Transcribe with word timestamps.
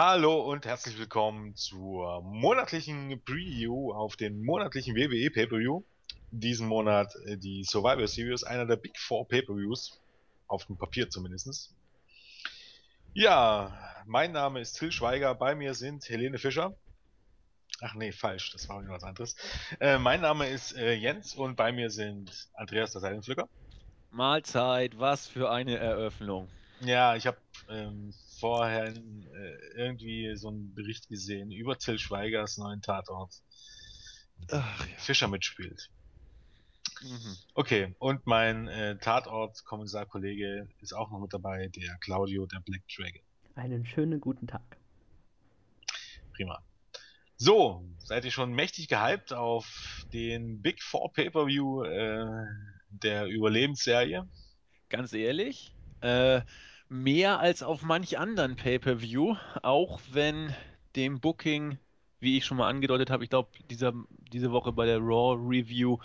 Hallo 0.00 0.42
und 0.42 0.64
herzlich 0.64 0.96
willkommen 0.96 1.56
zur 1.56 2.22
monatlichen 2.22 3.20
Preview 3.24 3.92
auf 3.92 4.14
den 4.14 4.44
monatlichen 4.44 4.94
WWE 4.94 5.28
Pay-Per-View. 5.28 5.82
Diesen 6.30 6.68
Monat 6.68 7.12
äh, 7.26 7.36
die 7.36 7.64
Survivor 7.64 8.06
Series, 8.06 8.44
einer 8.44 8.64
der 8.64 8.76
Big 8.76 8.96
Four 8.96 9.26
Pay-Per-Views. 9.26 10.00
Auf 10.46 10.66
dem 10.66 10.76
Papier 10.76 11.10
zumindest. 11.10 11.74
Ja, 13.12 13.76
mein 14.06 14.30
Name 14.30 14.60
ist 14.60 14.74
Till 14.74 14.92
Schweiger, 14.92 15.34
bei 15.34 15.56
mir 15.56 15.74
sind 15.74 16.08
Helene 16.08 16.38
Fischer. 16.38 16.76
Ach 17.80 17.94
nee, 17.94 18.12
falsch, 18.12 18.52
das 18.52 18.68
war 18.68 18.80
was 18.86 19.02
anderes. 19.02 19.34
Äh, 19.80 19.98
mein 19.98 20.20
Name 20.20 20.48
ist 20.48 20.76
äh, 20.76 20.92
Jens 20.92 21.34
und 21.34 21.56
bei 21.56 21.72
mir 21.72 21.90
sind 21.90 22.48
Andreas 22.54 22.92
der 22.92 23.00
Seidenpflücker. 23.00 23.48
Mahlzeit, 24.12 24.96
was 25.00 25.26
für 25.26 25.50
eine 25.50 25.76
Eröffnung. 25.76 26.48
Ja, 26.82 27.16
ich 27.16 27.26
habe 27.26 27.38
ähm, 27.68 28.14
vorher 28.38 28.88
äh, 28.88 29.56
irgendwie 29.74 30.34
so 30.36 30.48
einen 30.48 30.74
Bericht 30.74 31.08
gesehen 31.08 31.50
über 31.50 31.78
Till 31.78 31.98
Schweigers 31.98 32.58
neuen 32.58 32.82
Tatort. 32.82 33.34
Ach, 34.50 34.86
ja. 34.86 34.96
Fischer 34.96 35.28
mitspielt. 35.28 35.90
Mhm. 37.02 37.36
Okay, 37.54 37.94
und 37.98 38.26
mein 38.26 38.66
äh, 38.68 38.98
Tatort-Kommissar-Kollege 38.98 40.68
ist 40.80 40.92
auch 40.92 41.10
noch 41.10 41.20
mit 41.20 41.32
dabei, 41.32 41.68
der 41.68 41.96
Claudio, 42.00 42.46
der 42.46 42.60
Black 42.60 42.82
Dragon. 42.88 43.22
Einen 43.54 43.86
schönen 43.86 44.20
guten 44.20 44.46
Tag. 44.46 44.78
Prima. 46.34 46.62
So, 47.36 47.84
seid 47.98 48.24
ihr 48.24 48.32
schon 48.32 48.52
mächtig 48.52 48.88
gehypt 48.88 49.32
auf 49.32 50.04
den 50.12 50.60
Big 50.60 50.82
Four 50.82 51.12
Pay-Per-View 51.12 51.84
äh, 51.84 52.46
der 52.90 53.26
Überlebensserie? 53.26 54.28
Ganz 54.88 55.12
ehrlich, 55.12 55.72
äh, 56.00 56.40
mehr 56.88 57.40
als 57.40 57.62
auf 57.62 57.82
manch 57.82 58.18
anderen 58.18 58.56
Pay-Per-View, 58.56 59.36
auch 59.62 60.00
wenn 60.10 60.54
dem 60.96 61.20
Booking, 61.20 61.78
wie 62.20 62.38
ich 62.38 62.44
schon 62.44 62.56
mal 62.56 62.68
angedeutet 62.68 63.10
habe, 63.10 63.24
ich 63.24 63.30
glaube, 63.30 63.50
diese 63.70 64.52
Woche 64.52 64.72
bei 64.72 64.86
der 64.86 64.98
Raw 64.98 65.36
Review 65.40 65.98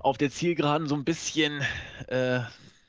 auf 0.00 0.18
der 0.18 0.30
Zielgeraden 0.30 0.88
so 0.88 0.94
ein 0.94 1.04
bisschen 1.04 1.62
äh, 2.08 2.40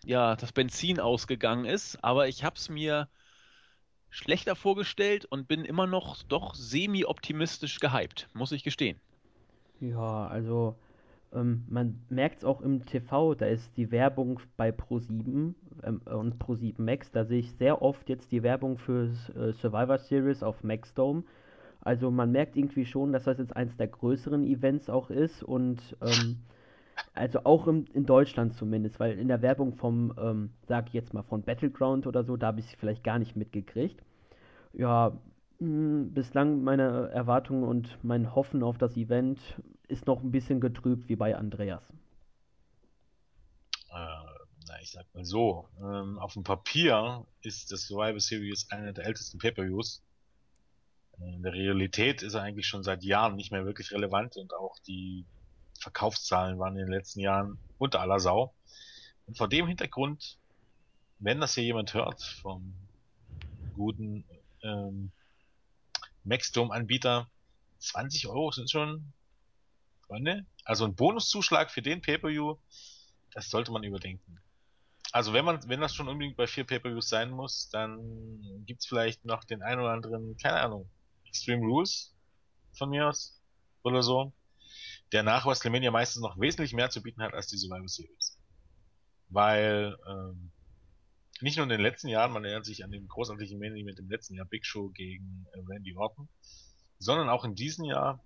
ja, 0.05 0.35
das 0.35 0.51
Benzin 0.51 0.99
ausgegangen 0.99 1.65
ist. 1.65 2.03
Aber 2.03 2.27
ich 2.27 2.43
habe 2.43 2.55
es 2.55 2.69
mir 2.69 3.07
schlechter 4.09 4.55
vorgestellt 4.55 5.25
und 5.25 5.47
bin 5.47 5.65
immer 5.65 5.87
noch 5.87 6.23
doch 6.23 6.53
semi-optimistisch 6.55 7.79
gehypt, 7.79 8.27
muss 8.33 8.51
ich 8.51 8.63
gestehen. 8.63 8.99
Ja, 9.79 10.27
also 10.27 10.75
ähm, 11.33 11.63
man 11.69 12.01
merkt 12.09 12.39
es 12.39 12.45
auch 12.45 12.61
im 12.61 12.85
TV, 12.85 13.35
da 13.35 13.45
ist 13.45 13.75
die 13.77 13.91
Werbung 13.91 14.39
bei 14.57 14.69
Pro7 14.69 15.53
ähm, 15.83 16.01
und 16.05 16.35
Pro7 16.43 16.81
Max, 16.81 17.11
da 17.11 17.25
sehe 17.25 17.39
ich 17.39 17.51
sehr 17.53 17.81
oft 17.81 18.09
jetzt 18.09 18.31
die 18.31 18.43
Werbung 18.43 18.77
für 18.77 19.09
äh, 19.35 19.53
Survivor 19.53 19.97
Series 19.97 20.43
auf 20.43 20.63
Maxdome. 20.63 21.23
Also 21.81 22.11
man 22.11 22.31
merkt 22.31 22.55
irgendwie 22.55 22.85
schon, 22.85 23.11
dass 23.11 23.23
das 23.23 23.39
jetzt 23.39 23.55
eins 23.55 23.75
der 23.77 23.87
größeren 23.87 24.43
Events 24.45 24.89
auch 24.89 25.09
ist 25.09 25.41
und 25.41 25.79
ähm, 26.01 26.37
also 27.13 27.39
auch 27.43 27.67
im, 27.67 27.85
in 27.93 28.05
Deutschland 28.05 28.53
zumindest, 28.53 28.99
weil 28.99 29.17
in 29.17 29.27
der 29.27 29.41
Werbung 29.41 29.73
vom, 29.73 30.13
ähm, 30.21 30.51
sag 30.67 30.87
ich 30.87 30.93
jetzt 30.93 31.13
mal, 31.13 31.23
von 31.23 31.41
Battleground 31.43 32.07
oder 32.07 32.23
so, 32.23 32.37
da 32.37 32.47
habe 32.47 32.59
ich 32.59 32.67
es 32.67 32.75
vielleicht 32.75 33.03
gar 33.03 33.19
nicht 33.19 33.35
mitgekriegt. 33.35 34.01
Ja, 34.73 35.13
mh, 35.59 36.05
bislang 36.13 36.63
meine 36.63 37.09
Erwartungen 37.09 37.63
und 37.63 37.97
mein 38.03 38.35
Hoffen 38.35 38.63
auf 38.63 38.77
das 38.77 38.95
Event 38.95 39.39
ist 39.91 40.07
noch 40.07 40.23
ein 40.23 40.31
bisschen 40.31 40.59
getrübt 40.59 41.09
wie 41.09 41.15
bei 41.15 41.35
Andreas. 41.35 41.83
Äh, 43.89 44.31
na, 44.67 44.81
ich 44.81 44.91
sag 44.91 45.05
mal 45.13 45.25
so, 45.25 45.67
ähm, 45.79 46.17
auf 46.17 46.33
dem 46.33 46.43
Papier 46.43 47.25
ist 47.41 47.71
das 47.71 47.81
Survivor 47.87 48.19
Series 48.19 48.67
einer 48.71 48.93
der 48.93 49.05
ältesten 49.05 49.37
Pay-Per-Views. 49.37 50.01
In 51.19 51.43
der 51.43 51.53
Realität 51.53 52.23
ist 52.23 52.33
er 52.33 52.41
eigentlich 52.41 52.67
schon 52.67 52.83
seit 52.83 53.03
Jahren 53.03 53.35
nicht 53.35 53.51
mehr 53.51 53.65
wirklich 53.65 53.91
relevant 53.91 54.37
und 54.37 54.53
auch 54.53 54.79
die 54.87 55.25
Verkaufszahlen 55.79 56.57
waren 56.57 56.77
in 56.77 56.85
den 56.85 56.93
letzten 56.93 57.19
Jahren 57.19 57.59
unter 57.77 57.99
aller 57.99 58.19
Sau. 58.19 58.53
Und 59.27 59.37
vor 59.37 59.49
dem 59.49 59.67
Hintergrund, 59.67 60.37
wenn 61.19 61.39
das 61.39 61.53
hier 61.53 61.63
jemand 61.63 61.93
hört 61.93 62.23
vom 62.41 62.73
guten 63.75 64.23
ähm, 64.63 65.11
Maxdome-Anbieter, 66.23 67.29
20 67.79 68.27
Euro 68.27 68.51
sind 68.51 68.69
schon 68.69 69.13
Freunde. 70.11 70.45
Also 70.65 70.83
ein 70.83 70.93
Bonuszuschlag 70.93 71.71
für 71.71 71.81
den 71.81 72.01
Pay-Per-View, 72.01 72.57
das 73.33 73.49
sollte 73.49 73.71
man 73.71 73.83
überdenken. 73.83 74.41
Also 75.13 75.31
wenn 75.31 75.45
man, 75.45 75.65
wenn 75.69 75.79
das 75.79 75.95
schon 75.95 76.09
unbedingt 76.09 76.35
bei 76.35 76.47
vier 76.47 76.65
Pay-Per-Views 76.65 77.07
sein 77.07 77.31
muss, 77.31 77.69
dann 77.69 78.65
gibt's 78.65 78.87
vielleicht 78.87 79.23
noch 79.23 79.45
den 79.45 79.61
ein 79.61 79.79
oder 79.79 79.91
anderen, 79.91 80.35
keine 80.35 80.59
Ahnung, 80.59 80.89
Extreme 81.25 81.65
Rules 81.65 82.13
von 82.73 82.89
mir 82.89 83.07
aus 83.07 83.41
oder 83.83 84.03
so, 84.03 84.33
der 85.13 85.23
nach 85.23 85.45
WrestleMania 85.45 85.91
meistens 85.91 86.21
noch 86.21 86.37
wesentlich 86.37 86.73
mehr 86.73 86.89
zu 86.89 87.01
bieten 87.01 87.21
hat 87.21 87.33
als 87.33 87.47
die 87.47 87.57
Survivor 87.57 87.87
Series. 87.87 88.37
Weil 89.29 89.97
ähm, 90.09 90.51
nicht 91.39 91.55
nur 91.55 91.63
in 91.63 91.69
den 91.69 91.79
letzten 91.79 92.09
Jahren, 92.09 92.33
man 92.33 92.43
erinnert 92.43 92.65
sich 92.65 92.83
an 92.83 92.91
den 92.91 93.07
großartigen 93.07 93.59
Main 93.59 93.77
Event 93.77 93.99
im 93.99 94.09
letzten 94.09 94.35
Jahr, 94.35 94.45
Big 94.45 94.65
Show 94.65 94.89
gegen 94.89 95.47
äh, 95.53 95.59
Randy 95.65 95.95
Orton, 95.95 96.27
sondern 96.99 97.29
auch 97.29 97.45
in 97.45 97.55
diesem 97.55 97.85
Jahr, 97.85 98.21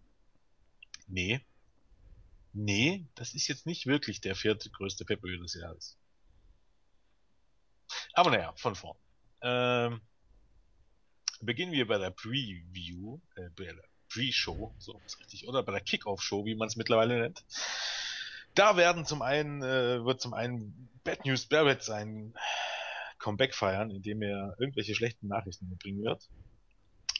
nee, 1.07 1.46
nee, 2.55 3.05
das 3.16 3.33
ist 3.33 3.47
jetzt 3.47 3.66
nicht 3.66 3.85
wirklich 3.85 4.21
der 4.21 4.35
vierte 4.35 4.69
größte 4.69 5.05
pay 5.05 5.17
des 5.38 5.53
Jahres. 5.53 5.97
Aber 8.13 8.31
naja, 8.31 8.53
von 8.55 8.75
vorn. 8.75 8.97
Ähm, 9.41 10.01
beginnen 11.41 11.71
wir 11.71 11.88
bei 11.88 11.97
der 11.97 12.11
Preview, 12.11 13.19
äh, 13.35 13.49
bei 13.55 13.66
der 13.66 13.83
Pre-Show, 14.09 14.73
so 14.77 14.99
ist 15.05 15.19
richtig, 15.19 15.47
oder 15.47 15.63
bei 15.63 15.73
der 15.73 15.81
Kickoff-Show, 15.81 16.45
wie 16.45 16.55
man 16.55 16.67
es 16.67 16.75
mittlerweile 16.75 17.19
nennt. 17.19 17.43
Da 18.53 18.77
werden 18.77 19.05
zum 19.05 19.22
einen, 19.22 19.61
äh, 19.61 20.03
wird 20.05 20.22
zum 20.22 20.33
einen 20.33 20.89
Bad 21.03 21.25
News 21.25 21.47
Barrett 21.47 21.83
sein 21.83 22.33
Comeback 23.19 23.53
feiern, 23.53 23.91
indem 23.91 24.22
er 24.22 24.55
irgendwelche 24.59 24.95
schlechten 24.95 25.27
Nachrichten 25.27 25.67
mitbringen 25.69 26.03
wird, 26.03 26.29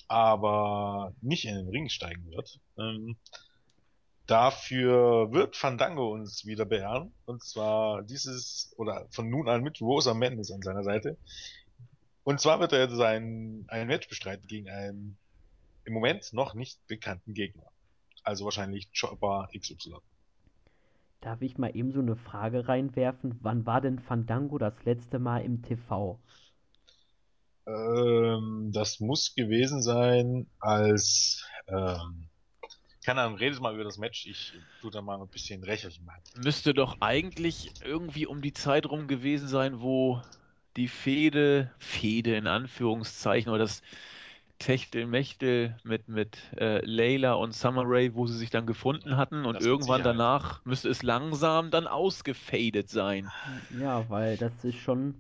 aber 0.08 1.14
nicht 1.22 1.46
in 1.46 1.56
den 1.56 1.68
Ring 1.68 1.90
steigen 1.90 2.30
wird. 2.32 2.60
Ähm, 2.78 3.18
dafür 4.28 5.32
wird 5.32 5.56
Fandango 5.56 6.12
uns 6.12 6.46
wieder 6.46 6.66
beehren, 6.66 7.14
und 7.26 7.44
zwar 7.44 8.04
dieses, 8.04 8.74
oder 8.78 9.08
von 9.12 9.30
nun 9.30 9.48
an 9.48 9.64
mit 9.64 9.82
Rosa 9.82 10.14
Mendes 10.14 10.52
an 10.52 10.62
seiner 10.62 10.84
Seite. 10.84 11.18
Und 12.24 12.40
zwar 12.40 12.60
wird 12.60 12.74
er 12.74 12.90
sein, 12.90 13.66
ein 13.68 13.88
Match 13.88 14.08
bestreiten 14.10 14.48
gegen 14.48 14.70
einen 14.70 15.18
im 15.86 15.94
Moment 15.94 16.34
noch 16.34 16.56
nicht 16.56 16.86
bekannten 16.88 17.34
Gegner. 17.34 17.72
Also 18.24 18.46
wahrscheinlich 18.46 18.90
Chopper 19.00 19.48
XY. 19.56 19.98
Darf 21.22 21.42
ich 21.42 21.58
mal 21.58 21.76
eben 21.76 21.92
so 21.92 22.00
eine 22.00 22.16
Frage 22.16 22.68
reinwerfen? 22.68 23.40
Wann 23.42 23.66
war 23.66 23.82
denn 23.82 24.00
Fandango 24.00 24.58
das 24.58 24.74
letzte 24.84 25.20
Mal 25.20 25.44
im 25.44 25.62
TV? 25.62 26.20
Ähm, 27.68 28.72
das 28.74 29.00
muss 29.00 29.34
gewesen 29.34 29.82
sein, 29.82 30.48
als, 30.60 31.44
ähm, 31.68 32.30
keine 33.06 33.22
Ahnung, 33.22 33.38
redet 33.38 33.60
mal 33.62 33.74
über 33.74 33.84
das 33.84 33.98
Match. 33.98 34.26
Ich 34.26 34.54
tu 34.82 34.90
da 34.90 35.02
mal 35.02 35.22
ein 35.22 35.28
bisschen 35.28 35.64
Recherchen 35.64 36.06
machen. 36.06 36.22
Müsste 36.38 36.74
doch 36.74 36.98
eigentlich 37.02 37.72
irgendwie 37.84 38.26
um 38.26 38.42
die 38.42 38.54
Zeit 38.54 38.88
rum 38.88 39.08
gewesen 39.08 39.48
sein, 39.48 39.82
wo 39.82 40.22
die 40.76 40.88
Fehde, 40.88 41.72
Fehde 41.78 42.36
in 42.36 42.48
Anführungszeichen, 42.48 43.50
oder 43.52 43.60
das 43.60 43.82
Techtelmechtel 44.60 45.78
mit, 45.84 46.08
mit 46.08 46.38
äh, 46.58 46.84
Layla 46.86 47.34
und 47.34 47.54
Summer 47.54 47.84
Ray, 47.86 48.16
wo 48.16 48.26
sie 48.26 48.38
sich 48.38 48.50
dann 48.50 48.66
gefunden 48.66 49.18
hatten 49.18 49.46
und 49.46 49.62
irgendwann 49.62 50.04
danach 50.04 50.64
müsste 50.66 50.90
es 50.90 51.04
langsam 51.04 51.72
dann 51.72 51.88
ausgefadet 51.88 52.90
sein. 52.90 53.30
Ja, 53.78 54.10
weil 54.10 54.38
das 54.38 54.64
ist 54.64 54.78
schon. 54.78 55.16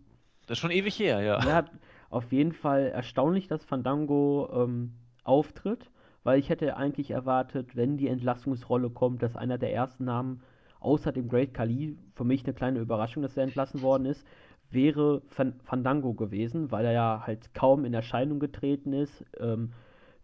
Das 0.47 0.57
ist 0.57 0.62
schon 0.62 0.72
ewig 0.72 0.97
her, 1.00 1.22
ja. 1.22 1.46
Ja, 1.46 1.66
auf 2.09 2.31
jeden 2.31 2.53
Fall 2.53 2.88
erstaunlich, 2.88 3.47
dass 3.47 3.66
Fandango 3.66 4.50
ähm, 4.53 4.93
auftritt, 5.23 5.90
weil 6.26 6.40
ich 6.40 6.50
hätte 6.50 6.76
eigentlich 6.76 7.12
erwartet, 7.12 7.76
wenn 7.76 7.98
die 7.98 8.08
Entlassungsrolle 8.08 8.90
kommt, 8.90 9.22
dass 9.22 9.38
einer 9.38 9.60
der 9.60 9.72
ersten 9.72 10.06
Namen 10.06 10.42
außer 10.80 11.12
dem 11.12 11.30
Great 11.30 11.54
Khali, 11.54 11.98
für 12.16 12.24
mich 12.24 12.44
eine 12.44 12.56
kleine 12.56 12.80
Überraschung, 12.80 13.22
dass 13.22 13.38
er 13.38 13.44
entlassen 13.44 13.84
worden 13.84 14.06
ist, 14.06 14.26
wäre 14.72 15.22
Fandango 15.30 16.14
gewesen, 16.14 16.72
weil 16.72 16.86
er 16.86 16.94
ja 16.94 17.24
halt 17.26 17.54
kaum 17.54 17.86
in 17.86 17.94
Erscheinung 17.94 18.40
getreten 18.40 18.92
ist. 18.92 19.24
Ähm, 19.40 19.74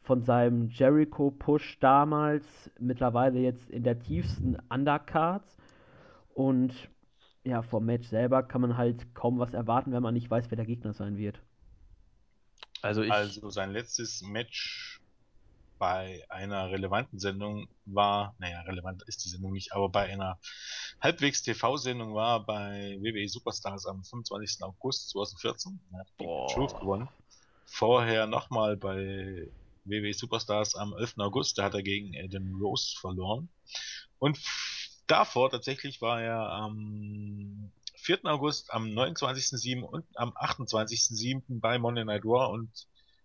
von 0.01 0.23
seinem 0.23 0.69
Jericho-Push 0.69 1.77
damals, 1.79 2.71
mittlerweile 2.79 3.39
jetzt 3.39 3.69
in 3.69 3.83
der 3.83 3.99
tiefsten 3.99 4.57
Undercards. 4.69 5.55
Und 6.33 6.73
ja, 7.43 7.61
vom 7.61 7.85
Match 7.85 8.07
selber 8.07 8.41
kann 8.41 8.61
man 8.61 8.75
halt 8.75 9.13
kaum 9.13 9.37
was 9.37 9.53
erwarten, 9.53 9.91
wenn 9.91 10.01
man 10.01 10.15
nicht 10.15 10.31
weiß, 10.31 10.49
wer 10.49 10.55
der 10.55 10.65
Gegner 10.65 10.93
sein 10.93 11.17
wird. 11.17 11.39
Also, 12.81 13.03
ich 13.03 13.11
also 13.11 13.51
sein 13.51 13.71
letztes 13.71 14.23
Match 14.23 15.00
bei 15.81 16.23
einer 16.29 16.69
relevanten 16.69 17.17
Sendung 17.17 17.67
war, 17.85 18.35
naja, 18.37 18.61
relevant 18.61 19.01
ist 19.07 19.25
die 19.25 19.29
Sendung 19.29 19.51
nicht, 19.53 19.73
aber 19.73 19.89
bei 19.89 20.03
einer 20.13 20.37
halbwegs 21.01 21.41
TV-Sendung 21.41 22.13
war 22.13 22.45
bei 22.45 22.99
WWE 23.01 23.27
Superstars 23.27 23.87
am 23.87 24.03
25. 24.03 24.61
August 24.61 25.09
2014. 25.09 25.79
Er 25.91 25.99
hat 26.01 26.53
Truth 26.53 26.79
gewonnen. 26.79 27.09
vorher 27.65 28.27
nochmal 28.27 28.77
bei 28.77 29.49
WWE 29.85 30.13
Superstars 30.13 30.75
am 30.75 30.93
11. 30.93 31.15
August, 31.17 31.57
da 31.57 31.63
hat 31.63 31.73
er 31.73 31.81
gegen 31.81 32.15
Adam 32.15 32.61
Rose 32.61 32.95
verloren. 32.99 33.49
Und 34.19 34.37
davor 35.07 35.49
tatsächlich 35.49 35.99
war 35.99 36.21
er 36.21 36.47
am 36.47 37.71
4. 37.95 38.19
August, 38.25 38.71
am 38.71 38.85
29.07. 38.85 39.81
und 39.81 40.05
am 40.13 40.29
28.07. 40.33 41.41
bei 41.59 41.79
Monday 41.79 42.05
Night 42.05 42.23
Raw 42.23 42.53
und 42.53 42.69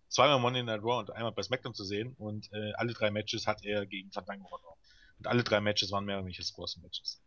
zweimal 0.08 0.38
Monday 0.38 0.62
Night 0.62 0.82
Raw 0.82 0.98
und 0.98 1.10
einmal 1.10 1.32
bei 1.32 1.42
SmackDown 1.42 1.74
zu 1.74 1.84
sehen 1.84 2.14
und 2.18 2.52
äh, 2.52 2.72
alle 2.74 2.92
drei 2.92 3.10
Matches 3.10 3.46
hat 3.46 3.64
er 3.64 3.86
gegen 3.86 4.10
Fandango 4.12 4.46
verloren. 4.48 4.76
Und 5.18 5.26
alle 5.26 5.44
drei 5.44 5.60
Matches 5.60 5.90
waren 5.90 6.04
mehr 6.04 6.16
oder 6.16 6.26
weniger 6.26 6.44
große 6.54 6.80
Matches. 6.80 7.20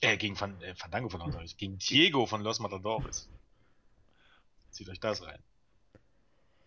Äh, 0.00 0.16
gegen 0.16 0.36
Fan, 0.36 0.60
äh, 0.62 0.74
Fandango 0.74 1.08
verloren, 1.08 1.32
sag 1.32 1.44
ich. 1.44 1.56
Gegen 1.56 1.78
Diego 1.78 2.26
von 2.26 2.42
Los 2.42 2.60
Matadores. 2.60 3.28
Zieht 4.70 4.88
euch 4.88 5.00
das 5.00 5.24
rein. 5.24 5.42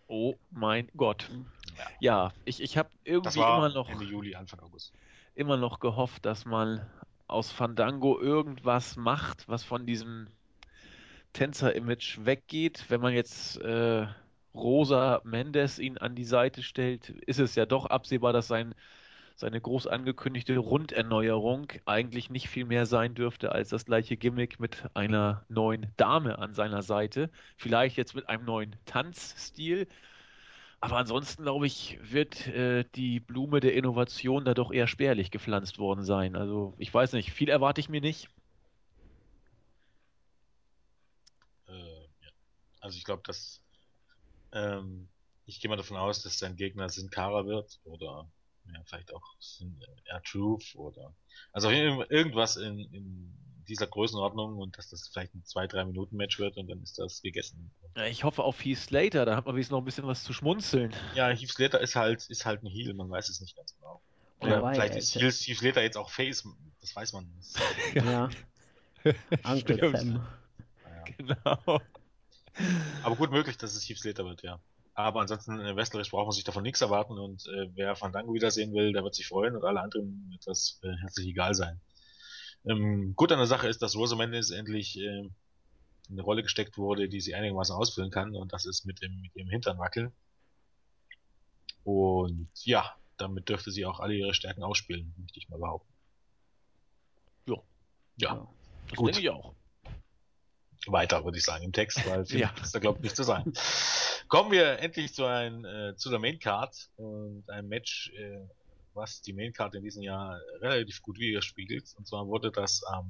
Oh 0.07 0.36
mein 0.50 0.89
Gott. 0.97 1.30
Ja. 1.77 1.88
Ja, 2.00 2.33
ich, 2.45 2.62
ich 2.62 2.77
habe 2.77 2.89
irgendwie 3.03 3.39
immer 3.39 3.69
noch, 3.69 3.89
Ende 3.89 4.06
Juli, 4.06 4.36
Anfang 4.36 4.59
August. 4.62 4.91
immer 5.36 5.57
noch 5.57 5.80
gehofft, 5.80 6.25
dass 6.25 6.45
man 6.45 6.89
aus 7.27 7.51
Fandango 7.51 8.19
irgendwas 8.19 8.95
macht, 8.95 9.47
was 9.47 9.63
von 9.63 9.86
diesem 9.86 10.27
Tänzer-Image 11.33 12.25
weggeht. 12.25 12.86
Wenn 12.89 13.01
man 13.01 13.13
jetzt 13.13 13.57
äh, 13.57 14.07
Rosa 14.54 15.22
Mendes 15.24 15.80
ihn 15.80 15.98
an 15.98 16.16
die 16.16 16.25
Seite 16.25 16.63
stellt, 16.63 17.10
ist 17.10 17.40
es 17.40 17.56
ja 17.56 17.66
doch 17.66 17.86
absehbar, 17.86 18.34
dass 18.34 18.48
sein, 18.48 18.74
seine 19.36 19.62
groß 19.62 19.88
angekündigte 19.88 20.57
Runderneuerung 20.57 21.72
eigentlich 21.86 22.30
nicht 22.30 22.50
viel 22.50 22.66
mehr 22.66 22.86
sein 22.86 23.16
dürfte 23.16 23.51
als 23.51 23.69
das 23.69 23.86
gleiche 23.86 24.18
Gimmick 24.18 24.60
mit 24.60 24.86
einer 24.96 25.46
neuen 25.50 25.88
Dame 25.98 26.40
an 26.40 26.54
seiner 26.54 26.81
Seite. 26.81 27.30
Vielleicht 27.57 27.98
jetzt 27.98 28.16
mit 28.16 28.28
einem 28.30 28.46
neuen 28.46 28.75
Tanzstil. 28.86 29.88
Aber 30.81 30.98
ansonsten, 30.98 31.44
glaube 31.44 31.68
ich, 31.68 32.00
wird 32.01 32.48
äh, 32.48 32.86
die 32.96 33.19
Blume 33.19 33.60
der 33.60 33.74
Innovation 33.75 34.46
da 34.46 34.54
doch 34.54 34.72
eher 34.72 34.88
spärlich 34.88 35.30
gepflanzt 35.31 35.78
worden 35.78 36.04
sein. 36.04 36.36
Also 36.36 36.74
ich 36.78 36.94
weiß 36.94 37.13
nicht, 37.13 37.31
viel 37.31 37.50
erwarte 37.50 37.81
ich 37.81 37.90
mir 37.90 38.01
nicht. 38.01 38.30
Äh, 41.68 41.72
ja. 42.22 42.30
Also 42.80 42.98
ich 42.98 43.04
glaube, 43.04 43.24
dass 43.25 43.62
ähm, 44.54 45.10
ich 45.46 45.60
gehe 45.62 45.69
mal 45.69 45.78
davon 45.78 45.98
aus, 45.98 46.22
dass 46.24 46.38
sein 46.40 46.56
Gegner 46.56 46.90
Sin 46.90 47.10
Cara 47.10 47.46
wird 47.46 47.80
oder 47.84 48.30
ja, 48.72 48.81
vielleicht 48.86 49.13
auch 49.13 49.24
Sin 49.40 49.81
äh, 50.06 50.19
Truth 50.22 50.75
oder 50.75 51.13
also 51.51 51.69
ir- 51.69 52.06
irgendwas 52.12 52.56
in, 52.57 52.78
in 52.94 53.34
dieser 53.68 53.88
Größenordnung 53.88 54.57
und 54.57 54.78
dass 54.78 54.90
das 54.90 55.07
vielleicht 55.07 55.34
ein 55.36 55.44
2-3 55.44 55.86
Minuten 55.86 56.16
Match 56.18 56.38
wird 56.40 56.57
und 56.57 56.68
dann 56.68 56.81
ist 56.84 57.00
das 57.00 57.22
gegessen. 57.22 57.72
Ja, 57.96 58.06
Ich 58.06 58.24
hoffe 58.24 58.44
auf 58.44 58.63
Heath 58.63 58.78
Slater, 58.78 59.25
da 59.25 59.36
hat 59.36 59.46
man 59.46 59.56
wenigstens 59.56 59.72
noch 59.72 59.80
ein 59.81 59.86
bisschen 59.86 60.07
was 60.07 60.24
zu 60.24 60.34
schmunzeln. 60.34 60.94
Ja, 61.16 61.30
Heath 61.30 61.50
Slater 61.50 61.80
ist 61.81 61.96
halt 61.96 62.28
ist 62.30 62.46
halt 62.46 62.63
ein 62.63 62.68
Heel, 62.68 62.94
man 62.94 63.10
weiß 63.10 63.30
es 63.30 63.42
nicht 63.42 63.56
ganz 63.56 63.75
genau. 63.75 64.01
Oder 64.42 64.57
Wobei, 64.60 64.74
vielleicht 64.75 64.94
er 64.94 65.00
ist 65.00 65.16
Heath, 65.16 65.34
Heath 65.48 65.57
Slater 65.57 65.81
jetzt 65.84 65.98
auch 65.98 66.10
Face, 66.12 66.48
das 66.81 66.96
weiß 66.96 67.13
man. 67.13 67.28
Das, 67.38 67.54
Ja. 67.96 68.30
Uncle. 69.46 69.98
Sam. 69.98 70.28
Genau. 71.18 71.81
Aber 73.04 73.16
gut 73.16 73.32
möglich, 73.32 73.58
dass 73.58 73.76
es 73.76 73.88
Heath 73.88 74.00
Slater 74.00 74.26
wird, 74.26 74.44
ja. 74.44 74.60
Aber 74.94 75.22
ansonsten, 75.22 75.60
äh, 75.60 75.76
wrestlerisch 75.76 76.10
braucht 76.10 76.26
man 76.26 76.34
sich 76.34 76.44
davon 76.44 76.64
nichts 76.64 76.82
erwarten 76.82 77.18
und 77.18 77.48
äh, 77.48 77.70
wer 77.74 77.96
Fandango 77.96 78.34
wiedersehen 78.34 78.74
will, 78.74 78.92
der 78.92 79.04
wird 79.04 79.16
sich 79.16 79.28
freuen 79.28 79.56
und 79.56 79.64
alle 79.64 79.82
anderen 79.82 80.30
wird 80.30 80.46
das 80.46 80.80
äh, 80.84 80.94
herzlich 81.02 81.28
egal 81.28 81.54
sein. 81.54 81.80
Ähm, 82.66 83.14
gut 83.16 83.32
an 83.32 83.38
der 83.38 83.48
Sache 83.48 83.70
ist, 83.70 83.82
dass 83.82 83.96
Rosa 83.96 84.18
Mendes 84.18 84.52
endlich 84.52 84.98
äh, 85.00 85.20
in 85.20 85.34
eine 86.10 86.22
Rolle 86.22 86.44
gesteckt 86.44 86.78
wurde, 86.78 87.08
die 87.08 87.22
sie 87.22 87.34
einigermaßen 87.34 87.74
ausfüllen 87.74 88.12
kann 88.12 88.36
und 88.36 88.52
das 88.52 88.66
ist 88.66 88.86
mit 88.86 89.02
dem, 89.02 89.22
mit 89.22 89.36
ihrem 89.36 89.50
Hintern 89.50 89.78
wackeln. 89.78 90.12
Und 91.84 92.50
ja, 92.66 92.94
damit 93.18 93.48
dürfte 93.48 93.72
sie 93.72 93.86
auch 93.86 94.00
alle 94.00 94.16
ihre 94.16 94.34
Stärken 94.34 94.64
ausspielen, 94.64 95.14
möchte 95.18 95.40
ich 95.40 95.50
mal 95.50 95.60
behaupten. 95.60 95.94
Ja. 97.48 97.56
Ja, 98.18 98.48
Das 98.90 98.98
Gut. 98.98 99.08
denke 99.08 99.22
ich 99.22 99.30
auch. 99.30 99.56
Weiter, 100.91 101.24
würde 101.24 101.38
ich 101.38 101.44
sagen, 101.44 101.63
im 101.63 101.71
Text, 101.71 102.06
weil 102.07 102.25
viel 102.25 102.41
Ja. 102.41 102.53
ist 102.62 102.74
da, 102.74 102.80
glaube 102.80 103.00
ich, 103.00 103.03
nicht 103.03 103.15
zu 103.15 103.24
sagen. 103.24 103.53
Kommen 104.27 104.51
wir 104.51 104.80
endlich 104.80 105.13
zu, 105.13 105.25
ein, 105.25 105.65
äh, 105.65 105.95
zu 105.95 106.09
der 106.09 106.19
Main 106.19 106.39
Card 106.39 106.75
und 106.97 107.50
einem 107.50 107.68
Match, 107.68 108.12
äh, 108.18 108.47
was 108.94 109.21
die 109.21 109.33
Main 109.33 109.53
Card 109.53 109.75
in 109.75 109.83
diesem 109.83 110.03
Jahr 110.03 110.39
relativ 110.62 111.01
gut 111.01 111.18
widerspiegelt. 111.19 111.94
Und 111.97 112.07
zwar 112.07 112.27
wurde 112.27 112.51
das 112.51 112.83
am 112.83 113.09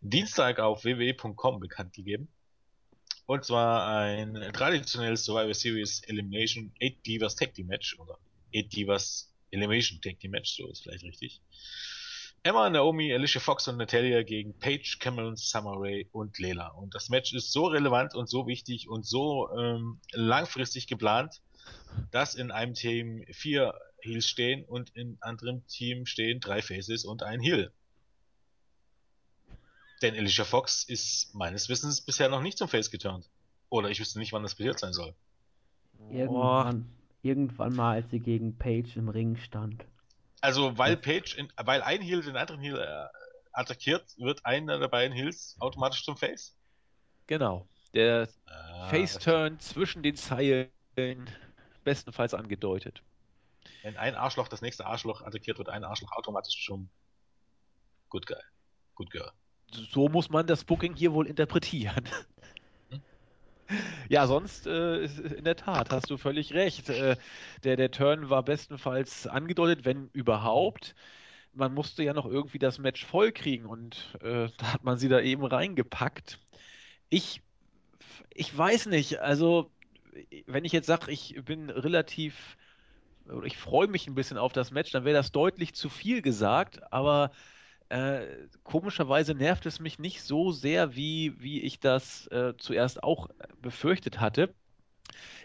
Dienstag 0.00 0.58
auf 0.58 0.84
www.com 0.84 1.60
bekannt 1.60 1.94
gegeben. 1.94 2.28
Und 3.26 3.44
zwar 3.44 3.86
ein 3.86 4.34
traditionelles 4.52 5.24
Survivor 5.24 5.54
Series 5.54 6.02
Elimination 6.04 6.72
8 6.82 7.06
Divas 7.06 7.36
Tag 7.36 7.54
Team 7.54 7.68
Match 7.68 7.98
oder 7.98 8.18
8 8.54 8.72
Divas 8.74 9.32
Elimination 9.50 10.00
Tag 10.00 10.18
Team 10.18 10.32
Match, 10.32 10.56
so 10.56 10.68
ist 10.68 10.82
vielleicht 10.82 11.04
richtig. 11.04 11.40
Emma, 12.44 12.68
Naomi, 12.68 13.12
Alicia 13.12 13.40
Fox 13.40 13.68
und 13.68 13.76
Natalia 13.76 14.24
gegen 14.24 14.58
Paige, 14.58 14.96
Cameron, 14.98 15.36
Summer 15.36 15.74
Rae 15.76 16.08
und 16.10 16.40
Lela. 16.40 16.68
Und 16.68 16.92
das 16.92 17.08
Match 17.08 17.32
ist 17.32 17.52
so 17.52 17.66
relevant 17.66 18.16
und 18.16 18.28
so 18.28 18.48
wichtig 18.48 18.88
und 18.88 19.06
so 19.06 19.48
ähm, 19.56 20.00
langfristig 20.10 20.88
geplant, 20.88 21.40
dass 22.10 22.34
in 22.34 22.50
einem 22.50 22.74
Team 22.74 23.24
vier 23.30 23.74
Heels 24.00 24.28
stehen 24.28 24.64
und 24.64 24.90
in 24.96 25.18
anderem 25.20 25.64
Team 25.68 26.04
stehen 26.04 26.40
drei 26.40 26.62
Faces 26.62 27.04
und 27.04 27.22
ein 27.22 27.38
Heel. 27.38 27.70
Denn 30.02 30.16
Alicia 30.16 30.44
Fox 30.44 30.82
ist 30.82 31.32
meines 31.36 31.68
Wissens 31.68 32.00
bisher 32.00 32.28
noch 32.28 32.42
nicht 32.42 32.58
zum 32.58 32.66
Face 32.66 32.90
geturnt. 32.90 33.30
Oder 33.68 33.88
ich 33.88 34.00
wüsste 34.00 34.18
nicht, 34.18 34.32
wann 34.32 34.42
das 34.42 34.56
passiert 34.56 34.80
sein 34.80 34.92
soll. 34.92 35.14
Irgendwann, 36.10 36.88
irgendwann 37.22 37.76
mal, 37.76 37.94
als 37.94 38.10
sie 38.10 38.18
gegen 38.18 38.58
Paige 38.58 38.98
im 38.98 39.08
Ring 39.08 39.36
stand. 39.36 39.84
Also, 40.42 40.76
weil 40.76 40.96
Paige, 40.96 41.36
in, 41.38 41.52
weil 41.56 41.82
ein 41.82 42.02
Heel 42.02 42.20
den 42.22 42.36
anderen 42.36 42.60
Heel 42.60 42.76
äh, 42.78 43.06
attackiert, 43.52 44.04
wird 44.18 44.44
einer 44.44 44.78
der 44.78 44.88
beiden 44.88 45.16
Heels 45.16 45.56
automatisch 45.60 46.04
zum 46.04 46.16
Face. 46.16 46.56
Genau. 47.26 47.66
Der 47.94 48.28
Ah, 48.46 48.88
Face-Turn 48.88 49.60
zwischen 49.60 50.02
den 50.02 50.16
Zeilen, 50.16 50.70
bestenfalls 51.84 52.34
angedeutet. 52.34 53.02
Wenn 53.82 53.96
ein 53.96 54.14
Arschloch 54.14 54.48
das 54.48 54.62
nächste 54.62 54.86
Arschloch 54.86 55.22
attackiert, 55.22 55.58
wird 55.58 55.68
ein 55.68 55.84
Arschloch 55.84 56.12
automatisch 56.12 56.64
zum 56.64 56.90
Good 58.08 58.26
Guy. 58.26 58.42
Good 58.94 59.10
Girl. 59.10 59.30
So 59.70 60.08
muss 60.08 60.28
man 60.28 60.46
das 60.46 60.64
Booking 60.64 60.94
hier 60.94 61.12
wohl 61.12 61.26
interpretieren. 61.26 62.04
Ja, 64.08 64.26
sonst 64.26 64.66
äh, 64.66 65.04
in 65.04 65.44
der 65.44 65.56
Tat 65.56 65.90
hast 65.90 66.10
du 66.10 66.16
völlig 66.16 66.52
recht. 66.54 66.88
Äh, 66.88 67.16
der, 67.64 67.76
der 67.76 67.90
Turn 67.90 68.30
war 68.30 68.42
bestenfalls 68.44 69.26
angedeutet, 69.26 69.84
wenn 69.84 70.08
überhaupt. 70.12 70.94
Man 71.52 71.74
musste 71.74 72.02
ja 72.02 72.14
noch 72.14 72.26
irgendwie 72.26 72.58
das 72.58 72.78
Match 72.78 73.04
vollkriegen 73.04 73.66
und 73.66 74.16
äh, 74.22 74.48
da 74.58 74.72
hat 74.74 74.84
man 74.84 74.98
sie 74.98 75.08
da 75.08 75.20
eben 75.20 75.44
reingepackt. 75.44 76.40
Ich, 77.10 77.42
ich 78.34 78.56
weiß 78.56 78.86
nicht, 78.86 79.20
also 79.20 79.72
wenn 80.46 80.64
ich 80.64 80.72
jetzt 80.72 80.86
sage, 80.86 81.12
ich 81.12 81.36
bin 81.44 81.70
relativ 81.70 82.56
ich 83.44 83.56
freue 83.56 83.86
mich 83.88 84.06
ein 84.06 84.14
bisschen 84.14 84.38
auf 84.38 84.52
das 84.52 84.70
Match, 84.70 84.90
dann 84.92 85.04
wäre 85.04 85.16
das 85.16 85.32
deutlich 85.32 85.74
zu 85.74 85.88
viel 85.88 86.22
gesagt, 86.22 86.92
aber 86.92 87.30
äh, 87.92 88.48
komischerweise 88.62 89.34
nervt 89.34 89.66
es 89.66 89.78
mich 89.78 89.98
nicht 89.98 90.22
so 90.22 90.50
sehr, 90.50 90.96
wie, 90.96 91.34
wie 91.40 91.60
ich 91.60 91.78
das 91.78 92.26
äh, 92.28 92.54
zuerst 92.56 93.02
auch 93.02 93.28
befürchtet 93.60 94.18
hatte. 94.18 94.54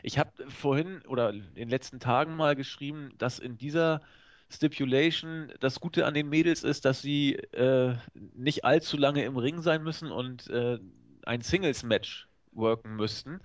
Ich 0.02 0.18
habe 0.18 0.32
vorhin 0.50 1.02
oder 1.08 1.32
in 1.32 1.56
den 1.56 1.70
letzten 1.70 2.00
Tagen 2.00 2.38
mal 2.38 2.56
geschrieben, 2.56 3.12
dass 3.18 3.40
in 3.40 3.58
dieser 3.58 4.02
Stipulation 4.50 5.52
das 5.60 5.82
Gute 5.82 6.06
an 6.06 6.14
den 6.14 6.30
Mädels 6.30 6.64
ist, 6.64 6.86
dass 6.86 7.02
sie 7.02 7.36
äh, 7.36 7.96
nicht 8.34 8.64
allzu 8.64 8.96
lange 8.96 9.26
im 9.26 9.36
Ring 9.36 9.62
sein 9.62 9.84
müssen 9.84 10.10
und 10.10 10.50
äh, 10.50 10.80
ein 11.26 11.42
Singles-Match 11.42 12.30
worken 12.54 12.96
müssten. 12.96 13.42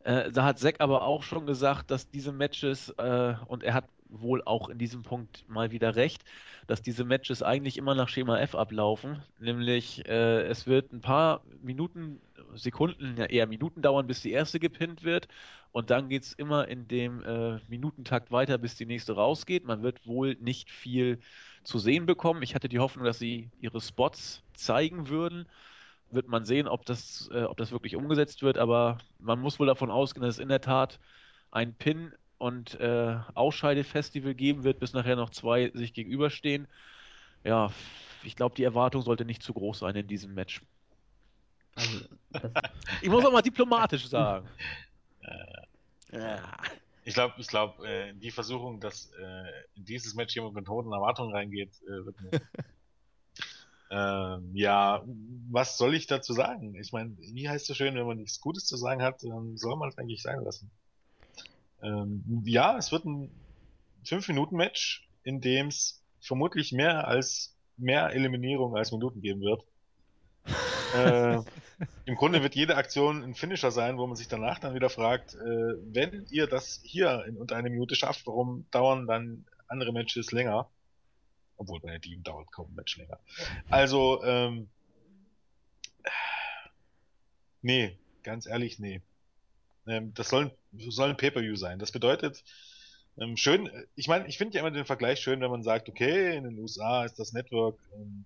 Äh, 0.00 0.32
da 0.32 0.44
hat 0.44 0.58
Zack 0.58 0.80
aber 0.80 1.02
auch 1.02 1.22
schon 1.22 1.46
gesagt, 1.46 1.92
dass 1.92 2.10
diese 2.10 2.32
Matches, 2.32 2.90
äh, 2.98 3.34
und 3.46 3.62
er 3.62 3.74
hat 3.74 3.88
wohl 4.08 4.42
auch 4.44 4.68
in 4.68 4.78
diesem 4.78 5.02
Punkt 5.02 5.44
mal 5.48 5.70
wieder 5.70 5.96
recht, 5.96 6.24
dass 6.66 6.82
diese 6.82 7.04
Matches 7.04 7.42
eigentlich 7.42 7.76
immer 7.76 7.94
nach 7.94 8.08
Schema 8.08 8.38
F 8.38 8.54
ablaufen. 8.54 9.22
Nämlich, 9.38 10.06
äh, 10.06 10.42
es 10.42 10.66
wird 10.66 10.92
ein 10.92 11.00
paar 11.00 11.42
Minuten, 11.62 12.20
Sekunden, 12.54 13.16
ja 13.18 13.26
eher 13.26 13.46
Minuten 13.46 13.82
dauern, 13.82 14.06
bis 14.06 14.22
die 14.22 14.32
erste 14.32 14.60
gepinnt 14.60 15.02
wird. 15.04 15.28
Und 15.72 15.90
dann 15.90 16.08
geht 16.08 16.22
es 16.22 16.32
immer 16.32 16.68
in 16.68 16.88
dem 16.88 17.22
äh, 17.22 17.58
Minutentakt 17.68 18.30
weiter, 18.30 18.58
bis 18.58 18.76
die 18.76 18.86
nächste 18.86 19.14
rausgeht. 19.14 19.64
Man 19.64 19.82
wird 19.82 20.06
wohl 20.06 20.36
nicht 20.40 20.70
viel 20.70 21.18
zu 21.64 21.78
sehen 21.78 22.06
bekommen. 22.06 22.42
Ich 22.42 22.54
hatte 22.54 22.68
die 22.68 22.78
Hoffnung, 22.78 23.04
dass 23.04 23.18
sie 23.18 23.50
ihre 23.60 23.80
Spots 23.80 24.42
zeigen 24.54 25.08
würden 25.08 25.46
wird 26.10 26.28
man 26.28 26.44
sehen, 26.44 26.68
ob 26.68 26.84
das, 26.86 27.28
äh, 27.32 27.42
ob 27.42 27.56
das 27.56 27.72
wirklich 27.72 27.96
umgesetzt 27.96 28.42
wird, 28.42 28.58
aber 28.58 28.98
man 29.18 29.40
muss 29.40 29.58
wohl 29.58 29.66
davon 29.66 29.90
ausgehen, 29.90 30.22
dass 30.24 30.36
es 30.36 30.40
in 30.40 30.48
der 30.48 30.60
Tat 30.60 31.00
ein 31.50 31.74
Pin- 31.74 32.12
und 32.38 32.78
äh, 32.80 33.18
Ausscheidefestival 33.34 34.34
geben 34.34 34.64
wird, 34.64 34.78
bis 34.78 34.92
nachher 34.92 35.16
noch 35.16 35.30
zwei 35.30 35.70
sich 35.74 35.94
gegenüberstehen. 35.94 36.68
Ja, 37.44 37.70
ich 38.22 38.36
glaube, 38.36 38.54
die 38.54 38.64
Erwartung 38.64 39.02
sollte 39.02 39.24
nicht 39.24 39.42
zu 39.42 39.54
groß 39.54 39.80
sein 39.80 39.96
in 39.96 40.06
diesem 40.06 40.34
Match. 40.34 40.62
Also, 41.74 42.06
Ich 43.02 43.08
muss 43.08 43.24
auch 43.24 43.32
mal 43.32 43.42
diplomatisch 43.42 44.06
sagen. 44.08 44.48
Äh. 46.10 46.38
Ich 47.04 47.14
glaube, 47.14 47.34
ich 47.38 47.46
glaube, 47.46 47.88
äh, 47.88 48.12
die 48.14 48.32
Versuchung, 48.32 48.80
dass 48.80 49.12
äh, 49.12 49.44
in 49.76 49.84
dieses 49.84 50.14
Match 50.14 50.34
jemand 50.34 50.54
mit 50.54 50.68
hohen 50.68 50.92
Erwartungen 50.92 51.32
reingeht, 51.32 51.70
äh, 51.82 52.04
wird 52.04 52.20
mir. 52.20 52.30
ähm, 53.90 54.50
ja, 54.54 55.04
was 55.50 55.78
soll 55.78 55.94
ich 55.94 56.08
dazu 56.08 56.32
sagen? 56.32 56.74
Ich 56.74 56.92
meine, 56.92 57.16
wie 57.18 57.48
heißt 57.48 57.62
es 57.62 57.68
so 57.68 57.74
schön, 57.74 57.94
wenn 57.94 58.06
man 58.06 58.16
nichts 58.16 58.40
Gutes 58.40 58.66
zu 58.66 58.76
sagen 58.76 59.02
hat, 59.02 59.22
dann 59.22 59.56
soll 59.56 59.76
man 59.76 59.88
es 59.88 59.98
eigentlich 59.98 60.22
sein 60.22 60.42
lassen. 60.42 60.70
Ähm, 61.86 62.42
ja, 62.44 62.76
es 62.76 62.90
wird 62.90 63.04
ein 63.04 63.30
5-Minuten-Match, 64.04 65.08
in 65.22 65.40
dem 65.40 65.68
es 65.68 66.02
vermutlich 66.20 66.72
mehr 66.72 67.06
als 67.06 67.56
mehr 67.76 68.10
Eliminierung 68.10 68.76
als 68.76 68.90
Minuten 68.90 69.20
geben 69.20 69.40
wird. 69.40 69.62
äh, 70.94 71.42
Im 72.06 72.14
Grunde 72.16 72.42
wird 72.42 72.54
jede 72.54 72.76
Aktion 72.76 73.22
ein 73.22 73.34
Finisher 73.34 73.70
sein, 73.70 73.98
wo 73.98 74.06
man 74.06 74.16
sich 74.16 74.28
danach 74.28 74.58
dann 74.58 74.74
wieder 74.74 74.90
fragt, 74.90 75.34
äh, 75.34 75.74
wenn 75.92 76.26
ihr 76.30 76.46
das 76.46 76.80
hier 76.82 77.24
in 77.26 77.36
unter 77.36 77.56
einer 77.56 77.70
Minute 77.70 77.94
schafft, 77.94 78.26
warum 78.26 78.66
dauern 78.70 79.06
dann 79.06 79.44
andere 79.68 79.92
Matches 79.92 80.32
länger? 80.32 80.68
Obwohl 81.56 81.80
bei 81.80 81.90
der 81.90 82.00
Team 82.00 82.22
dauert 82.22 82.50
kaum 82.52 82.70
ein 82.70 82.74
Match 82.74 82.96
länger. 82.96 83.18
Also, 83.70 84.22
ähm, 84.24 84.68
nee, 87.62 87.98
ganz 88.22 88.46
ehrlich, 88.46 88.78
nee. 88.78 89.02
Ähm, 89.86 90.12
das 90.14 90.28
soll, 90.28 90.50
soll 90.88 91.10
ein 91.10 91.16
Pay-Per-View 91.16 91.56
sein. 91.56 91.78
Das 91.78 91.92
bedeutet, 91.92 92.42
ähm, 93.18 93.36
schön, 93.36 93.70
ich 93.94 94.08
meine, 94.08 94.26
ich 94.28 94.38
finde 94.38 94.54
ja 94.54 94.60
immer 94.60 94.70
den 94.70 94.84
Vergleich 94.84 95.20
schön, 95.20 95.40
wenn 95.40 95.50
man 95.50 95.62
sagt, 95.62 95.88
okay, 95.88 96.36
in 96.36 96.44
den 96.44 96.58
USA 96.58 97.04
ist 97.04 97.18
das 97.18 97.32
Network 97.32 97.78
ähm, 97.94 98.24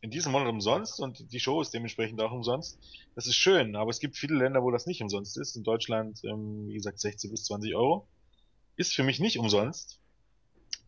in 0.00 0.10
diesem 0.10 0.32
Monat 0.32 0.48
umsonst 0.48 1.00
und 1.00 1.32
die 1.32 1.40
Show 1.40 1.62
ist 1.62 1.72
dementsprechend 1.72 2.20
auch 2.20 2.32
umsonst. 2.32 2.78
Das 3.14 3.26
ist 3.26 3.36
schön, 3.36 3.74
aber 3.74 3.90
es 3.90 4.00
gibt 4.00 4.16
viele 4.16 4.36
Länder, 4.36 4.62
wo 4.62 4.70
das 4.70 4.86
nicht 4.86 5.00
umsonst 5.02 5.38
ist. 5.38 5.56
In 5.56 5.62
Deutschland, 5.62 6.20
ähm, 6.24 6.68
wie 6.68 6.74
gesagt, 6.74 7.00
16 7.00 7.30
bis 7.30 7.44
20 7.44 7.74
Euro. 7.74 8.06
Ist 8.76 8.92
für 8.92 9.04
mich 9.04 9.20
nicht 9.20 9.38
umsonst. 9.38 10.00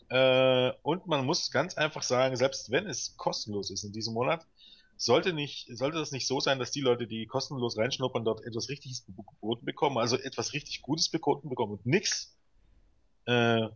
Äh, 0.09 0.73
und 0.83 1.07
man 1.07 1.25
muss 1.25 1.51
ganz 1.51 1.77
einfach 1.77 2.03
sagen, 2.03 2.37
selbst 2.37 2.71
wenn 2.71 2.87
es 2.87 3.17
kostenlos 3.17 3.71
ist 3.71 3.85
in 3.85 3.93
diesem 3.93 4.13
Monat, 4.13 4.45
sollte 4.97 5.33
nicht, 5.33 5.69
sollte 5.77 5.99
das 5.99 6.13
nicht 6.13 6.27
so 6.27 6.41
sein, 6.41 6.59
dass 6.59 6.71
die 6.71 6.81
Leute, 6.81 7.07
die 7.07 7.27
kostenlos 7.27 7.77
reinschnuppern, 7.77 8.25
dort 8.25 8.45
etwas 8.45 8.69
Richtiges 8.69 9.05
geboten 9.05 9.65
bekommen, 9.65 9.99
also 9.99 10.17
etwas 10.17 10.53
richtig 10.53 10.83
Gutes 10.83 11.11
geboten 11.11 11.49
bekommen 11.49 11.73
und 11.73 11.87
nix, 11.87 12.37
äh, 13.27 13.69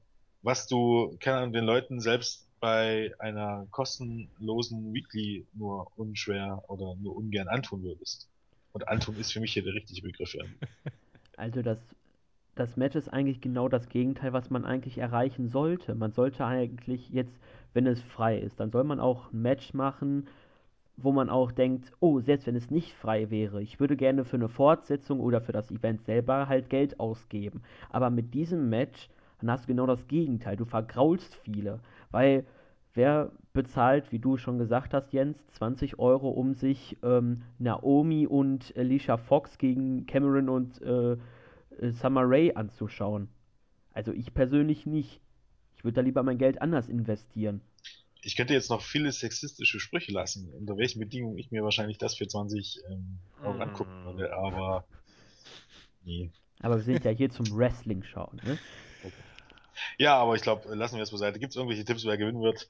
was 0.43 0.67
du, 0.67 1.17
keine 1.21 1.39
Ahnung, 1.39 1.53
den 1.53 1.65
Leuten 1.65 2.01
selbst 2.01 2.47
bei 2.61 3.15
einer 3.19 3.67
kostenlosen 3.71 4.93
Weekly 4.93 5.47
nur 5.55 5.91
unschwer 5.97 6.63
oder 6.69 6.95
nur 6.97 7.17
ungern 7.17 7.49
antun 7.49 7.83
würdest. 7.83 8.29
Und 8.73 8.87
antun 8.89 9.17
ist 9.17 9.33
für 9.33 9.41
mich 9.41 9.53
hier 9.55 9.65
der 9.65 9.75
richtige 9.75 10.03
Begriff. 10.03 10.35
Ja. 10.35 10.45
Also 11.37 11.63
das, 11.63 11.79
das 12.55 12.77
Match 12.77 12.97
ist 12.97 13.09
eigentlich 13.09 13.41
genau 13.41 13.71
das 13.71 13.89
Gegenteil, 13.89 14.35
was 14.35 14.51
man 14.51 14.67
eigentlich 14.67 14.99
erreichen 14.99 15.49
sollte. 15.49 15.95
Man 15.95 16.13
sollte 16.13 16.45
eigentlich 16.45 17.09
jetzt, 17.09 17.33
wenn 17.73 17.87
es 17.87 18.03
frei 18.03 18.39
ist, 18.39 18.61
dann 18.61 18.71
soll 18.71 18.85
man 18.85 19.01
auch 19.01 19.33
ein 19.33 19.41
Match 19.41 19.73
machen, 19.73 20.29
wo 21.03 21.13
man 21.13 21.31
auch 21.31 21.53
denkt, 21.53 21.93
oh, 22.01 22.21
selbst 22.21 22.47
wenn 22.47 22.57
es 22.57 22.71
nicht 22.71 22.93
frei 22.95 23.31
wäre, 23.31 23.63
ich 23.63 23.81
würde 23.81 23.97
gerne 23.97 24.25
für 24.25 24.37
eine 24.37 24.49
Fortsetzung 24.49 25.21
oder 25.21 25.41
für 25.41 25.53
das 25.53 25.71
Event 25.71 26.05
selber 26.05 26.49
halt 26.49 26.71
Geld 26.71 27.01
ausgeben. 27.01 27.63
Aber 27.91 28.11
mit 28.11 28.35
diesem 28.35 28.69
Match, 28.69 29.09
dann 29.41 29.51
hast 29.51 29.65
du 29.65 29.69
genau 29.69 29.87
das 29.87 30.07
Gegenteil. 30.09 30.57
Du 30.57 30.65
vergraulst 30.65 31.35
viele. 31.37 31.81
Weil 32.11 32.45
wer 32.95 33.31
bezahlt, 33.53 34.13
wie 34.13 34.19
du 34.19 34.37
schon 34.37 34.59
gesagt 34.59 34.95
hast, 34.95 35.13
Jens, 35.13 35.39
20 35.53 35.99
Euro, 35.99 36.29
um 36.31 36.55
sich 36.55 36.99
ähm, 37.03 37.43
Naomi 37.59 38.27
und 38.27 38.75
Alicia 38.77 39.17
Fox 39.17 39.59
gegen 39.59 40.07
Cameron 40.07 40.49
und 40.49 40.83
äh, 40.83 41.13
äh, 41.13 41.19
Summer 41.93 42.23
Rae 42.25 42.55
anzuschauen? 42.55 43.29
Also 43.93 44.13
ich 44.13 44.35
persönlich 44.35 44.87
nicht. 44.87 45.21
Ich 45.77 45.85
würde 45.85 45.97
da 45.97 46.01
lieber 46.03 46.23
mein 46.23 46.39
Geld 46.39 46.61
anders 46.61 46.89
investieren. 46.89 47.63
Ich 48.23 48.37
könnte 48.37 48.53
jetzt 48.53 48.71
noch 48.71 48.83
viele 48.83 49.11
sexistische 49.13 49.81
Sprüche 49.81 50.13
lassen, 50.13 50.53
unter 50.53 50.77
welchen 50.77 51.01
Bedingungen 51.01 51.39
ich 51.39 51.51
mir 51.51 51.65
wahrscheinlich 51.65 51.99
das 51.99 52.17
für 52.17 52.29
20 52.29 52.81
ähm, 52.89 53.19
Euro 53.43 53.55
mm. 53.55 53.63
angucken 53.63 54.05
würde, 54.05 54.35
aber 54.35 54.85
nee. 56.05 56.31
Aber 56.63 56.77
wir 56.77 56.83
sind 56.83 57.05
ja 57.05 57.11
hier 57.11 57.31
zum 57.31 57.47
Wrestling 57.57 58.03
schauen, 58.03 58.41
ne? 58.45 58.59
Okay. 59.03 59.13
Ja, 59.99 60.17
aber 60.19 60.35
ich 60.35 60.43
glaube, 60.43 60.75
lassen 60.75 60.97
wir 60.97 61.03
es 61.03 61.11
beiseite. 61.11 61.39
Gibt 61.39 61.53
es 61.53 61.57
irgendwelche 61.57 61.85
Tipps, 61.85 62.05
wer 62.05 62.19
gewinnen 62.19 62.43
wird? 62.43 62.69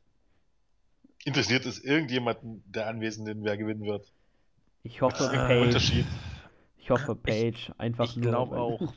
Interessiert 1.24 1.66
es 1.66 1.82
irgendjemanden 1.82 2.62
der 2.66 2.86
Anwesenden, 2.86 3.44
wer 3.44 3.56
gewinnen 3.56 3.84
wird? 3.84 4.12
Ich 4.82 5.02
hoffe, 5.02 5.28
Page. 5.28 6.04
Ich 6.78 6.90
hoffe, 6.90 7.14
Page. 7.14 7.72
Einfach 7.76 8.04
ich, 8.04 8.16
ich 8.16 8.22
glaube 8.22 8.58
auch. 8.58 8.94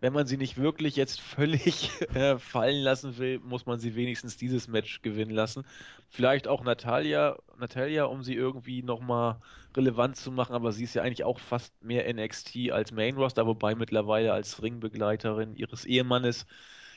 Wenn 0.00 0.14
man 0.14 0.26
sie 0.26 0.36
nicht 0.36 0.56
wirklich 0.56 0.96
jetzt 0.96 1.20
völlig 1.20 1.90
äh, 2.14 2.38
fallen 2.38 2.82
lassen 2.82 3.18
will, 3.18 3.38
muss 3.40 3.66
man 3.66 3.78
sie 3.78 3.94
wenigstens 3.94 4.36
dieses 4.36 4.66
Match 4.68 5.02
gewinnen 5.02 5.32
lassen. 5.32 5.64
Vielleicht 6.08 6.48
auch 6.48 6.64
Natalia, 6.64 7.38
Natalia 7.58 8.04
um 8.04 8.22
sie 8.22 8.34
irgendwie 8.34 8.82
nochmal 8.82 9.40
relevant 9.76 10.16
zu 10.16 10.32
machen, 10.32 10.54
aber 10.54 10.72
sie 10.72 10.84
ist 10.84 10.94
ja 10.94 11.02
eigentlich 11.02 11.24
auch 11.24 11.38
fast 11.38 11.72
mehr 11.82 12.12
NXT 12.12 12.70
als 12.72 12.92
Main 12.92 13.16
Roster, 13.16 13.46
wobei 13.46 13.74
mittlerweile 13.74 14.32
als 14.32 14.62
Ringbegleiterin 14.62 15.54
ihres 15.54 15.84
Ehemannes 15.84 16.46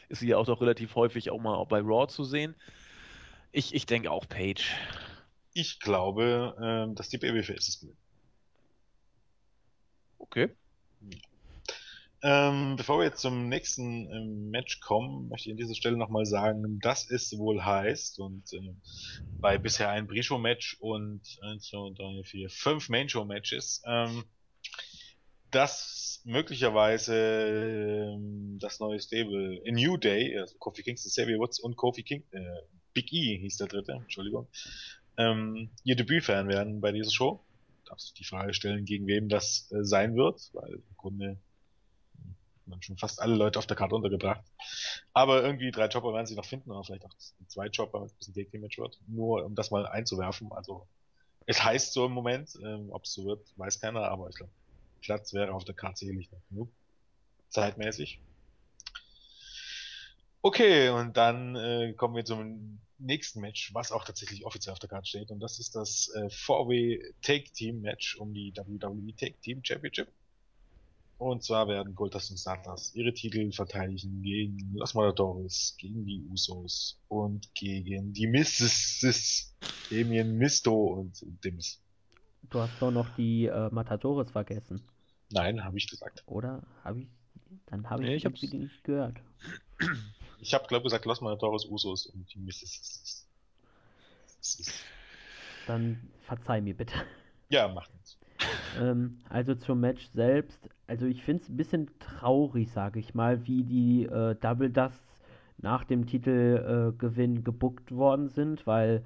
ist 0.10 0.19
sie 0.19 0.29
ja 0.29 0.38
auch 0.38 0.45
doch 0.45 0.62
relativ 0.62 0.95
häufig 0.95 1.29
auch 1.29 1.39
mal 1.39 1.63
bei 1.65 1.79
Raw 1.79 2.07
zu 2.07 2.24
sehen. 2.24 2.55
Ich, 3.51 3.74
ich 3.75 3.86
denke 3.86 4.10
auch 4.10 4.27
Page. 4.27 4.75
Ich 5.53 5.79
glaube, 5.79 6.55
ähm, 6.60 6.95
dass 6.95 7.10
die 7.10 7.19
Babyfaces 7.19 7.79
gewinnen. 7.79 7.98
Okay. 10.17 10.50
Ähm, 12.25 12.77
bevor 12.77 13.00
wir 13.00 13.06
jetzt 13.06 13.20
zum 13.20 13.50
nächsten 13.50 14.10
ähm, 14.10 14.50
Match 14.50 14.80
kommen, 14.80 15.27
möchte 15.27 15.50
ich 15.50 15.53
an 15.53 15.58
dieser 15.58 15.75
Stelle 15.75 15.98
nochmal 15.98 16.25
sagen, 16.25 16.80
dass 16.80 17.12
es 17.12 17.38
wohl 17.38 17.65
heißt 17.65 18.18
und 18.20 18.53
äh, 18.53 18.74
bei 19.42 19.58
bisher 19.58 19.89
ein 19.89 20.08
Pre-Show-Match 20.08 20.77
und 20.80 21.22
1, 21.42 21.68
2, 21.68 21.94
3, 21.98 22.24
4, 22.24 22.50
5 22.50 22.88
Main-Show-Matches, 22.88 23.84
ähm, 23.86 24.24
dass 25.51 26.22
möglicherweise 26.24 28.13
ähm, 28.15 28.58
das 28.58 28.80
neue 28.80 29.01
Stable 29.01 29.58
in 29.65 29.75
New 29.75 29.98
Day, 29.98 30.39
also 30.39 30.56
Kofi 30.60 30.82
Kingston, 30.82 31.10
Xavier 31.10 31.39
Woods 31.39 31.60
und 31.60 31.75
Kofi 31.75 32.03
King, 32.03 32.24
äh, 32.32 32.39
Big 32.94 33.12
E 33.12 33.38
hieß 33.38 33.58
der 33.58 33.68
dritte, 33.68 33.92
Entschuldigung, 33.92 34.48
ähm, 35.18 35.72
ihr 35.84 35.98
Debüt 35.98 36.24
feiern 36.24 36.48
werden 36.48 36.80
bei 36.80 36.94
dieser 36.94 37.12
Show. 37.12 37.44
Darfst 37.86 38.12
du 38.12 38.13
die 38.13 38.24
Frage 38.24 38.53
stellen, 38.53 38.86
gegen 38.86 39.08
wem 39.08 39.27
das 39.27 39.70
äh, 39.74 39.84
sein 39.84 40.15
wird, 40.15 40.50
weil 40.53 40.75
im 40.75 40.96
Grunde 40.96 41.38
man 42.67 42.82
schon 42.82 42.98
fast 42.98 43.22
alle 43.22 43.36
Leute 43.36 43.60
auf 43.60 43.67
der 43.67 43.77
Karte 43.77 43.96
untergebracht. 43.96 44.43
Aber 45.13 45.43
irgendwie 45.43 45.72
drei 45.72 45.88
Chopper 45.88 46.13
werden 46.13 46.25
sie 46.25 46.36
noch 46.36 46.46
finden, 46.46 46.72
oder 46.72 46.84
vielleicht 46.84 47.05
auch 47.05 47.15
zwei 47.48 47.70
Chopper, 47.70 48.00
wenn 48.00 48.08
es 48.08 48.13
ein 48.13 48.17
bisschen 48.17 48.34
Take-Match 48.34 48.77
wird. 48.77 49.00
Nur 49.08 49.46
um 49.46 49.55
das 49.55 49.72
mal 49.72 49.86
einzuwerfen. 49.88 50.51
Also 50.51 50.88
es 51.46 51.63
heißt 51.63 51.93
so 51.93 52.05
im 52.05 52.13
Moment, 52.13 52.58
ähm, 52.63 52.89
ob 52.91 53.03
es 53.03 53.13
so 53.13 53.25
wird, 53.25 53.41
weiß 53.58 53.79
keiner, 53.79 54.03
aber 54.03 54.29
ich 54.29 54.36
glaube, 54.36 54.51
Platz 55.01 55.34
wäre 55.34 55.53
auf 55.53 55.65
der 55.65 55.75
Karte 55.75 56.00
sicherlich 56.00 56.32
noch 56.32 56.41
genug. 56.50 56.70
Zeitmäßig. 57.50 58.20
Okay, 60.41 60.89
und 60.89 61.15
dann 61.15 61.55
äh, 61.55 61.93
kommen 61.93 62.15
wir 62.15 62.25
zum 62.25 62.79
nächsten 62.98 63.41
Match, 63.41 63.74
was 63.74 63.91
auch 63.91 64.05
tatsächlich 64.05 64.46
offiziell 64.46 64.74
auf 64.74 64.79
der 64.79 64.89
Karte 64.89 65.08
steht. 65.08 65.32
Und 65.32 65.39
das 65.39 65.60
ist 65.60 65.75
das 65.75 66.12
äh, 66.15 66.25
4-Way 66.25 67.13
Take 67.22 67.51
Team 67.51 67.82
Match 67.82 68.15
um 68.17 68.34
die 68.34 68.53
WWE 68.55 69.15
Take 69.15 69.39
Team 69.39 69.63
Championship. 69.63 70.10
Und 71.24 71.42
zwar 71.42 71.70
werden 71.70 71.96
Goldust 71.96 72.32
und 72.32 72.38
Stardust 72.38 72.98
ihre 72.98 73.13
Titel 73.13 73.50
verteidigen 73.53 74.22
gegen 74.22 74.74
Los 74.75 74.94
Matadores, 74.94 75.74
gegen 75.80 76.06
die 76.06 76.22
Usos 76.30 77.00
und 77.08 77.56
gegen 77.56 78.12
die 78.12 78.27
Misses, 78.27 79.56
Damien 79.89 80.38
Misto 80.38 80.74
und 80.74 81.24
Dims. 81.46 81.82
Du 82.50 82.60
hast 82.60 82.74
doch 82.82 82.92
noch 82.92 83.08
die 83.15 83.46
äh, 83.46 83.70
Matadores 83.72 84.32
vergessen. 84.32 84.84
Nein, 85.32 85.63
habe 85.63 85.77
ich 85.77 85.88
gesagt. 85.88 86.24
Oder 86.25 86.62
habe 86.84 87.00
ich? 87.00 87.08
Dann 87.68 87.89
habe 87.89 88.03
ich, 88.03 88.25
nee, 88.25 88.30
ich 88.30 88.53
nicht 88.53 88.84
gehört. 88.84 89.15
Ich 90.42 90.53
habe, 90.53 90.68
glaube 90.68 90.84
gesagt, 90.84 91.06
Los 91.06 91.22
Matadores 91.22 91.63
Usos 91.63 92.06
und 92.08 92.34
die 92.34 92.39
Misses. 92.39 93.25
Dann 95.68 96.12
verzeih 96.24 96.60
mir 96.60 96.75
bitte. 96.75 96.96
Ja, 97.48 97.70
macht 97.70 97.94
nichts. 97.94 98.18
Ähm, 98.74 99.20
also 99.30 99.56
zum 99.56 99.80
Match 99.80 100.08
selbst. 100.10 100.70
Also 100.88 101.06
ich 101.06 101.24
finde 101.24 101.44
es 101.44 101.50
ein 101.50 101.58
bisschen 101.58 101.90
traurig, 102.00 102.72
sage 102.72 103.00
ich 103.00 103.14
mal, 103.16 103.46
wie 103.46 103.64
die 103.64 104.06
äh, 104.06 104.36
Double 104.36 104.70
Dusts 104.70 105.20
nach 105.58 105.84
dem 105.84 106.06
Titelgewinn 106.06 107.38
äh, 107.38 107.42
gebuckt 107.42 107.92
worden 107.92 108.30
sind, 108.30 108.68
weil 108.68 109.04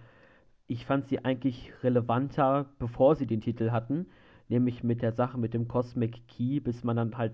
ich 0.68 0.86
fand 0.86 1.08
sie 1.08 1.24
eigentlich 1.24 1.72
relevanter, 1.84 2.66
bevor 2.80 3.16
sie 3.16 3.28
den 3.28 3.42
Titel 3.42 3.72
hatten 3.72 4.08
nämlich 4.50 4.84
mit 4.84 5.02
der 5.02 5.12
Sache 5.12 5.38
mit 5.38 5.54
dem 5.54 5.68
Cosmic 5.68 6.28
Key, 6.28 6.60
bis 6.60 6.84
man 6.84 6.98
dann 6.98 7.18
halt 7.18 7.34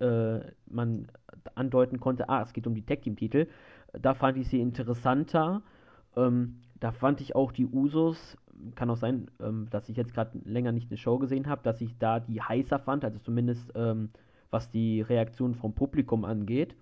äh, 0.00 0.40
man 0.66 1.08
andeuten 1.54 2.00
konnte, 2.00 2.28
ah, 2.28 2.42
es 2.42 2.52
geht 2.52 2.66
um 2.66 2.74
die 2.74 2.84
Tag 2.84 3.02
Team 3.02 3.16
Titel. 3.16 3.48
Da 3.92 4.14
fand 4.14 4.38
ich 4.38 4.48
sie 4.48 4.60
interessanter. 4.60 5.62
Ähm, 6.16 6.60
da 6.78 6.92
fand 6.92 7.20
ich 7.20 7.34
auch 7.34 7.52
die 7.52 7.66
Usos, 7.66 8.36
kann 8.74 8.90
auch 8.90 8.96
sein, 8.96 9.30
ähm, 9.40 9.68
dass 9.70 9.88
ich 9.88 9.96
jetzt 9.96 10.14
gerade 10.14 10.38
länger 10.44 10.72
nicht 10.72 10.90
eine 10.90 10.96
Show 10.96 11.18
gesehen 11.18 11.46
habe, 11.46 11.62
dass 11.62 11.80
ich 11.80 11.96
da 11.98 12.20
die 12.20 12.40
heißer 12.40 12.78
fand, 12.78 13.04
also 13.04 13.18
zumindest 13.18 13.72
ähm, 13.74 14.10
was 14.50 14.70
die 14.70 15.00
Reaktion 15.00 15.54
vom 15.54 15.74
Publikum 15.74 16.24
angeht. 16.24 16.74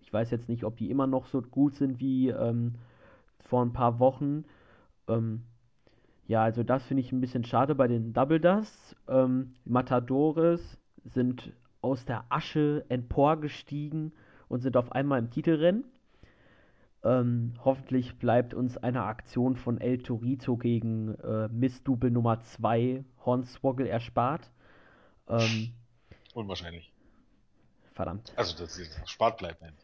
Ich 0.00 0.12
weiß 0.12 0.30
jetzt 0.30 0.48
nicht, 0.48 0.64
ob 0.64 0.76
die 0.76 0.90
immer 0.90 1.06
noch 1.06 1.26
so 1.26 1.42
gut 1.42 1.74
sind 1.74 2.00
wie 2.00 2.28
ähm, 2.28 2.76
vor 3.40 3.62
ein 3.62 3.72
paar 3.72 3.98
Wochen. 3.98 4.44
Ähm, 5.08 5.42
ja, 6.26 6.42
also 6.42 6.62
das 6.62 6.84
finde 6.84 7.02
ich 7.02 7.12
ein 7.12 7.20
bisschen 7.20 7.44
schade 7.44 7.74
bei 7.74 7.88
den 7.88 8.12
Double 8.12 8.40
Dusts. 8.40 8.96
Ähm, 9.08 9.54
Matadores 9.64 10.78
sind 11.04 11.52
aus 11.80 12.04
der 12.04 12.24
Asche 12.28 12.84
emporgestiegen 12.88 14.12
und 14.48 14.60
sind 14.60 14.76
auf 14.76 14.92
einmal 14.92 15.18
im 15.18 15.30
Titelrennen. 15.30 15.84
Ähm, 17.04 17.54
hoffentlich 17.64 18.18
bleibt 18.18 18.54
uns 18.54 18.76
eine 18.76 19.04
Aktion 19.04 19.56
von 19.56 19.80
El 19.80 19.98
Torito 19.98 20.56
gegen 20.56 21.14
äh, 21.16 21.48
Miss 21.48 21.82
Double 21.84 22.10
Nummer 22.10 22.40
2 22.40 23.04
Hornswoggle 23.24 23.88
erspart. 23.88 24.50
Ähm, 25.28 25.72
Unwahrscheinlich. 26.34 26.92
verdammt. 27.92 28.32
Also, 28.36 28.56
dass 28.58 28.74
sie 28.74 28.86
spart 29.06 29.38
bleibt. 29.38 29.62
Nein. 29.62 29.74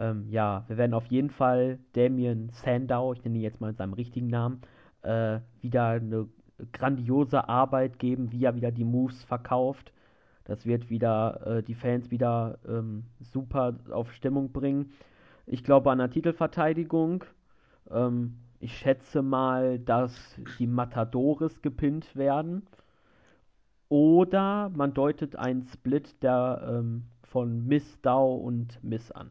Ähm, 0.00 0.28
ja, 0.30 0.64
wir 0.68 0.76
werden 0.76 0.94
auf 0.94 1.06
jeden 1.06 1.30
Fall 1.30 1.78
Damien 1.92 2.50
Sandow, 2.50 3.12
ich 3.12 3.24
nenne 3.24 3.38
ihn 3.38 3.42
jetzt 3.42 3.60
mal 3.60 3.68
mit 3.68 3.78
seinem 3.78 3.94
richtigen 3.94 4.28
Namen, 4.28 4.62
äh, 5.02 5.40
wieder 5.60 5.88
eine 5.88 6.28
grandiose 6.72 7.48
Arbeit 7.48 7.98
geben, 7.98 8.32
wie 8.32 8.44
er 8.44 8.54
wieder 8.54 8.70
die 8.70 8.84
Moves 8.84 9.22
verkauft. 9.24 9.92
Das 10.44 10.64
wird 10.64 10.88
wieder 10.88 11.58
äh, 11.58 11.62
die 11.62 11.74
Fans 11.74 12.10
wieder 12.10 12.58
ähm, 12.66 13.04
super 13.20 13.76
auf 13.90 14.12
Stimmung 14.12 14.52
bringen. 14.52 14.92
Ich 15.50 15.64
glaube 15.64 15.90
an 15.90 15.98
der 15.98 16.10
Titelverteidigung. 16.10 17.24
Ähm, 17.90 18.38
ich 18.60 18.76
schätze 18.76 19.22
mal, 19.22 19.78
dass 19.78 20.14
die 20.58 20.66
Matadores 20.66 21.62
gepinnt 21.62 22.14
werden. 22.14 22.66
Oder 23.88 24.68
man 24.68 24.92
deutet 24.92 25.36
einen 25.36 25.66
Split 25.66 26.22
der, 26.22 26.68
ähm, 26.68 27.04
von 27.24 27.66
Miss 27.66 27.98
Dow 28.02 28.36
und 28.36 28.82
Miss 28.84 29.10
an. 29.10 29.30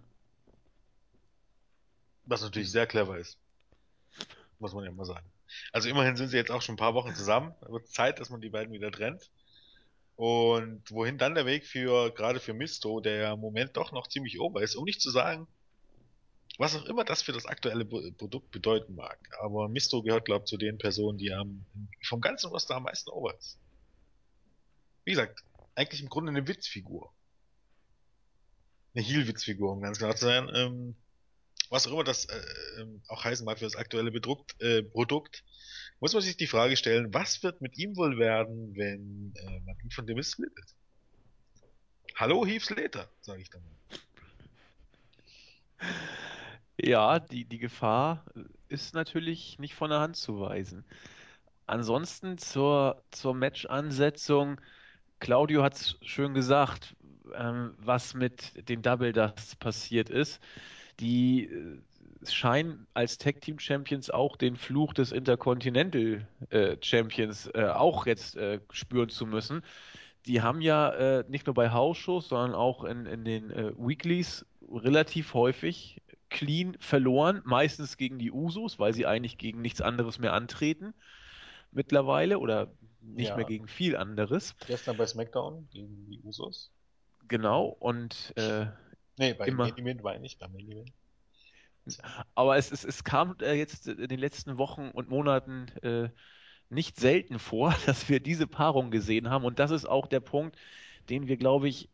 Was 2.25 2.41
natürlich 2.41 2.71
sehr 2.71 2.87
clever 2.87 3.17
ist. 3.17 3.37
Muss 4.57 4.73
man 4.73 4.85
ja 4.85 4.91
mal 4.91 5.05
sagen. 5.05 5.27
Also 5.71 5.87
immerhin 5.87 6.15
sind 6.15 6.29
sie 6.29 6.37
jetzt 6.37 6.49
auch 6.49 6.63
schon 6.63 6.73
ein 6.73 6.79
paar 6.79 6.95
Wochen 6.95 7.13
zusammen. 7.13 7.53
Es 7.61 7.69
wird 7.69 7.87
Zeit, 7.89 8.19
dass 8.19 8.31
man 8.31 8.41
die 8.41 8.49
beiden 8.49 8.73
wieder 8.73 8.91
trennt. 8.91 9.29
Und 10.15 10.81
wohin 10.89 11.19
dann 11.19 11.35
der 11.35 11.45
Weg 11.45 11.63
für, 11.63 12.09
gerade 12.09 12.39
für 12.39 12.55
Misto, 12.55 13.01
der 13.01 13.33
im 13.33 13.39
Moment 13.39 13.77
doch 13.77 13.91
noch 13.91 14.07
ziemlich 14.07 14.39
ober 14.39 14.63
ist, 14.63 14.75
um 14.75 14.83
nicht 14.83 14.99
zu 14.99 15.11
sagen, 15.11 15.47
was 16.57 16.75
auch 16.75 16.85
immer 16.85 17.05
das 17.05 17.21
für 17.21 17.33
das 17.33 17.45
aktuelle 17.45 17.85
Pro- 17.85 18.11
Produkt 18.17 18.51
bedeuten 18.51 18.95
mag. 18.95 19.19
Aber 19.41 19.69
Misto 19.69 20.01
gehört, 20.01 20.25
glaube 20.25 20.43
ich, 20.43 20.49
zu 20.49 20.57
den 20.57 20.77
Personen, 20.77 21.17
die 21.17 21.31
am, 21.31 21.65
vom 22.03 22.19
ganzen 22.19 22.49
Roster 22.49 22.75
am 22.75 22.83
meisten 22.83 23.09
ober 23.11 23.35
ist. 23.37 23.59
Wie 25.05 25.11
gesagt, 25.11 25.43
eigentlich 25.75 26.01
im 26.01 26.09
Grunde 26.09 26.31
eine 26.31 26.47
Witzfigur. 26.47 27.13
Eine 28.95 29.05
Heel-Witzfigur, 29.05 29.71
um 29.71 29.81
ganz 29.81 29.99
genau 29.99 30.13
zu 30.13 30.25
sein. 30.25 30.49
Ähm, 30.53 30.95
was 31.69 31.85
auch 31.85 31.91
immer 31.91 32.03
das 32.03 32.25
äh, 32.25 32.41
ähm, 32.79 33.03
auch 33.07 33.23
heißen 33.23 33.45
mag 33.45 33.59
für 33.59 33.65
das 33.65 33.75
aktuelle 33.75 34.11
Bedruckt, 34.11 34.59
äh, 34.61 34.81
Produkt, 34.81 35.43
muss 35.99 36.13
man 36.13 36.23
sich 36.23 36.37
die 36.37 36.47
Frage 36.47 36.77
stellen, 36.77 37.13
was 37.13 37.43
wird 37.43 37.61
mit 37.61 37.77
ihm 37.77 37.95
wohl 37.95 38.17
werden, 38.17 38.75
wenn 38.75 39.33
äh, 39.35 39.59
man 39.59 39.77
ihn 39.83 39.91
von 39.91 40.07
dem 40.07 40.21
splittet? 40.23 40.75
Hallo 42.15 42.45
Heath 42.45 42.63
Slater, 42.63 43.11
sage 43.21 43.41
ich 43.41 43.49
dann 43.49 43.63
mal. 43.63 43.73
Ja, 46.79 47.19
die, 47.19 47.45
die 47.45 47.57
Gefahr 47.57 48.23
ist 48.69 48.93
natürlich 48.93 49.57
nicht 49.59 49.73
von 49.75 49.89
der 49.89 49.99
Hand 49.99 50.15
zu 50.15 50.39
weisen. 50.39 50.85
Ansonsten 51.65 52.37
zur, 52.37 53.03
zur 53.11 53.33
Match-Ansetzung, 53.33 54.61
Claudio 55.19 55.63
hat 55.63 55.75
es 55.75 55.97
schön 56.01 56.33
gesagt, 56.33 56.95
ähm, 57.35 57.75
was 57.79 58.13
mit 58.13 58.69
den 58.69 58.81
Double 58.81 59.11
Dusts 59.11 59.55
passiert 59.55 60.09
ist. 60.09 60.39
Die 60.99 61.45
äh, 61.45 61.81
scheinen 62.29 62.87
als 62.93 63.17
Tag 63.17 63.41
Team 63.41 63.59
Champions 63.59 64.09
auch 64.11 64.37
den 64.37 64.55
Fluch 64.55 64.93
des 64.93 65.11
Intercontinental 65.11 66.27
äh, 66.51 66.77
Champions 66.81 67.47
äh, 67.53 67.65
auch 67.69 68.05
jetzt 68.05 68.35
äh, 68.37 68.59
spüren 68.71 69.09
zu 69.09 69.25
müssen. 69.25 69.63
Die 70.25 70.41
haben 70.41 70.61
ja 70.61 70.89
äh, 70.91 71.25
nicht 71.27 71.47
nur 71.47 71.53
bei 71.55 71.71
House-Shows, 71.71 72.29
sondern 72.29 72.55
auch 72.55 72.83
in, 72.83 73.05
in 73.07 73.25
den 73.25 73.51
äh, 73.51 73.71
Weeklies 73.77 74.45
relativ 74.69 75.33
häufig 75.33 76.01
clean 76.29 76.75
verloren, 76.79 77.41
meistens 77.45 77.97
gegen 77.97 78.19
die 78.19 78.31
Usos, 78.31 78.79
weil 78.79 78.93
sie 78.93 79.05
eigentlich 79.05 79.37
gegen 79.37 79.61
nichts 79.61 79.81
anderes 79.81 80.19
mehr 80.19 80.33
antreten 80.33 80.93
mittlerweile 81.71 82.39
oder 82.39 82.73
nicht 83.01 83.29
Ja. 83.29 83.35
mehr 83.35 83.45
gegen 83.45 83.67
viel 83.67 83.95
anderes. 83.95 84.55
Gestern 84.65 84.97
bei 84.97 85.05
SmackDown 85.05 85.67
gegen 85.69 86.05
die 86.05 86.19
Usos. 86.21 86.71
Genau, 87.27 87.65
und 87.67 88.33
äh, 88.37 88.67
Nee, 89.17 89.33
bei 89.33 89.47
Immer. 89.47 89.65
Main 89.65 89.77
Event 89.77 90.01
war 90.03 90.15
ich 90.15 90.21
nicht, 90.21 90.39
beim 90.39 90.51
Main 90.53 90.69
Event. 90.71 90.93
aber 92.35 92.57
es, 92.57 92.71
es, 92.71 92.83
es 92.83 93.03
kam 93.03 93.35
äh, 93.41 93.53
jetzt 93.53 93.87
in 93.87 94.07
den 94.07 94.19
letzten 94.19 94.57
Wochen 94.57 94.89
und 94.91 95.09
Monaten 95.09 95.67
äh, 95.83 96.09
nicht 96.69 96.99
selten 96.99 97.39
vor, 97.39 97.75
dass 97.85 98.09
wir 98.09 98.19
diese 98.19 98.47
Paarung 98.47 98.91
gesehen 98.91 99.29
haben. 99.29 99.45
Und 99.45 99.59
das 99.59 99.71
ist 99.71 99.85
auch 99.85 100.07
der 100.07 100.19
Punkt, 100.21 100.57
den 101.09 101.27
wir, 101.27 101.37
glaube 101.37 101.69
ich, 101.69 101.89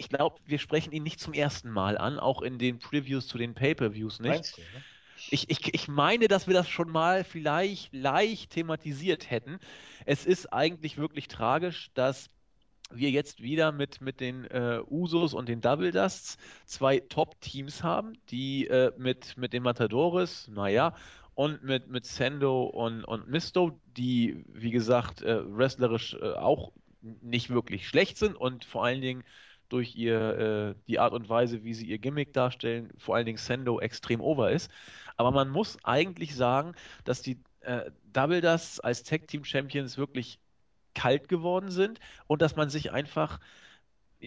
ich 0.00 0.08
glaube, 0.08 0.40
wir 0.46 0.58
sprechen 0.58 0.92
ihn 0.92 1.02
nicht 1.02 1.20
zum 1.20 1.34
ersten 1.34 1.70
Mal 1.70 1.98
an, 1.98 2.18
auch 2.18 2.40
in 2.40 2.58
den 2.58 2.78
Previews 2.78 3.28
zu 3.28 3.36
den 3.36 3.54
Pay-per-Views 3.54 4.20
nicht. 4.20 4.30
Meinst 4.30 4.56
du, 4.56 4.62
ne? 4.62 4.84
Ich, 5.28 5.50
ich, 5.50 5.74
ich 5.74 5.88
meine, 5.88 6.26
dass 6.26 6.46
wir 6.46 6.54
das 6.54 6.70
schon 6.70 6.88
mal 6.88 7.24
vielleicht 7.24 7.94
leicht 7.94 8.52
thematisiert 8.52 9.30
hätten. 9.30 9.58
Es 10.06 10.24
ist 10.24 10.50
eigentlich 10.50 10.96
wirklich 10.96 11.28
tragisch, 11.28 11.90
dass 11.92 12.30
wir 12.90 13.10
jetzt 13.10 13.42
wieder 13.42 13.70
mit, 13.70 14.00
mit 14.00 14.20
den 14.20 14.46
äh, 14.46 14.80
Usos 14.88 15.34
und 15.34 15.50
den 15.50 15.60
Double 15.60 15.92
Dusts 15.92 16.38
zwei 16.64 17.00
Top-Teams 17.00 17.82
haben, 17.82 18.14
die 18.30 18.66
äh, 18.68 18.92
mit, 18.96 19.36
mit 19.36 19.52
den 19.52 19.62
Matadores, 19.62 20.48
naja, 20.48 20.96
und 21.34 21.62
mit, 21.62 21.88
mit 21.88 22.06
Sendo 22.06 22.64
und, 22.64 23.04
und 23.04 23.28
Misto, 23.28 23.78
die, 23.98 24.42
wie 24.48 24.70
gesagt, 24.70 25.20
äh, 25.20 25.42
wrestlerisch 25.44 26.14
äh, 26.14 26.32
auch 26.32 26.72
nicht 27.02 27.50
wirklich 27.50 27.86
schlecht 27.86 28.16
sind 28.16 28.34
und 28.34 28.64
vor 28.64 28.84
allen 28.84 29.02
Dingen 29.02 29.24
durch 29.72 29.96
ihr, 29.96 30.74
äh, 30.76 30.82
die 30.86 30.98
Art 30.98 31.12
und 31.12 31.28
Weise, 31.28 31.64
wie 31.64 31.74
sie 31.74 31.86
ihr 31.86 31.98
Gimmick 31.98 32.32
darstellen, 32.32 32.92
vor 32.98 33.16
allen 33.16 33.26
Dingen 33.26 33.38
Sendo 33.38 33.80
extrem 33.80 34.20
over 34.20 34.50
ist. 34.50 34.70
Aber 35.16 35.30
man 35.30 35.48
muss 35.48 35.78
eigentlich 35.84 36.34
sagen, 36.34 36.74
dass 37.04 37.22
die 37.22 37.38
äh, 37.60 37.90
Double 38.12 38.40
Dusts 38.40 38.80
als 38.80 39.02
Tag 39.02 39.28
Team 39.28 39.44
Champions 39.44 39.98
wirklich 39.98 40.38
kalt 40.94 41.28
geworden 41.28 41.70
sind 41.70 42.00
und 42.26 42.42
dass 42.42 42.56
man 42.56 42.70
sich 42.70 42.92
einfach 42.92 43.38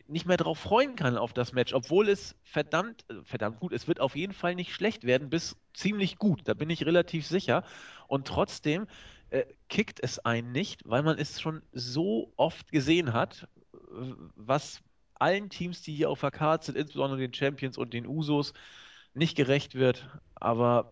nicht 0.07 0.25
mehr 0.25 0.37
darauf 0.37 0.57
freuen 0.57 0.95
kann 0.95 1.17
auf 1.17 1.33
das 1.33 1.53
Match, 1.53 1.73
obwohl 1.73 2.09
es 2.09 2.35
verdammt, 2.43 3.05
verdammt 3.23 3.59
gut, 3.59 3.73
es 3.73 3.87
wird 3.87 3.99
auf 3.99 4.15
jeden 4.15 4.33
Fall 4.33 4.55
nicht 4.55 4.73
schlecht 4.73 5.03
werden, 5.03 5.29
bis 5.29 5.55
ziemlich 5.73 6.17
gut, 6.17 6.41
da 6.45 6.53
bin 6.55 6.69
ich 6.69 6.85
relativ 6.85 7.27
sicher. 7.27 7.63
Und 8.07 8.27
trotzdem 8.27 8.87
äh, 9.29 9.45
kickt 9.69 9.99
es 10.01 10.19
einen 10.19 10.51
nicht, 10.51 10.81
weil 10.85 11.03
man 11.03 11.17
es 11.19 11.39
schon 11.39 11.61
so 11.71 12.33
oft 12.37 12.71
gesehen 12.71 13.13
hat, 13.13 13.47
was 14.35 14.81
allen 15.23 15.49
Teams, 15.49 15.81
die 15.81 15.95
hier 15.95 16.09
auf 16.09 16.19
der 16.19 16.31
Karte 16.31 16.67
sind, 16.67 16.77
insbesondere 16.77 17.19
den 17.19 17.33
Champions 17.33 17.77
und 17.77 17.93
den 17.93 18.05
Usos, 18.05 18.53
nicht 19.13 19.37
gerecht 19.37 19.73
wird. 19.73 20.09
Aber 20.35 20.91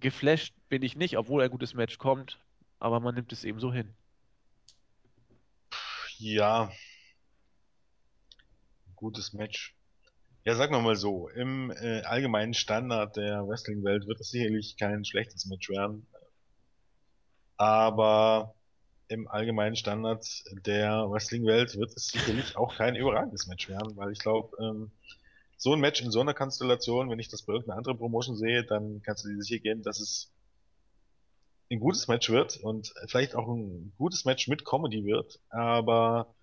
geflasht 0.00 0.54
bin 0.70 0.82
ich 0.82 0.96
nicht, 0.96 1.18
obwohl 1.18 1.42
ein 1.42 1.50
gutes 1.50 1.74
Match 1.74 1.98
kommt, 1.98 2.38
aber 2.78 2.98
man 3.00 3.14
nimmt 3.14 3.30
es 3.32 3.44
eben 3.44 3.60
so 3.60 3.70
hin. 3.72 3.94
Ja. 6.16 6.72
Gutes 8.96 9.34
Match. 9.34 9.76
Ja, 10.44 10.54
sagen 10.54 10.72
wir 10.72 10.80
mal 10.80 10.96
so, 10.96 11.28
im 11.28 11.70
äh, 11.70 12.00
allgemeinen 12.02 12.54
Standard 12.54 13.16
der 13.16 13.46
Wrestling-Welt 13.46 14.06
wird 14.06 14.18
es 14.20 14.30
sicherlich 14.30 14.76
kein 14.78 15.04
schlechtes 15.04 15.44
Match 15.44 15.68
werden. 15.68 16.06
Aber 17.58 18.54
im 19.08 19.26
allgemeinen 19.28 19.76
Standard 19.76 20.24
der 20.66 21.10
Wrestling-Welt 21.10 21.76
wird 21.76 21.96
es 21.96 22.08
sicherlich 22.08 22.56
auch 22.56 22.76
kein 22.76 22.94
überragendes 22.94 23.46
Match 23.46 23.68
werden, 23.68 23.96
weil 23.96 24.12
ich 24.12 24.18
glaube, 24.18 24.56
ähm, 24.62 24.90
so 25.56 25.72
ein 25.72 25.80
Match 25.80 26.00
in 26.00 26.10
so 26.10 26.20
einer 26.20 26.34
Konstellation, 26.34 27.10
wenn 27.10 27.18
ich 27.18 27.28
das 27.28 27.42
bei 27.42 27.52
irgendeiner 27.52 27.78
anderen 27.78 27.98
Promotion 27.98 28.36
sehe, 28.36 28.64
dann 28.64 29.02
kannst 29.02 29.24
du 29.24 29.28
dir 29.28 29.42
sicher 29.42 29.58
gehen, 29.58 29.82
dass 29.82 29.98
es 29.98 30.30
ein 31.70 31.80
gutes 31.80 32.06
Match 32.08 32.30
wird 32.30 32.58
und 32.58 32.94
vielleicht 33.08 33.34
auch 33.34 33.48
ein 33.48 33.92
gutes 33.98 34.24
Match 34.24 34.46
mit 34.48 34.64
Comedy 34.64 35.04
wird, 35.04 35.40
aber 35.50 36.34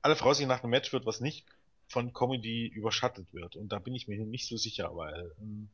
alle 0.00 0.16
Voraussicht 0.16 0.48
nach 0.48 0.62
einem 0.62 0.70
Match 0.70 0.92
wird, 0.92 1.06
was 1.06 1.20
nicht 1.20 1.44
von 1.88 2.12
Comedy 2.12 2.66
überschattet 2.66 3.26
wird. 3.32 3.56
Und 3.56 3.72
da 3.72 3.78
bin 3.78 3.94
ich 3.94 4.08
mir 4.08 4.18
nicht 4.24 4.48
so 4.48 4.56
sicher, 4.56 4.90
weil 4.94 5.32
ähm, 5.40 5.68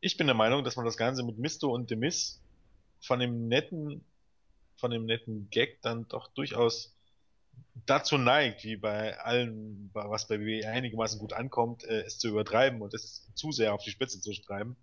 ich 0.00 0.16
bin 0.16 0.26
der 0.26 0.34
Meinung, 0.34 0.64
dass 0.64 0.76
man 0.76 0.86
das 0.86 0.96
Ganze 0.96 1.22
mit 1.22 1.38
Misto 1.38 1.72
und 1.72 1.88
The 1.88 1.96
Miz 1.96 2.40
von 3.00 3.20
dem 3.20 3.48
netten, 3.48 4.04
von 4.80 4.90
dem 4.90 5.06
netten 5.06 5.48
Gag 5.50 5.80
dann 5.82 6.08
doch 6.08 6.28
durchaus 6.28 6.96
dazu 7.86 8.18
neigt, 8.18 8.64
wie 8.64 8.76
bei 8.76 9.18
allen, 9.18 9.90
was 9.92 10.28
bei 10.28 10.40
WWE 10.40 10.68
einigermaßen 10.68 11.18
gut 11.18 11.32
ankommt, 11.32 11.84
äh, 11.84 12.02
es 12.02 12.18
zu 12.18 12.28
übertreiben 12.28 12.82
und 12.82 12.94
es 12.94 13.28
zu 13.34 13.52
sehr 13.52 13.74
auf 13.74 13.82
die 13.82 13.90
Spitze 13.90 14.20
zu 14.20 14.32
treiben. 14.32 14.76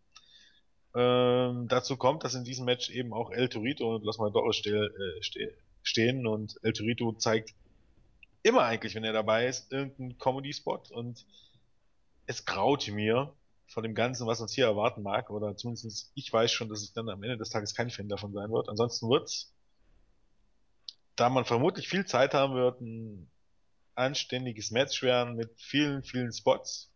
Ähm, 0.95 1.67
dazu 1.67 1.97
kommt, 1.97 2.23
dass 2.23 2.35
in 2.35 2.43
diesem 2.43 2.65
Match 2.65 2.89
eben 2.89 3.13
auch 3.13 3.31
El 3.31 3.49
Torito 3.49 3.95
und 3.95 4.03
Los 4.03 4.17
Matadores 4.17 4.57
ste 4.57 4.71
äh, 4.71 5.21
ste 5.21 5.53
stehen 5.83 6.27
und 6.27 6.59
El 6.63 6.73
Torito 6.73 7.13
zeigt 7.13 7.53
immer 8.43 8.63
eigentlich, 8.63 8.95
wenn 8.95 9.03
er 9.03 9.13
dabei 9.13 9.47
ist, 9.47 9.71
irgendein 9.71 10.17
Comedy-Spot 10.17 10.81
und 10.91 11.25
es 12.25 12.45
graut 12.45 12.87
mir 12.89 13.33
von 13.67 13.83
dem 13.83 13.95
Ganzen, 13.95 14.27
was 14.27 14.41
uns 14.41 14.53
hier 14.53 14.65
erwarten 14.65 15.01
mag, 15.01 15.29
oder 15.29 15.55
zumindest 15.55 16.11
ich 16.15 16.31
weiß 16.31 16.51
schon, 16.51 16.69
dass 16.69 16.83
ich 16.83 16.93
dann 16.93 17.09
am 17.09 17.23
Ende 17.23 17.37
des 17.37 17.49
Tages 17.49 17.75
kein 17.75 17.89
Fan 17.89 18.09
davon 18.09 18.33
sein 18.33 18.51
wird. 18.51 18.69
Ansonsten 18.69 19.09
wird's, 19.09 19.53
da 21.17 21.29
man 21.29 21.43
vermutlich 21.45 21.89
viel 21.89 22.05
Zeit 22.05 22.33
haben 22.33 22.53
wird, 22.53 22.79
ein 22.79 23.29
anständiges 23.95 24.71
Match 24.71 25.01
werden 25.01 25.35
mit 25.35 25.51
vielen, 25.59 26.03
vielen 26.03 26.31
Spots. 26.31 26.89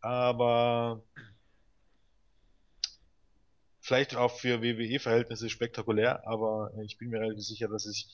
Aber 0.00 1.02
vielleicht 3.80 4.16
auch 4.16 4.36
für 4.36 4.60
WWE-Verhältnisse 4.60 5.48
spektakulär, 5.48 6.26
aber 6.26 6.72
ich 6.82 6.98
bin 6.98 7.10
mir 7.10 7.20
relativ 7.20 7.44
sicher, 7.44 7.68
dass 7.68 7.86
ich 7.86 8.08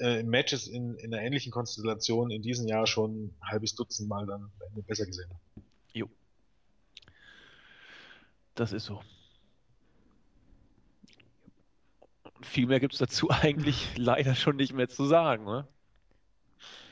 äh, 0.00 0.22
Matches 0.22 0.66
in, 0.66 0.96
in 0.96 1.14
einer 1.14 1.22
ähnlichen 1.22 1.52
Konstellation 1.52 2.30
in 2.30 2.42
diesem 2.42 2.66
Jahr 2.66 2.86
schon 2.86 3.26
ein 3.26 3.36
halbes 3.42 3.74
Dutzend 3.74 4.08
Mal 4.08 4.26
dann 4.26 4.50
besser 4.86 5.06
gesehen 5.06 5.30
habe. 5.30 5.64
Jo. 5.92 6.10
Das 8.54 8.72
ist 8.72 8.86
so. 8.86 9.00
Viel 12.42 12.66
mehr 12.66 12.80
gibt 12.80 12.94
es 12.94 12.98
dazu 12.98 13.30
eigentlich 13.30 13.96
leider 13.96 14.34
schon 14.34 14.56
nicht 14.56 14.72
mehr 14.72 14.88
zu 14.88 15.06
sagen, 15.06 15.44
ne? 15.44 15.66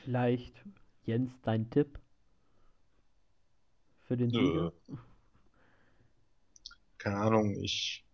Vielleicht, 0.03 0.53
Jens, 1.05 1.31
dein 1.43 1.69
Tipp 1.69 1.99
für 4.07 4.15
den 4.15 4.29
Sieger? 4.29 4.71
Keine 6.97 7.17
Ahnung, 7.17 7.61
ich. 7.61 8.05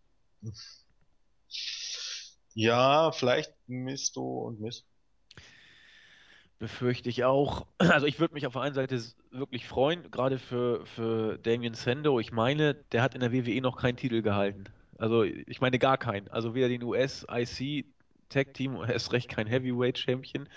Ja, 2.55 3.11
vielleicht 3.11 3.53
Misto 3.67 4.47
und 4.47 4.59
Miss. 4.59 4.85
Befürchte 6.59 7.09
ich 7.09 7.23
auch. 7.23 7.67
Also 7.77 8.07
ich 8.07 8.19
würde 8.19 8.33
mich 8.33 8.47
auf 8.47 8.53
der 8.53 8.61
einen 8.63 8.75
Seite 8.75 9.01
wirklich 9.31 9.67
freuen, 9.67 10.09
gerade 10.09 10.39
für, 10.39 10.85
für 10.85 11.37
Damien 11.37 11.73
Sando. 11.73 12.19
Ich 12.19 12.31
meine, 12.31 12.73
der 12.75 13.01
hat 13.01 13.13
in 13.15 13.21
der 13.21 13.31
WWE 13.31 13.61
noch 13.61 13.77
keinen 13.77 13.97
Titel 13.97 14.21
gehalten. 14.21 14.65
Also 14.97 15.23
ich 15.23 15.61
meine 15.61 15.79
gar 15.79 15.97
keinen. 15.97 16.27
Also 16.29 16.55
weder 16.55 16.69
den 16.69 16.83
US 16.83 17.25
IC 17.29 17.85
Tag 18.29 18.53
Team, 18.53 18.77
erst 18.87 19.11
recht 19.13 19.29
kein 19.29 19.47
Heavyweight 19.47 19.97
Champion. 19.97 20.47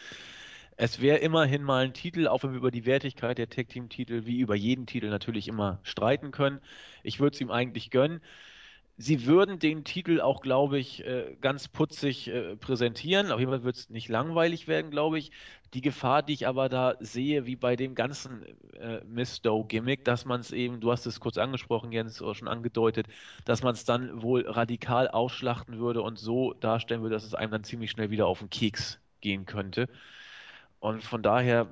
Es 0.77 1.01
wäre 1.01 1.19
immerhin 1.19 1.63
mal 1.63 1.85
ein 1.85 1.95
Titel, 1.95 2.29
auch 2.29 2.43
wenn 2.43 2.51
wir 2.51 2.59
über 2.59 2.71
die 2.71 2.85
Wertigkeit 2.87 3.39
der 3.39 3.49
Tag 3.49 3.69
Team 3.69 3.89
Titel 3.89 4.27
wie 4.27 4.41
über 4.41 4.55
jeden 4.55 4.87
Titel 4.87 5.09
natürlich 5.09 5.49
immer 5.49 5.81
streiten 5.85 6.33
können. 6.33 6.61
Ich 7.03 7.19
würde 7.19 7.35
es 7.35 7.41
ihm 7.41 7.51
eigentlich 7.51 7.91
gönnen. 7.91 8.21
Sie 8.99 9.27
würden 9.27 9.59
den 9.59 9.85
Titel 9.85 10.23
auch, 10.23 10.41
glaube 10.41 10.79
ich, 10.79 11.05
äh, 11.05 11.37
ganz 11.43 11.69
putzig 11.69 12.29
äh, 12.29 12.57
präsentieren. 12.57 13.31
Auf 13.31 13.39
jeden 13.39 13.51
Fall 13.53 13.63
wird 13.63 13.77
es 13.77 13.91
nicht 13.91 14.09
langweilig 14.09 14.69
werden, 14.69 14.91
glaube 14.91 15.19
ich. 15.19 15.33
Die 15.75 15.83
Gefahr, 15.83 16.23
die 16.23 16.33
ich 16.33 16.47
aber 16.47 16.71
da 16.71 16.95
sehe, 17.01 17.45
wie 17.45 17.57
bei 17.57 17.77
dem 17.77 17.95
ganzen 17.95 18.43
äh, 18.73 19.05
Miss 19.05 19.43
Doe-Gimmick, 19.43 20.05
dass 20.07 20.25
man 20.25 20.41
es 20.41 20.51
eben, 20.51 20.81
du 20.81 20.93
hast 20.93 21.05
es 21.05 21.21
kurz 21.21 21.37
angesprochen, 21.37 21.93
Jens, 21.93 22.23
oder 22.23 22.35
schon 22.35 22.49
angedeutet, 22.49 23.07
dass 23.45 23.63
man 23.63 23.75
es 23.75 23.85
dann 23.85 24.23
wohl 24.23 24.49
radikal 24.49 25.09
ausschlachten 25.09 25.79
würde 25.79 26.01
und 26.01 26.19
so 26.19 26.55
darstellen 26.55 27.03
würde, 27.03 27.17
dass 27.17 27.25
es 27.25 27.35
einem 27.35 27.53
dann 27.53 27.65
ziemlich 27.65 27.91
schnell 27.91 28.11
wieder 28.11 28.27
auf 28.27 28.39
den 28.39 28.49
Keks 28.49 28.99
gehen 29.21 29.45
könnte. 29.45 29.89
Und 30.81 31.03
von 31.03 31.23
daher 31.23 31.69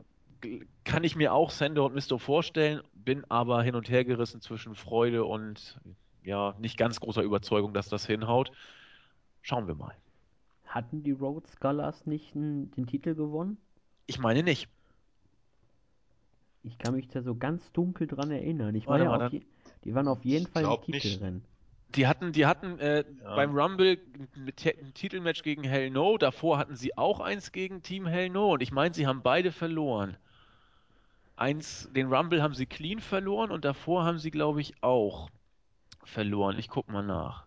kann 0.85 1.05
ich 1.05 1.17
mir 1.17 1.33
auch 1.33 1.51
Sender 1.51 1.85
und 1.85 1.95
Misto 1.95 2.19
vorstellen, 2.19 2.83
bin 2.93 3.25
aber 3.31 3.63
hin 3.63 3.77
und 3.77 3.89
her 3.89 4.05
gerissen 4.05 4.43
zwischen 4.43 4.75
Freude 4.75 5.25
und 5.25 5.79
ja, 6.25 6.55
nicht 6.59 6.77
ganz 6.77 7.01
großer 7.01 7.23
Überzeugung, 7.23 7.75
dass 7.75 7.89
das 7.89 8.07
hinhaut. 8.07 8.51
Schauen 9.43 9.67
wir 9.67 9.75
mal. 9.75 9.95
Hatten 10.67 11.03
die 11.03 11.13
Rhodes 11.13 11.53
Scholars 11.53 12.07
nicht 12.07 12.35
den 12.35 12.87
Titel 12.87 13.15
gewonnen? 13.15 13.59
Ich 14.07 14.19
meine 14.19 14.43
nicht. 14.43 14.69
Ich 16.63 16.79
kann 16.79 16.95
mich 16.95 17.09
da 17.09 17.23
so 17.23 17.35
ganz 17.35 17.71
dunkel 17.73 18.07
dran 18.07 18.31
erinnern. 18.31 18.75
Ich 18.75 18.87
ja 18.87 19.27
auf 19.27 19.33
je, 19.33 19.43
die 19.85 19.95
waren 19.95 20.09
auf 20.09 20.25
jeden 20.25 20.47
Fall 20.47 20.65
im 20.65 20.81
Titelrennen. 20.81 21.45
Die 21.95 22.07
hatten, 22.07 22.33
die 22.33 22.47
hatten 22.47 22.79
äh, 22.81 23.05
ja. 23.23 23.37
beim 23.37 23.57
Rumble 23.57 24.01
ein 24.35 24.95
Titelmatch 24.95 25.43
gegen 25.43 25.63
Hell 25.63 25.91
No. 25.91 26.17
Davor 26.19 26.59
hatten 26.59 26.75
sie 26.75 26.97
auch 26.97 27.21
eins 27.21 27.53
gegen 27.53 27.83
Team 27.83 28.07
Hell 28.07 28.31
No. 28.31 28.55
Und 28.55 28.63
ich 28.63 28.73
meine, 28.73 28.95
sie 28.95 29.07
haben 29.07 29.23
beide 29.23 29.53
verloren. 29.53 30.17
Eins, 31.37 31.89
den 31.95 32.13
Rumble 32.13 32.43
haben 32.43 32.55
sie 32.55 32.67
clean 32.67 33.01
verloren 33.01 33.51
und 33.51 33.65
davor 33.65 34.05
haben 34.05 34.19
sie, 34.19 34.31
glaube 34.31 34.61
ich, 34.61 34.83
auch 34.83 35.29
verloren. 36.07 36.59
Ich 36.59 36.69
guck 36.69 36.89
mal 36.89 37.03
nach. 37.03 37.47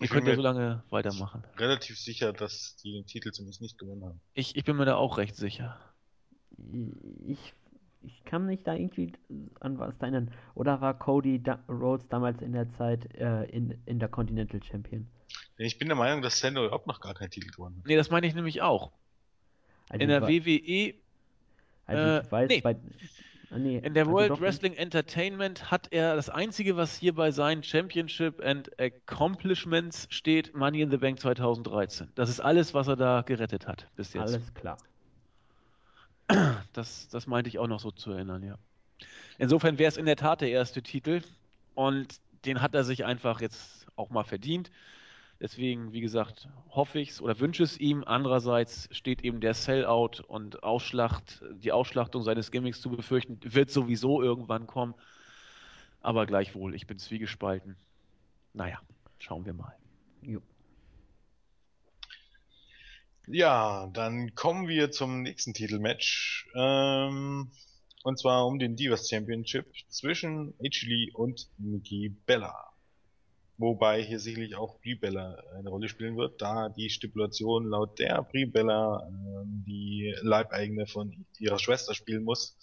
Ihr 0.00 0.08
könnt 0.08 0.26
ja 0.26 0.34
so 0.34 0.42
lange 0.42 0.82
weitermachen. 0.90 1.44
Relativ 1.56 1.98
sicher, 1.98 2.32
dass 2.32 2.76
die 2.76 2.92
den 2.92 3.06
Titel 3.06 3.30
zumindest 3.30 3.60
nicht 3.60 3.78
gewonnen 3.78 4.04
haben. 4.04 4.20
Ich, 4.34 4.56
ich 4.56 4.64
bin 4.64 4.76
mir 4.76 4.84
da 4.84 4.96
auch 4.96 5.18
recht 5.18 5.36
sicher. 5.36 5.78
Ich, 7.26 7.54
ich 8.02 8.24
kann 8.24 8.46
mich 8.46 8.62
da 8.64 8.74
irgendwie 8.74 9.12
an 9.60 9.78
was 9.78 9.94
erinnern. 10.00 10.32
Oder 10.54 10.80
war 10.80 10.98
Cody 10.98 11.42
da 11.42 11.62
Rhodes 11.68 12.08
damals 12.08 12.42
in 12.42 12.52
der 12.52 12.72
Zeit 12.72 13.14
äh, 13.14 13.44
in, 13.44 13.78
in 13.86 13.98
der 14.00 14.08
Continental 14.08 14.62
Champion? 14.62 15.06
Ich 15.56 15.78
bin 15.78 15.88
der 15.88 15.96
Meinung, 15.96 16.22
dass 16.22 16.40
Sando 16.40 16.64
überhaupt 16.64 16.88
noch 16.88 17.00
gar 17.00 17.14
keinen 17.14 17.30
Titel 17.30 17.50
gewonnen 17.50 17.76
hat. 17.78 17.86
Nee, 17.86 17.96
das 17.96 18.10
meine 18.10 18.26
ich 18.26 18.34
nämlich 18.34 18.62
auch. 18.62 18.90
Also 19.88 20.02
in 20.02 20.08
der 20.08 20.22
WWE. 20.22 20.94
Also 21.86 22.20
ich 22.20 22.26
äh, 22.26 22.32
weiß, 22.32 22.48
nee. 22.48 22.60
bei, 22.60 22.76
nee, 23.58 23.78
in 23.78 23.94
der 23.94 24.04
also 24.04 24.12
World 24.12 24.40
Wrestling 24.40 24.72
nicht. 24.72 24.80
Entertainment 24.80 25.70
hat 25.70 25.88
er 25.90 26.16
das 26.16 26.28
einzige, 26.28 26.76
was 26.76 26.96
hier 26.96 27.14
bei 27.14 27.30
seinen 27.30 27.62
Championship 27.62 28.44
and 28.44 28.70
Accomplishments 28.80 30.06
steht, 30.10 30.54
Money 30.54 30.80
in 30.80 30.90
the 30.90 30.96
Bank 30.96 31.20
2013. 31.20 32.08
Das 32.14 32.28
ist 32.28 32.40
alles, 32.40 32.74
was 32.74 32.88
er 32.88 32.96
da 32.96 33.22
gerettet 33.22 33.66
hat 33.66 33.86
bis 33.96 34.12
jetzt. 34.12 34.22
Alles 34.22 34.54
klar. 34.54 34.78
Das, 36.72 37.08
das 37.08 37.26
meinte 37.26 37.48
ich 37.48 37.58
auch 37.58 37.66
noch 37.66 37.80
so 37.80 37.90
zu 37.90 38.12
erinnern, 38.12 38.42
ja. 38.42 38.56
Insofern 39.38 39.78
wäre 39.78 39.88
es 39.88 39.96
in 39.96 40.06
der 40.06 40.16
Tat 40.16 40.40
der 40.40 40.48
erste 40.48 40.82
Titel 40.82 41.22
und 41.74 42.20
den 42.44 42.62
hat 42.62 42.74
er 42.74 42.84
sich 42.84 43.04
einfach 43.04 43.40
jetzt 43.40 43.86
auch 43.96 44.10
mal 44.10 44.24
verdient. 44.24 44.70
Deswegen, 45.44 45.92
wie 45.92 46.00
gesagt, 46.00 46.48
hoffe 46.70 46.98
ich 47.00 47.10
es 47.10 47.20
oder 47.20 47.38
wünsche 47.38 47.64
es 47.64 47.78
ihm. 47.78 48.02
Andererseits 48.02 48.88
steht 48.92 49.22
eben 49.22 49.40
der 49.40 49.52
Sellout 49.52 50.22
und 50.26 50.62
Ausschlacht, 50.62 51.44
die 51.52 51.70
Ausschlachtung 51.70 52.22
seines 52.22 52.50
Gimmicks 52.50 52.80
zu 52.80 52.88
befürchten, 52.88 53.38
wird 53.42 53.70
sowieso 53.70 54.22
irgendwann 54.22 54.66
kommen. 54.66 54.94
Aber 56.00 56.24
gleichwohl, 56.24 56.74
ich 56.74 56.86
bin 56.86 56.98
zwiegespalten. 56.98 57.76
Naja, 58.54 58.80
schauen 59.18 59.44
wir 59.44 59.52
mal. 59.52 59.76
Jo. 60.22 60.40
Ja, 63.26 63.86
dann 63.92 64.34
kommen 64.34 64.66
wir 64.66 64.92
zum 64.92 65.20
nächsten 65.20 65.52
Titelmatch. 65.52 66.48
Ähm, 66.54 67.50
und 68.02 68.18
zwar 68.18 68.46
um 68.46 68.58
den 68.58 68.76
Divas 68.76 69.10
Championship 69.10 69.66
zwischen 69.90 70.54
H. 70.58 70.86
Lee 70.86 71.10
und 71.12 71.50
Nikki 71.58 72.16
Bella. 72.24 72.73
Wobei 73.56 74.02
hier 74.02 74.18
sicherlich 74.18 74.56
auch 74.56 74.80
Brie-Bella 74.80 75.36
eine 75.56 75.68
Rolle 75.68 75.88
spielen 75.88 76.16
wird, 76.16 76.42
da 76.42 76.68
die 76.70 76.90
Stipulation 76.90 77.66
laut 77.66 77.98
der 78.00 78.22
Brie-Bella 78.22 79.08
äh, 79.08 79.44
die 79.46 80.14
Leibeigene 80.22 80.86
von 80.86 81.24
ihrer 81.38 81.58
Schwester 81.60 81.94
spielen 81.94 82.24
muss, 82.24 82.56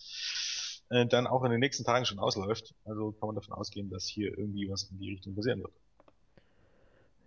äh, 0.89 1.05
dann 1.05 1.27
auch 1.27 1.45
in 1.45 1.51
den 1.51 1.61
nächsten 1.61 1.85
Tagen 1.85 2.05
schon 2.05 2.19
ausläuft. 2.19 2.75
Also 2.83 3.13
kann 3.13 3.27
man 3.27 3.35
davon 3.35 3.53
ausgehen, 3.53 3.89
dass 3.89 4.05
hier 4.05 4.37
irgendwie 4.37 4.69
was 4.69 4.83
in 4.91 4.99
die 4.99 5.11
Richtung 5.11 5.33
passieren 5.33 5.61
wird. 5.61 5.73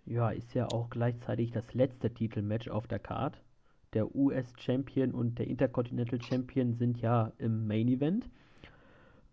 Ja, 0.05 0.29
ist 0.29 0.53
ja 0.53 0.67
auch 0.67 0.91
gleichzeitig 0.91 1.51
das 1.51 1.73
letzte 1.73 2.13
Titelmatch 2.13 2.67
auf 2.67 2.87
der 2.87 2.99
Card. 2.99 3.41
Der 3.93 4.13
US-Champion 4.15 5.11
und 5.11 5.39
der 5.39 5.47
Intercontinental 5.47 6.21
Champion 6.21 6.75
sind 6.75 7.01
ja 7.01 7.31
im 7.39 7.65
Main 7.65 7.87
Event. 7.87 8.29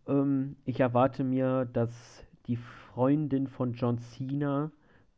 Ähm, 0.09 0.57
ich 0.65 0.81
erwarte 0.81 1.25
mir, 1.25 1.67
dass 1.67 1.91
die 2.53 2.59
Freundin 2.93 3.47
von 3.47 3.73
John 3.73 3.99
Cena, 3.99 4.71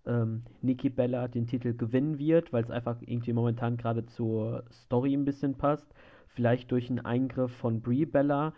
ähm, 0.06 0.44
Nikki 0.62 0.88
Bella, 0.88 1.26
den 1.26 1.48
Titel 1.48 1.74
gewinnen 1.74 2.20
wird, 2.20 2.52
weil 2.52 2.62
es 2.62 2.70
einfach 2.70 2.96
irgendwie 3.00 3.32
momentan 3.32 3.76
gerade 3.76 4.06
zur 4.06 4.62
Story 4.70 5.14
ein 5.14 5.24
bisschen 5.24 5.56
passt. 5.56 5.92
Vielleicht 6.28 6.70
durch 6.70 6.88
einen 6.90 7.04
Eingriff 7.04 7.50
von 7.50 7.80
Brie 7.80 8.06
Bella. 8.06 8.52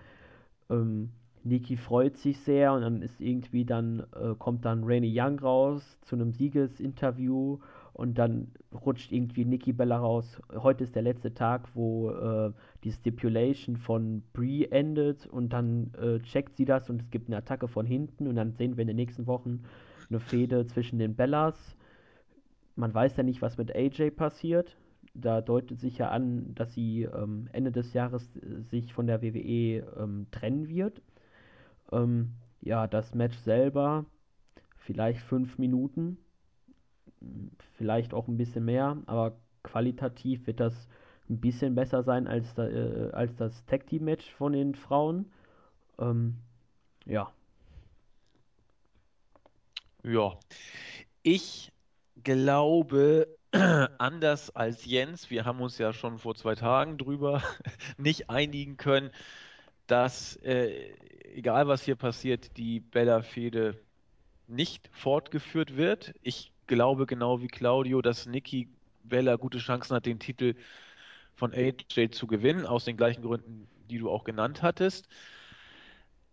Ähm, 0.69 1.11
Nikki 1.43 1.79
freut 1.79 2.19
sich 2.19 2.39
sehr 2.41 2.75
und 2.75 2.83
dann 2.83 3.01
ist 3.01 3.19
irgendwie 3.19 3.65
dann, 3.65 4.01
äh, 4.15 4.35
kommt 4.39 4.67
dann 4.67 4.85
Rainy 4.85 5.11
Young 5.19 5.39
raus 5.39 5.99
zu 6.03 6.17
einem 6.17 6.33
Siegesinterview 6.33 7.59
und 7.97 8.19
dann 8.19 8.49
rutscht 8.85 9.11
irgendwie 9.11 9.47
Nikki 9.47 9.73
Bella 9.73 9.97
raus. 9.97 10.39
Heute 10.55 10.85
ist 10.85 10.95
der 10.95 11.03
letzte 11.03 11.33
Tag, 11.33 11.67
wo 11.73 12.11
äh, 12.11 12.53
die 12.85 12.93
Stipulation 12.93 13.79
von 13.79 14.23
Brie 14.35 14.67
endet 14.67 15.27
und 15.27 15.55
dann 15.55 15.95
äh, 15.95 16.19
checkt 16.21 16.57
sie 16.57 16.67
das 16.67 16.91
und 16.91 17.01
es 17.01 17.11
gibt 17.11 17.29
eine 17.29 17.39
Attacke 17.39 17.69
von 17.69 17.87
hinten 17.87 18.27
und 18.27 18.37
dann 18.37 18.53
sehen 18.53 18.77
wir 18.77 18.83
in 18.83 18.89
den 18.89 18.97
nächsten 18.97 19.27
Wochen 19.27 19.63
eine 20.11 20.21
Fehde 20.21 20.67
zwischen 20.67 20.99
den 20.99 21.17
Bellas. 21.17 21.57
Man 22.75 22.93
weiß 22.93 23.17
ja 23.17 23.23
nicht, 23.23 23.41
was 23.41 23.57
mit 23.57 23.75
AJ 23.75 24.11
passiert. 24.11 24.77
Da 25.15 25.41
deutet 25.41 25.81
sich 25.81 25.97
ja 25.97 26.11
an, 26.11 26.55
dass 26.55 26.75
sie 26.75 27.05
ähm, 27.05 27.49
Ende 27.55 27.73
des 27.73 27.95
Jahres 27.95 28.31
sich 28.71 28.93
von 28.93 29.07
der 29.07 29.23
WWE 29.23 29.87
ähm, 29.99 30.27
trennen 30.31 30.69
wird. 30.69 31.01
Ähm, 31.91 32.33
ja, 32.61 32.87
das 32.87 33.15
Match 33.15 33.39
selber, 33.39 34.05
vielleicht 34.77 35.21
fünf 35.21 35.57
Minuten 35.57 36.19
vielleicht 37.77 38.15
auch 38.15 38.29
ein 38.29 38.37
bisschen 38.37 38.65
mehr, 38.65 38.97
aber 39.07 39.37
qualitativ 39.63 40.47
wird 40.47 40.61
das 40.61 40.89
ein 41.29 41.41
bisschen 41.41 41.75
besser 41.75 42.03
sein 42.03 42.27
als, 42.27 42.55
da, 42.55 42.69
äh, 42.69 43.11
als 43.13 43.35
das 43.37 43.65
Tag 43.67 43.87
Team 43.87 44.05
Match 44.05 44.31
von 44.35 44.53
den 44.53 44.75
Frauen. 44.75 45.31
Ähm, 45.99 46.37
ja. 47.05 47.33
Ja. 50.05 50.39
Ich 51.23 51.73
glaube, 52.23 53.27
anders 53.99 54.55
als 54.55 54.85
Jens, 54.85 55.31
wir 55.31 55.45
haben 55.45 55.61
uns 55.61 55.79
ja 55.79 55.93
schon 55.93 56.19
vor 56.19 56.35
zwei 56.37 56.55
Tagen 56.55 56.99
drüber 56.99 57.43
nicht 57.99 58.31
einigen 58.31 58.77
können, 58.77 59.11
dass 59.87 60.37
äh, 60.37 60.95
egal 61.35 61.69
was 61.69 61.83
hier 61.83 61.97
passiert, 61.97 62.57
die 62.57 62.81
Bella-Fehde 62.81 63.81
nicht 64.47 64.89
fortgeführt 64.93 65.77
wird. 65.77 66.15
Ich 66.23 66.53
glaube 66.67 67.07
genau 67.07 67.41
wie 67.41 67.49
Claudio, 67.49 68.03
dass 68.03 68.27
Nikki 68.27 68.69
Bella 69.05 69.37
gute 69.37 69.59
Chancen 69.59 69.95
hat, 69.95 70.07
den 70.07 70.19
Titel 70.19 70.55
von 71.35 71.53
AJ 71.53 72.11
zu 72.11 72.27
gewinnen, 72.27 72.67
aus 72.67 72.85
den 72.85 72.97
gleichen 72.97 73.23
Gründen, 73.23 73.69
die 73.91 73.99
du 73.99 74.11
auch 74.11 74.25
genannt 74.25 74.63
hattest. 74.63 75.09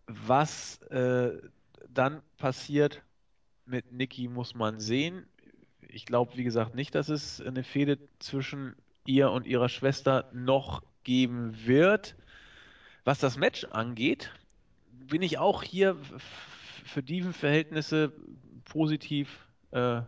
Was 0.08 0.82
äh, 0.84 1.32
dann 1.94 2.22
passiert 2.38 3.02
mit 3.66 3.92
Nikki, 3.92 4.28
muss 4.28 4.56
man 4.56 4.80
sehen. 4.80 5.26
Ich 5.88 6.06
glaube, 6.06 6.36
wie 6.36 6.44
gesagt, 6.44 6.76
nicht, 6.76 6.96
dass 6.96 7.10
es 7.10 7.40
eine 7.42 7.64
Fehde 7.64 8.00
zwischen 8.20 8.76
ihr 9.06 9.32
und 9.32 9.46
ihrer 9.46 9.70
Schwester 9.70 10.30
noch 10.34 10.84
geben 11.04 11.66
wird. 11.66 12.16
Was 13.04 13.20
das 13.20 13.38
Match 13.38 13.66
angeht, 13.66 14.32
bin 14.92 15.22
ich 15.22 15.38
auch 15.38 15.64
hier 15.64 15.98
für 16.86 17.04
die 17.04 17.22
Verhältnisse 17.22 18.14
positiv, 18.66 19.46
äh, 19.72 20.02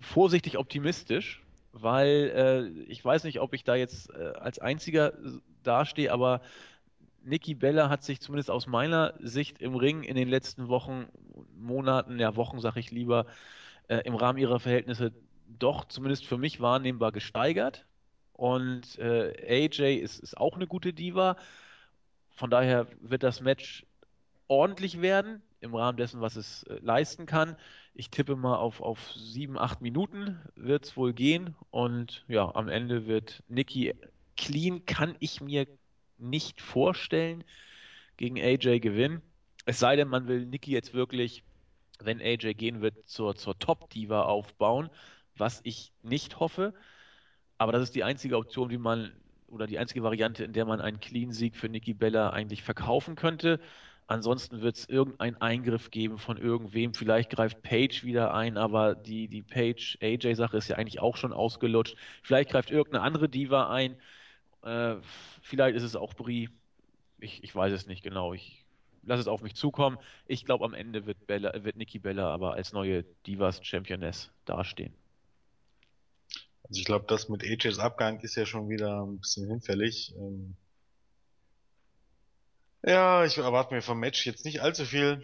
vorsichtig 0.00 0.58
optimistisch, 0.58 1.42
weil 1.72 2.32
äh, 2.34 2.82
ich 2.90 3.04
weiß 3.04 3.24
nicht, 3.24 3.40
ob 3.40 3.54
ich 3.54 3.64
da 3.64 3.74
jetzt 3.74 4.10
äh, 4.10 4.32
als 4.38 4.58
einziger 4.58 5.12
dastehe, 5.62 6.12
aber 6.12 6.40
Nikki 7.22 7.54
Bella 7.54 7.88
hat 7.90 8.02
sich 8.04 8.20
zumindest 8.20 8.50
aus 8.50 8.66
meiner 8.66 9.14
Sicht 9.20 9.60
im 9.60 9.74
Ring 9.74 10.02
in 10.02 10.16
den 10.16 10.28
letzten 10.28 10.68
Wochen, 10.68 11.06
Monaten, 11.56 12.18
ja 12.18 12.36
Wochen 12.36 12.60
sage 12.60 12.80
ich 12.80 12.90
lieber, 12.90 13.26
äh, 13.88 13.98
im 14.04 14.14
Rahmen 14.14 14.38
ihrer 14.38 14.60
Verhältnisse 14.60 15.12
doch 15.46 15.84
zumindest 15.84 16.26
für 16.26 16.38
mich 16.38 16.60
wahrnehmbar 16.60 17.12
gesteigert. 17.12 17.86
Und 18.32 18.98
äh, 18.98 19.66
AJ 19.66 19.96
ist, 19.96 20.20
ist 20.20 20.36
auch 20.36 20.54
eine 20.54 20.66
gute 20.66 20.92
Diva. 20.92 21.36
Von 22.30 22.50
daher 22.50 22.86
wird 23.00 23.24
das 23.24 23.40
Match 23.40 23.84
ordentlich 24.46 25.00
werden, 25.00 25.42
im 25.60 25.74
Rahmen 25.74 25.98
dessen, 25.98 26.20
was 26.20 26.36
es 26.36 26.62
äh, 26.64 26.78
leisten 26.80 27.26
kann. 27.26 27.56
Ich 27.98 28.10
tippe 28.10 28.36
mal 28.36 28.54
auf, 28.54 28.80
auf 28.80 29.12
sieben, 29.14 29.58
acht 29.58 29.80
Minuten 29.80 30.40
wird 30.54 30.84
es 30.84 30.96
wohl 30.96 31.12
gehen. 31.12 31.56
Und 31.70 32.24
ja, 32.28 32.54
am 32.54 32.68
Ende 32.68 33.08
wird 33.08 33.42
Nikki 33.48 33.92
clean, 34.36 34.86
kann 34.86 35.16
ich 35.18 35.40
mir 35.40 35.66
nicht 36.16 36.60
vorstellen, 36.60 37.42
gegen 38.16 38.38
AJ 38.38 38.78
gewinnen. 38.78 39.20
Es 39.66 39.80
sei 39.80 39.96
denn, 39.96 40.06
man 40.06 40.28
will 40.28 40.46
Nikki 40.46 40.70
jetzt 40.70 40.94
wirklich, 40.94 41.42
wenn 41.98 42.20
AJ 42.20 42.54
gehen 42.54 42.82
wird, 42.82 43.08
zur, 43.08 43.34
zur 43.34 43.58
Top-Diva 43.58 44.22
aufbauen, 44.22 44.90
was 45.36 45.60
ich 45.64 45.92
nicht 46.04 46.38
hoffe. 46.38 46.74
Aber 47.58 47.72
das 47.72 47.82
ist 47.82 47.96
die 47.96 48.04
einzige 48.04 48.36
Option, 48.36 48.70
wie 48.70 48.78
man, 48.78 49.10
oder 49.48 49.66
die 49.66 49.80
einzige 49.80 50.04
Variante, 50.04 50.44
in 50.44 50.52
der 50.52 50.66
man 50.66 50.80
einen 50.80 51.00
Clean-Sieg 51.00 51.56
für 51.56 51.68
Nikki 51.68 51.94
Bella 51.94 52.30
eigentlich 52.30 52.62
verkaufen 52.62 53.16
könnte. 53.16 53.58
Ansonsten 54.08 54.62
wird 54.62 54.76
es 54.76 54.88
irgendeinen 54.88 55.36
Eingriff 55.36 55.90
geben 55.90 56.16
von 56.16 56.38
irgendwem. 56.38 56.94
Vielleicht 56.94 57.28
greift 57.28 57.60
Page 57.60 58.04
wieder 58.04 58.32
ein, 58.32 58.56
aber 58.56 58.94
die, 58.94 59.28
die 59.28 59.42
Page-AJ-Sache 59.42 60.56
ist 60.56 60.68
ja 60.68 60.76
eigentlich 60.76 61.00
auch 61.00 61.18
schon 61.18 61.34
ausgelutscht. 61.34 61.94
Vielleicht 62.22 62.50
greift 62.50 62.70
irgendeine 62.70 63.04
andere 63.04 63.28
Diva 63.28 63.70
ein. 63.70 64.00
Äh, 64.62 64.96
vielleicht 65.42 65.76
ist 65.76 65.82
es 65.82 65.94
auch 65.94 66.14
Brie. 66.14 66.48
Ich, 67.20 67.44
ich 67.44 67.54
weiß 67.54 67.70
es 67.70 67.86
nicht 67.86 68.02
genau. 68.02 68.32
Ich 68.32 68.64
lasse 69.02 69.20
es 69.20 69.28
auf 69.28 69.42
mich 69.42 69.54
zukommen. 69.54 69.98
Ich 70.26 70.46
glaube, 70.46 70.64
am 70.64 70.72
Ende 70.72 71.04
wird, 71.04 71.26
Bella, 71.26 71.52
wird 71.62 71.76
Nikki 71.76 71.98
Bella 71.98 72.32
aber 72.32 72.54
als 72.54 72.72
neue 72.72 73.04
Divas-Championess 73.26 74.30
dastehen. 74.46 74.94
Also 76.62 76.80
ich 76.80 76.86
glaube, 76.86 77.04
das 77.08 77.28
mit 77.28 77.44
AJs 77.44 77.78
Abgang 77.78 78.20
ist 78.20 78.36
ja 78.36 78.46
schon 78.46 78.70
wieder 78.70 79.02
ein 79.02 79.18
bisschen 79.18 79.48
hinfällig. 79.48 80.14
Ähm 80.16 80.56
ja, 82.82 83.24
ich 83.24 83.36
erwarte 83.36 83.74
mir 83.74 83.82
vom 83.82 83.98
Match 83.98 84.26
jetzt 84.26 84.44
nicht 84.44 84.60
allzu 84.60 84.84
viel. 84.84 85.22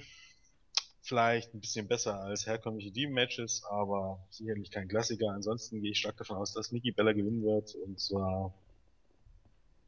Vielleicht 1.02 1.52
ein 1.54 1.60
bisschen 1.60 1.86
besser 1.86 2.20
als 2.20 2.46
herkömmliche 2.46 2.90
Diven-Matches, 2.90 3.64
aber 3.68 4.26
sicherlich 4.30 4.70
kein 4.70 4.88
Klassiker. 4.88 5.30
Ansonsten 5.30 5.82
gehe 5.82 5.92
ich 5.92 5.98
stark 5.98 6.16
davon 6.16 6.38
aus, 6.38 6.54
dass 6.54 6.72
Nikki 6.72 6.92
Bella 6.92 7.12
gewinnen 7.12 7.44
wird. 7.44 7.74
Und 7.74 8.00
zwar, 8.00 8.54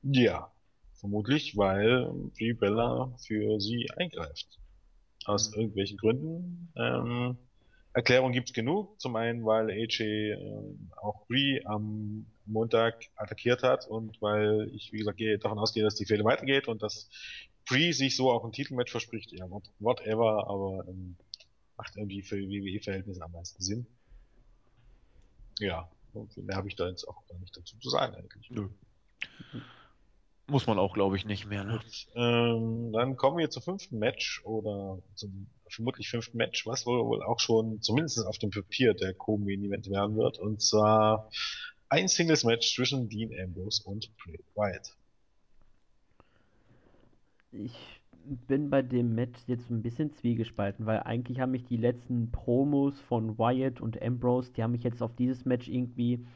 ja, 0.02 0.52
vermutlich, 0.94 1.56
weil 1.56 2.10
Brie 2.36 2.52
Bella 2.52 3.14
für 3.26 3.60
sie 3.60 3.88
eingreift. 3.96 4.58
Aus 5.24 5.50
mhm. 5.50 5.60
irgendwelchen 5.62 5.96
Gründen. 5.96 6.72
Ähm, 6.76 7.38
Erklärung 7.94 8.32
gibt's 8.32 8.52
genug. 8.52 9.00
Zum 9.00 9.16
einen, 9.16 9.46
weil 9.46 9.70
AJ 9.70 10.02
äh, 10.02 10.36
auch 11.00 11.26
Brie 11.28 11.62
am 11.64 12.26
Montag 12.44 13.06
attackiert 13.16 13.62
hat 13.62 13.86
und 13.88 14.20
weil 14.20 14.70
ich, 14.74 14.92
wie 14.92 14.98
gesagt, 14.98 15.18
davon 15.42 15.58
ausgehe, 15.58 15.82
dass 15.82 15.94
die 15.94 16.04
Fehde 16.04 16.24
weitergeht 16.24 16.68
und 16.68 16.82
dass 16.82 17.08
Brie 17.68 17.92
sich 17.92 18.16
so 18.16 18.30
auch 18.30 18.44
ein 18.44 18.52
Titelmatch 18.52 18.90
verspricht. 18.90 19.32
Ja, 19.32 19.46
whatever, 19.78 20.48
aber 20.48 20.86
ähm, 20.88 21.16
macht 21.76 21.96
irgendwie 21.96 22.22
für 22.22 22.36
WWE-Verhältnisse 22.36 23.22
am 23.22 23.32
meisten 23.32 23.62
Sinn. 23.62 23.86
Ja, 25.58 25.90
und 26.14 26.36
mehr 26.36 26.56
habe 26.56 26.68
ich 26.68 26.76
da 26.76 26.88
jetzt 26.88 27.06
auch 27.06 27.26
gar 27.26 27.38
nicht 27.38 27.56
dazu 27.56 27.76
zu 27.78 27.90
sagen 27.90 28.14
eigentlich. 28.14 28.50
Nö. 28.50 28.68
Muss 30.48 30.66
man 30.66 30.78
auch, 30.78 30.94
glaube 30.94 31.16
ich, 31.16 31.24
nicht 31.24 31.46
mehr. 31.46 31.64
Ne? 31.64 31.80
Gut, 31.82 32.06
ähm, 32.14 32.92
dann 32.92 33.16
kommen 33.16 33.38
wir 33.38 33.50
zum 33.50 33.62
fünften 33.62 33.98
Match 33.98 34.42
oder 34.44 35.02
zum 35.16 35.48
vermutlich 35.68 36.08
fünften 36.08 36.36
Match, 36.36 36.66
was 36.66 36.86
wohl, 36.86 37.04
wohl 37.04 37.22
auch 37.22 37.40
schon 37.40 37.82
zumindest 37.82 38.24
auf 38.24 38.38
dem 38.38 38.50
Papier 38.50 38.94
der 38.94 39.12
Co-Main 39.12 39.64
Event 39.64 39.90
werden 39.90 40.16
wird. 40.16 40.38
Und 40.38 40.62
zwar 40.62 41.28
ein 41.88 42.06
Singles 42.06 42.44
Match 42.44 42.74
zwischen 42.74 43.08
Dean 43.08 43.32
Ambrose 43.38 43.82
und 43.84 44.10
Bray 44.18 44.38
Wyatt. 44.54 44.94
Ich 47.58 48.00
bin 48.48 48.70
bei 48.70 48.82
dem 48.82 49.14
Match 49.14 49.40
jetzt 49.46 49.70
ein 49.70 49.82
bisschen 49.82 50.12
zwiegespalten, 50.12 50.86
weil 50.86 51.00
eigentlich 51.00 51.40
haben 51.40 51.52
mich 51.52 51.64
die 51.64 51.76
letzten 51.76 52.30
Promos 52.32 53.00
von 53.00 53.38
Wyatt 53.38 53.80
und 53.80 54.02
Ambrose, 54.02 54.52
die 54.52 54.62
haben 54.62 54.72
mich 54.72 54.82
jetzt 54.82 55.02
auf 55.02 55.14
dieses 55.14 55.44
Match 55.44 55.68
irgendwie 55.68 56.26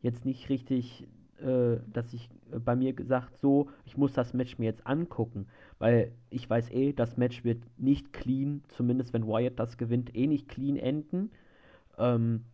jetzt 0.00 0.24
nicht 0.24 0.48
richtig 0.48 1.06
äh, 1.40 1.78
dass 1.92 2.12
ich 2.12 2.28
äh, 2.52 2.58
bei 2.58 2.76
mir 2.76 2.92
gesagt, 2.92 3.38
so, 3.40 3.68
ich 3.84 3.96
muss 3.96 4.12
das 4.12 4.34
Match 4.34 4.58
mir 4.58 4.66
jetzt 4.66 4.86
angucken, 4.86 5.46
weil 5.78 6.12
ich 6.30 6.48
weiß 6.48 6.70
eh, 6.70 6.92
das 6.92 7.16
Match 7.16 7.44
wird 7.44 7.62
nicht 7.76 8.12
clean, 8.12 8.62
zumindest 8.68 9.12
wenn 9.12 9.26
Wyatt 9.26 9.58
das 9.58 9.76
gewinnt, 9.76 10.14
eh 10.14 10.26
nicht 10.26 10.48
clean 10.48 10.76
enden. 10.76 11.30
Ähm, 11.98 12.44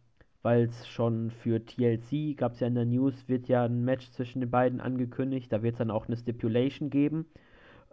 weil 0.43 0.65
es 0.65 0.89
schon 0.89 1.31
für 1.31 1.65
TLC, 1.65 2.37
gab 2.37 2.53
es 2.53 2.61
ja 2.61 2.67
in 2.67 2.75
der 2.75 2.87
News, 2.87 3.29
wird 3.29 3.49
ja 3.49 3.65
ein 3.65 3.85
Match 3.85 4.11
zwischen 4.13 4.41
den 4.41 4.51
beiden 4.51 4.81
angekündigt, 4.81 5.53
da 5.53 5.63
wird 5.63 5.75
es 5.75 5.79
dann 5.79 5.91
auch 5.91 6.07
eine 6.07 6.17
Stipulation 6.17 6.89
geben. 6.89 7.27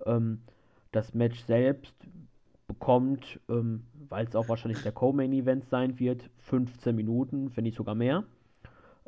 Ähm, 0.06 0.42
das 0.92 1.14
Match 1.14 1.44
selbst 1.46 1.94
bekommt, 2.68 3.40
ähm, 3.50 3.84
weil 4.10 4.26
es 4.26 4.36
auch 4.36 4.50
wahrscheinlich 4.50 4.82
der 4.84 4.92
Co-Main-Event 4.92 5.66
sein 5.70 6.00
wird, 6.00 6.30
15 6.40 6.96
Minuten, 6.96 7.52
wenn 7.56 7.64
nicht 7.64 7.78
sogar 7.78 7.96
mehr. 7.96 8.24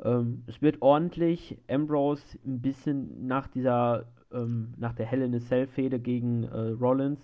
Ähm, 0.02 0.44
es 0.46 0.62
wird 0.62 0.80
ordentlich. 0.80 1.58
Ambrose 1.68 2.38
ein 2.44 2.60
bisschen 2.60 3.26
nach 3.26 3.48
dieser, 3.48 4.06
ähm, 4.32 4.74
nach 4.76 4.94
der 4.94 5.06
Hell 5.06 5.22
in 5.22 5.34
a 5.34 5.40
Cell 5.40 5.66
Fehde 5.66 5.98
gegen 5.98 6.44
äh, 6.44 6.70
Rollins 6.80 7.20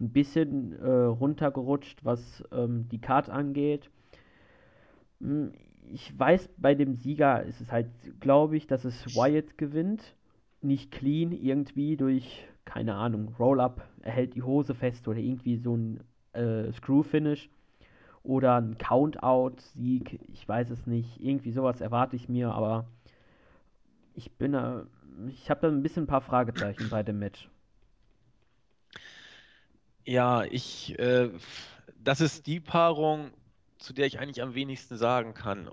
ein 0.00 0.10
bisschen 0.10 0.78
äh, 0.80 0.90
runtergerutscht, 0.90 2.04
was 2.04 2.44
ähm, 2.52 2.88
die 2.90 3.00
Card 3.00 3.28
angeht. 3.28 3.90
Hm, 5.20 5.52
ich 5.92 6.18
weiß, 6.18 6.48
bei 6.56 6.74
dem 6.74 6.94
Sieger 6.94 7.42
ist 7.44 7.60
es 7.60 7.72
halt, 7.72 7.88
glaube 8.20 8.56
ich, 8.56 8.66
dass 8.66 8.84
es 8.84 9.16
Wyatt 9.16 9.58
gewinnt. 9.58 10.14
Nicht 10.62 10.90
clean, 10.90 11.32
irgendwie 11.32 11.96
durch, 11.96 12.46
keine 12.64 12.94
Ahnung, 12.94 13.34
Roll-Up, 13.38 13.88
er 14.02 14.12
hält 14.12 14.34
die 14.34 14.42
Hose 14.42 14.74
fest 14.74 15.08
oder 15.08 15.18
irgendwie 15.18 15.56
so 15.56 15.76
ein 15.76 16.00
äh, 16.32 16.72
Screw-Finish 16.72 17.48
oder 18.22 18.60
ein 18.60 18.78
Countout-Sieg, 18.78 20.20
ich 20.28 20.46
weiß 20.46 20.70
es 20.70 20.86
nicht. 20.86 21.20
Irgendwie 21.20 21.52
sowas 21.52 21.80
erwarte 21.80 22.16
ich 22.16 22.28
mir, 22.28 22.52
aber 22.52 22.86
ich 24.14 24.30
bin 24.32 24.52
da, 24.52 24.86
ich 25.28 25.50
habe 25.50 25.60
da 25.62 25.68
ein 25.68 25.82
bisschen 25.82 26.04
ein 26.04 26.08
paar 26.08 26.20
Fragezeichen 26.20 26.90
bei 26.90 27.02
dem 27.02 27.18
Match. 27.18 27.48
Ja, 30.04 30.44
ich, 30.44 30.98
äh, 30.98 31.30
das 32.02 32.20
ist 32.20 32.46
die 32.46 32.60
Paarung, 32.60 33.30
zu 33.78 33.92
der 33.92 34.06
ich 34.06 34.18
eigentlich 34.18 34.42
am 34.42 34.54
wenigsten 34.54 34.96
sagen 34.96 35.34
kann. 35.34 35.68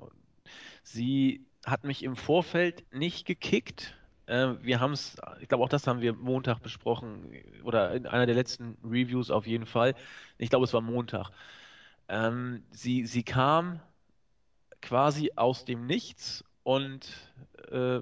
Sie 0.84 1.46
hat 1.66 1.84
mich 1.84 2.04
im 2.04 2.16
Vorfeld 2.16 2.86
nicht 2.94 3.26
gekickt. 3.26 3.98
Äh, 4.28 4.56
wir 4.62 4.80
haben 4.80 4.94
es, 4.94 5.18
ich 5.42 5.48
glaube 5.48 5.64
auch 5.64 5.70
das 5.70 5.88
haben 5.88 6.02
wir 6.02 6.14
Montag 6.14 6.60
besprochen 6.62 7.32
oder 7.64 7.94
in 7.94 8.06
einer 8.06 8.26
der 8.26 8.36
letzten 8.36 8.78
Reviews 8.84 9.32
auf 9.32 9.48
jeden 9.48 9.66
Fall. 9.66 9.96
Ich 10.38 10.50
glaube, 10.50 10.66
es 10.66 10.74
war 10.74 10.82
Montag. 10.82 11.32
Ähm, 12.10 12.64
sie, 12.72 13.06
sie 13.06 13.24
kam 13.24 13.82
quasi 14.82 15.32
aus 15.36 15.66
dem 15.66 15.86
Nichts 15.86 16.44
und 16.64 17.10
äh, 17.72 18.02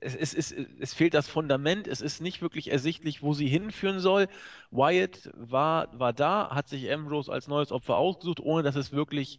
es, 0.00 0.14
es, 0.16 0.34
es, 0.34 0.52
es 0.80 0.94
fehlt 0.94 1.14
das 1.14 1.28
Fundament, 1.28 1.86
es 1.86 2.00
ist 2.00 2.20
nicht 2.20 2.42
wirklich 2.42 2.70
ersichtlich, 2.70 3.22
wo 3.22 3.34
sie 3.34 3.46
hinführen 3.46 4.00
soll. 4.00 4.28
Wyatt 4.70 5.30
war, 5.34 5.88
war 5.98 6.12
da, 6.12 6.50
hat 6.50 6.68
sich 6.68 6.90
Ambrose 6.92 7.32
als 7.32 7.46
neues 7.48 7.72
Opfer 7.72 7.96
ausgesucht, 7.96 8.40
ohne 8.40 8.62
dass 8.62 8.76
es 8.76 8.92
wirklich 8.92 9.38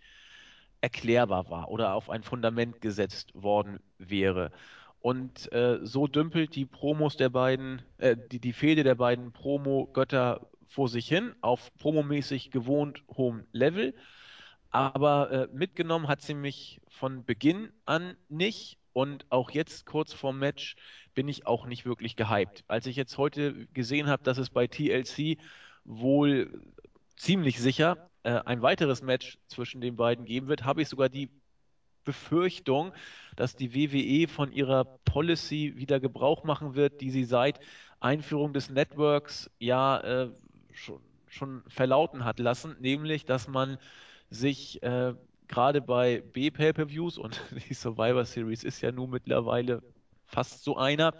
erklärbar 0.81 1.49
war 1.49 1.69
oder 1.69 1.93
auf 1.95 2.09
ein 2.09 2.23
Fundament 2.23 2.81
gesetzt 2.81 3.31
worden 3.35 3.79
wäre. 3.97 4.51
Und 5.03 5.51
äh, 5.51 5.79
so 5.85 6.07
dümpelt 6.07 6.55
die 6.55 6.63
Promos 6.63 7.17
der 7.17 7.27
beiden, 7.27 7.81
äh, 7.97 8.15
die, 8.31 8.39
die 8.39 8.53
Fehde 8.53 8.83
der 8.85 8.95
beiden 8.95 9.33
Promo-Götter 9.33 10.47
vor 10.65 10.87
sich 10.87 11.09
hin, 11.09 11.35
auf 11.41 11.75
promomäßig 11.75 12.51
gewohnt 12.51 13.03
hohem 13.09 13.45
Level. 13.51 13.93
Aber 14.69 15.29
äh, 15.29 15.47
mitgenommen 15.51 16.07
hat 16.07 16.21
sie 16.21 16.33
mich 16.33 16.79
von 16.87 17.25
Beginn 17.25 17.73
an 17.85 18.15
nicht. 18.29 18.77
Und 18.93 19.25
auch 19.29 19.51
jetzt 19.51 19.85
kurz 19.85 20.13
vorm 20.13 20.39
Match 20.39 20.77
bin 21.13 21.27
ich 21.27 21.45
auch 21.47 21.65
nicht 21.65 21.85
wirklich 21.85 22.15
gehypt. 22.15 22.63
Als 22.69 22.85
ich 22.85 22.95
jetzt 22.95 23.17
heute 23.17 23.67
gesehen 23.73 24.07
habe, 24.07 24.23
dass 24.23 24.37
es 24.37 24.51
bei 24.51 24.67
TLC 24.67 25.37
wohl 25.83 26.61
ziemlich 27.17 27.59
sicher 27.59 28.09
äh, 28.23 28.39
ein 28.45 28.61
weiteres 28.61 29.01
Match 29.01 29.37
zwischen 29.47 29.81
den 29.81 29.97
beiden 29.97 30.23
geben 30.23 30.47
wird, 30.47 30.63
habe 30.63 30.81
ich 30.81 30.87
sogar 30.87 31.09
die 31.09 31.29
Befürchtung, 32.03 32.93
dass 33.35 33.55
die 33.55 33.73
WWE 33.73 34.27
von 34.27 34.51
ihrer 34.51 34.85
Policy 34.85 35.73
wieder 35.75 35.99
Gebrauch 35.99 36.43
machen 36.43 36.75
wird, 36.75 37.01
die 37.01 37.11
sie 37.11 37.23
seit 37.23 37.59
Einführung 37.99 38.53
des 38.53 38.69
Networks 38.69 39.49
ja 39.59 39.99
äh, 39.99 40.29
schon, 40.73 40.99
schon 41.27 41.63
verlauten 41.67 42.25
hat 42.25 42.39
lassen, 42.39 42.75
nämlich, 42.79 43.25
dass 43.25 43.47
man 43.47 43.77
sich 44.29 44.81
äh, 44.83 45.13
gerade 45.47 45.81
bei 45.81 46.21
B-Pay-Per-Views 46.33 47.17
und 47.17 47.41
die 47.69 47.73
Survivor 47.73 48.25
Series 48.25 48.63
ist 48.63 48.81
ja 48.81 48.91
nun 48.91 49.09
mittlerweile 49.09 49.81
fast 50.25 50.63
so 50.63 50.77
einer, 50.77 51.13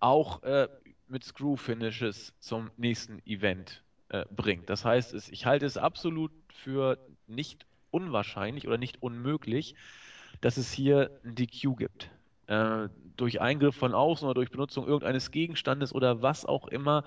auch 0.00 0.42
äh, 0.42 0.68
mit 1.08 1.24
Screw-Finishes 1.24 2.34
zum 2.40 2.70
nächsten 2.76 3.24
Event 3.26 3.82
äh, 4.08 4.24
bringt. 4.30 4.68
Das 4.68 4.84
heißt, 4.84 5.14
ich 5.30 5.46
halte 5.46 5.66
es 5.66 5.76
absolut 5.76 6.32
für 6.52 6.98
nicht 7.26 7.66
unwahrscheinlich 7.90 8.66
oder 8.66 8.78
nicht 8.78 9.02
unmöglich, 9.02 9.74
dass 10.42 10.58
es 10.58 10.70
hier 10.70 11.10
ein 11.24 11.34
DQ 11.34 11.76
gibt. 11.78 12.10
Äh, 12.48 12.88
durch 13.16 13.40
Eingriff 13.40 13.76
von 13.76 13.94
außen 13.94 14.26
oder 14.26 14.34
durch 14.34 14.50
Benutzung 14.50 14.86
irgendeines 14.86 15.30
Gegenstandes 15.30 15.94
oder 15.94 16.20
was 16.20 16.44
auch 16.44 16.68
immer, 16.68 17.04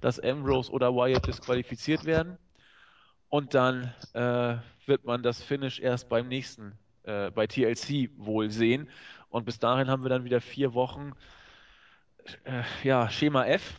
dass 0.00 0.18
Ambrose 0.18 0.72
oder 0.72 0.94
Wyatt 0.94 1.26
disqualifiziert 1.26 2.04
werden. 2.04 2.38
Und 3.28 3.54
dann 3.54 3.92
äh, 4.14 4.56
wird 4.86 5.04
man 5.04 5.22
das 5.22 5.42
Finish 5.42 5.80
erst 5.80 6.08
beim 6.08 6.28
nächsten, 6.28 6.78
äh, 7.02 7.30
bei 7.30 7.46
TLC 7.46 8.10
wohl 8.16 8.50
sehen. 8.50 8.88
Und 9.28 9.44
bis 9.44 9.58
dahin 9.58 9.88
haben 9.88 10.02
wir 10.02 10.08
dann 10.08 10.24
wieder 10.24 10.40
vier 10.40 10.72
Wochen, 10.72 11.12
äh, 12.44 12.62
ja, 12.82 13.10
Schema 13.10 13.44
F 13.44 13.78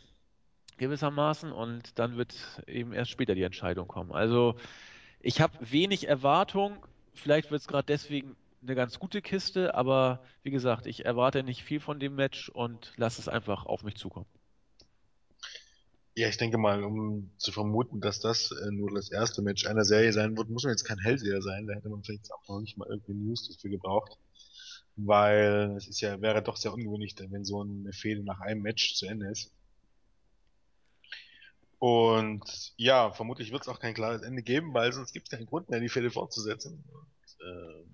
gewissermaßen. 0.78 1.52
Und 1.52 1.98
dann 1.98 2.18
wird 2.18 2.36
eben 2.68 2.94
erst 2.94 3.10
später 3.10 3.34
die 3.34 3.44
Entscheidung 3.44 3.88
kommen. 3.88 4.12
Also 4.12 4.56
ich 5.20 5.42
habe 5.42 5.58
wenig 5.62 6.08
Erwartung. 6.08 6.86
Vielleicht 7.16 7.50
wird 7.50 7.62
es 7.62 7.68
gerade 7.68 7.88
deswegen 7.88 8.36
eine 8.62 8.76
ganz 8.76 9.00
gute 9.00 9.22
Kiste, 9.22 9.74
aber 9.76 10.22
wie 10.44 10.52
gesagt, 10.52 10.86
ich 10.86 11.06
erwarte 11.06 11.44
nicht 11.44 11.64
viel 11.64 11.80
von 11.80 12.00
dem 12.00 12.16
Match 12.16 12.50
und 12.50 12.94
lasse 12.98 13.22
es 13.22 13.28
einfach 13.28 13.66
auf 13.66 13.84
mich 13.84 13.96
zukommen. 13.96 14.28
Ja, 16.16 16.28
ich 16.28 16.38
denke 16.38 16.58
mal, 16.58 16.84
um 16.84 17.32
zu 17.38 17.52
vermuten, 17.52 18.02
dass 18.02 18.20
das 18.20 18.52
äh, 18.52 18.72
nur 18.72 18.92
das 18.94 19.10
erste 19.10 19.42
Match 19.42 19.66
einer 19.66 19.86
Serie 19.86 20.12
sein 20.12 20.36
wird, 20.36 20.50
muss 20.50 20.64
man 20.64 20.72
jetzt 20.72 20.84
kein 20.84 21.00
Hellseher 21.00 21.42
sein. 21.42 21.66
Da 21.66 21.76
hätte 21.76 21.88
man 21.88 22.04
vielleicht 22.04 22.30
auch 22.34 22.46
noch 22.50 22.60
nicht 22.60 22.78
mal 22.78 22.90
irgendwie 22.90 23.14
News 23.14 23.48
dafür 23.48 23.70
gebraucht. 23.70 24.18
Weil 24.98 25.76
es 25.78 25.88
ist 25.88 26.02
ja, 26.02 26.20
wäre 26.22 26.44
doch 26.44 26.58
sehr 26.58 26.74
ungewöhnlich, 26.74 27.16
wenn 27.18 27.46
so 27.46 27.62
eine 27.62 27.94
Fehde 27.94 28.24
nach 28.24 28.42
einem 28.42 28.62
Match 28.62 28.96
zu 28.96 29.06
Ende 29.06 29.30
ist. 29.30 29.54
Und 31.78 32.74
ja, 32.76 33.12
vermutlich 33.14 33.54
wird 33.54 33.62
es 33.62 33.70
auch 33.70 33.80
kein 33.80 33.94
klares 33.94 34.22
Ende 34.22 34.44
geben, 34.44 34.74
weil 34.74 34.92
sonst 34.92 35.14
gibt 35.14 35.28
es 35.28 35.38
keinen 35.38 35.46
Grund 35.46 35.70
mehr, 35.70 35.80
die 35.80 35.88
Fehde 35.88 36.12
fortzusetzen. 36.12 36.84
Und, 36.92 37.48
äh, 37.48 37.86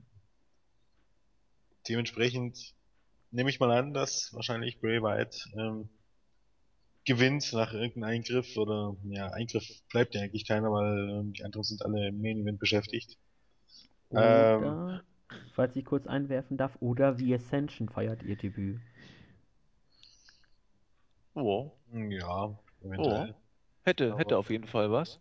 dementsprechend 1.87 2.73
nehme 3.31 3.49
ich 3.49 3.59
mal 3.59 3.71
an, 3.71 3.93
dass 3.93 4.33
wahrscheinlich 4.33 4.79
Bray 4.79 5.01
Wyatt 5.01 5.49
ähm, 5.57 5.89
gewinnt 7.05 7.51
nach 7.53 7.73
irgendeinem 7.73 8.15
Eingriff 8.15 8.57
oder 8.57 8.95
ja, 9.03 9.27
Eingriff 9.27 9.65
bleibt 9.89 10.15
ja 10.15 10.21
eigentlich 10.21 10.47
keiner, 10.47 10.71
weil 10.71 11.09
ähm, 11.09 11.33
die 11.33 11.43
anderen 11.43 11.63
sind 11.63 11.83
alle 11.83 12.07
im 12.07 12.21
Main 12.21 12.39
Event 12.39 12.59
beschäftigt. 12.59 13.17
Oder, 14.09 15.01
ähm, 15.29 15.37
falls 15.53 15.75
ich 15.75 15.85
kurz 15.85 16.07
einwerfen 16.07 16.57
darf, 16.57 16.77
oder 16.79 17.19
wie 17.19 17.33
Ascension 17.35 17.89
feiert 17.89 18.23
ihr 18.23 18.35
Debüt. 18.35 18.79
Oh. 21.33 21.71
Ja, 21.91 22.57
eventuell. 22.81 23.31
Oh. 23.31 23.41
Hätte, 23.83 24.17
hätte 24.17 24.37
auf 24.37 24.49
jeden 24.49 24.67
Fall 24.67 24.91
was. 24.91 25.19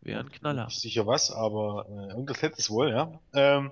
Wäre 0.00 0.20
ein 0.20 0.32
Knaller. 0.32 0.64
Nicht 0.64 0.80
sicher 0.80 1.06
was, 1.06 1.30
aber 1.30 1.86
äh, 1.88 2.10
irgendwas 2.10 2.42
hätte 2.42 2.56
es 2.58 2.70
wohl, 2.70 2.90
ja. 2.90 3.20
Ähm, 3.34 3.70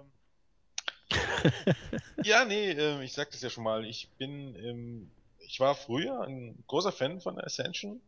ja, 2.25 2.45
nee, 2.45 2.71
äh, 2.71 3.03
ich 3.03 3.13
sagte 3.13 3.37
es 3.37 3.43
ja 3.43 3.51
schon 3.51 3.65
mal. 3.65 3.85
Ich 3.85 4.09
bin 4.19 4.55
ähm, 4.57 5.11
ich 5.51 5.59
war 5.59 5.75
früher 5.75 6.21
ein 6.23 6.63
großer 6.69 6.93
Fan 6.93 7.21
von 7.21 7.41
Ascension, 7.41 8.01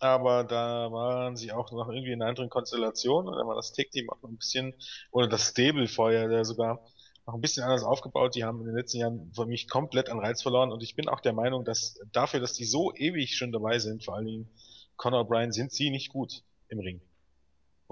aber 0.00 0.42
da 0.42 0.90
waren 0.90 1.36
sie 1.36 1.52
auch 1.52 1.70
noch 1.70 1.88
irgendwie 1.88 2.10
in 2.10 2.20
einer 2.20 2.30
anderen 2.30 2.50
Konstellation 2.50 3.28
und 3.28 3.36
da 3.36 3.46
war 3.46 3.54
das 3.54 3.72
Tech-Team 3.72 4.10
auch 4.10 4.20
noch 4.22 4.28
ein 4.28 4.38
bisschen, 4.38 4.74
oder 5.12 5.28
das 5.28 5.50
Stable 5.50 5.86
vorher 5.86 6.26
der 6.26 6.44
sogar, 6.44 6.84
noch 7.26 7.34
ein 7.34 7.40
bisschen 7.40 7.62
anders 7.62 7.84
aufgebaut. 7.84 8.34
Die 8.34 8.42
haben 8.42 8.58
in 8.58 8.66
den 8.66 8.74
letzten 8.74 8.98
Jahren 8.98 9.30
für 9.32 9.46
mich 9.46 9.68
komplett 9.68 10.10
an 10.10 10.18
Reiz 10.18 10.42
verloren 10.42 10.72
und 10.72 10.82
ich 10.82 10.96
bin 10.96 11.08
auch 11.08 11.20
der 11.20 11.32
Meinung, 11.32 11.64
dass 11.64 12.00
dafür, 12.10 12.40
dass 12.40 12.54
die 12.54 12.64
so 12.64 12.92
ewig 12.92 13.36
schon 13.36 13.52
dabei 13.52 13.78
sind, 13.78 14.04
vor 14.04 14.16
allen 14.16 14.26
Dingen 14.26 14.50
Conor 14.96 15.24
Bryan, 15.24 15.52
sind 15.52 15.70
sie 15.70 15.90
nicht 15.90 16.08
gut 16.08 16.42
im 16.66 16.80
Ring. 16.80 17.00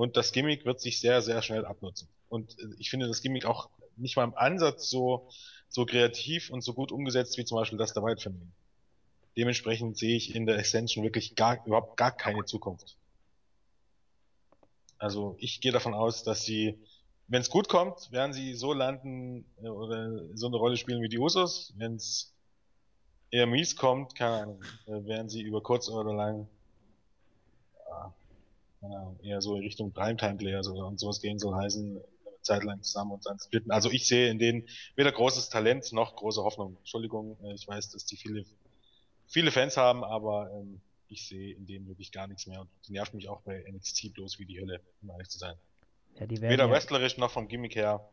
Und 0.01 0.17
das 0.17 0.33
Gimmick 0.33 0.65
wird 0.65 0.81
sich 0.81 0.99
sehr, 0.99 1.21
sehr 1.21 1.43
schnell 1.43 1.67
abnutzen. 1.67 2.09
Und 2.31 2.57
ich 2.79 2.89
finde 2.89 3.07
das 3.07 3.21
Gimmick 3.21 3.45
auch 3.45 3.69
nicht 3.97 4.17
mal 4.17 4.25
im 4.25 4.35
Ansatz 4.35 4.89
so 4.89 5.29
so 5.69 5.85
kreativ 5.85 6.49
und 6.49 6.63
so 6.63 6.73
gut 6.73 6.91
umgesetzt 6.91 7.37
wie 7.37 7.45
zum 7.45 7.59
Beispiel 7.59 7.77
das 7.77 7.93
der 7.93 8.03
Family. 8.03 8.47
Dementsprechend 9.37 9.99
sehe 9.99 10.17
ich 10.17 10.35
in 10.35 10.47
der 10.47 10.59
Ascension 10.59 11.05
wirklich 11.05 11.35
gar, 11.35 11.63
überhaupt 11.67 11.99
gar 11.99 12.17
keine 12.17 12.47
Zukunft. 12.47 12.97
Also 14.97 15.37
ich 15.39 15.61
gehe 15.61 15.71
davon 15.71 15.93
aus, 15.93 16.25
dass 16.25 16.47
sie, 16.47 16.79
wenn 17.29 17.43
es 17.43 17.51
gut 17.51 17.69
kommt, 17.69 18.11
werden 18.11 18.33
sie 18.33 18.55
so 18.55 18.73
landen 18.73 19.45
äh, 19.63 19.69
oder 19.69 20.35
so 20.35 20.47
eine 20.47 20.57
Rolle 20.57 20.79
spielen 20.79 21.03
wie 21.03 21.11
die 21.11 21.19
Usos. 21.19 21.75
Wenn 21.77 21.97
es 21.97 22.33
eher 23.31 23.47
mies 23.47 23.77
kommt, 23.77 24.15
keine 24.15 24.43
Ahnung, 24.43 24.65
äh, 24.87 25.05
werden 25.05 25.29
sie 25.29 25.43
über 25.43 25.63
kurz 25.63 25.91
oder 25.91 26.15
lang 26.15 26.49
Ahnung, 28.83 29.21
eher 29.23 29.41
so 29.41 29.57
in 29.57 29.63
Richtung 29.63 29.93
Primetime-Players 29.93 30.69
oder 30.69 30.87
und 30.87 30.99
sowas 30.99 31.21
gehen 31.21 31.39
soll 31.39 31.55
heißen, 31.55 32.01
Zeit 32.43 32.65
lang 32.65 32.83
zusammen 32.83 33.13
und 33.13 33.27
dann 33.27 33.39
splitten. 33.39 33.71
Also 33.71 33.91
ich 33.91 34.07
sehe 34.07 34.31
in 34.31 34.39
denen 34.39 34.67
weder 34.97 35.13
großes 35.13 35.51
Talent 35.51 35.93
noch 35.93 36.17
große 36.17 36.43
Hoffnung. 36.43 36.77
Entschuldigung, 36.79 37.37
äh, 37.43 37.55
ich 37.55 37.69
weiß, 37.69 37.91
dass 37.91 38.07
die 38.07 38.17
viele, 38.17 38.45
viele 39.27 39.51
Fans 39.51 39.77
haben, 39.77 40.05
aber 40.05 40.51
ähm, 40.55 40.81
ich 41.09 41.27
sehe 41.27 41.55
in 41.55 41.67
denen 41.67 41.87
wirklich 41.89 42.13
gar 42.13 42.27
nichts 42.27 42.47
mehr 42.47 42.61
und 42.61 42.71
die 42.87 42.93
nervt 42.93 43.15
mich 43.15 43.29
auch 43.29 43.43
bei 43.43 43.65
NXT 43.71 44.15
bloß 44.15 44.39
wie 44.39 44.47
die 44.47 44.61
Hölle, 44.61 44.81
um 45.03 45.11
ehrlich 45.11 45.29
zu 45.29 45.39
sein. 45.39 45.57
Ja, 46.19 46.27
die 46.27 46.41
werden 46.41 46.53
Weder 46.53 46.67
ja, 46.67 46.71
wrestlerisch 46.71 47.19
noch 47.19 47.31
vom 47.31 47.49
Gimmick 47.49 47.75
her. 47.75 48.09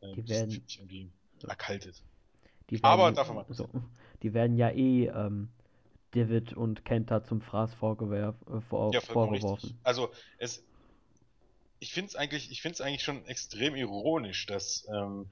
Äh, 0.00 0.12
die 0.14 0.28
werden 0.28 0.64
irgendwie 0.78 1.10
erkaltet. 1.46 2.02
Werden, 2.68 2.84
aber 2.84 3.12
davon 3.12 3.36
mal. 3.36 3.46
So, 3.50 3.68
die 4.22 4.32
werden 4.32 4.56
ja 4.56 4.70
eh 4.70 5.08
ähm, 5.08 5.50
David 6.12 6.52
und 6.52 6.84
Kenta 6.84 7.24
zum 7.24 7.40
Fraß 7.40 7.74
vorgewerf, 7.74 8.36
äh, 8.48 8.60
vor, 8.60 8.92
ja, 8.92 9.00
vorgeworfen. 9.00 9.66
Richtig. 9.66 9.80
Also 9.82 10.10
es, 10.38 10.62
ich 11.80 11.92
finde 11.92 12.08
es 12.08 12.16
eigentlich, 12.16 12.50
ich 12.50 12.62
finde 12.62 12.74
es 12.74 12.80
eigentlich 12.80 13.02
schon 13.02 13.26
extrem 13.26 13.74
ironisch, 13.74 14.46
dass 14.46 14.86
ähm, 14.94 15.28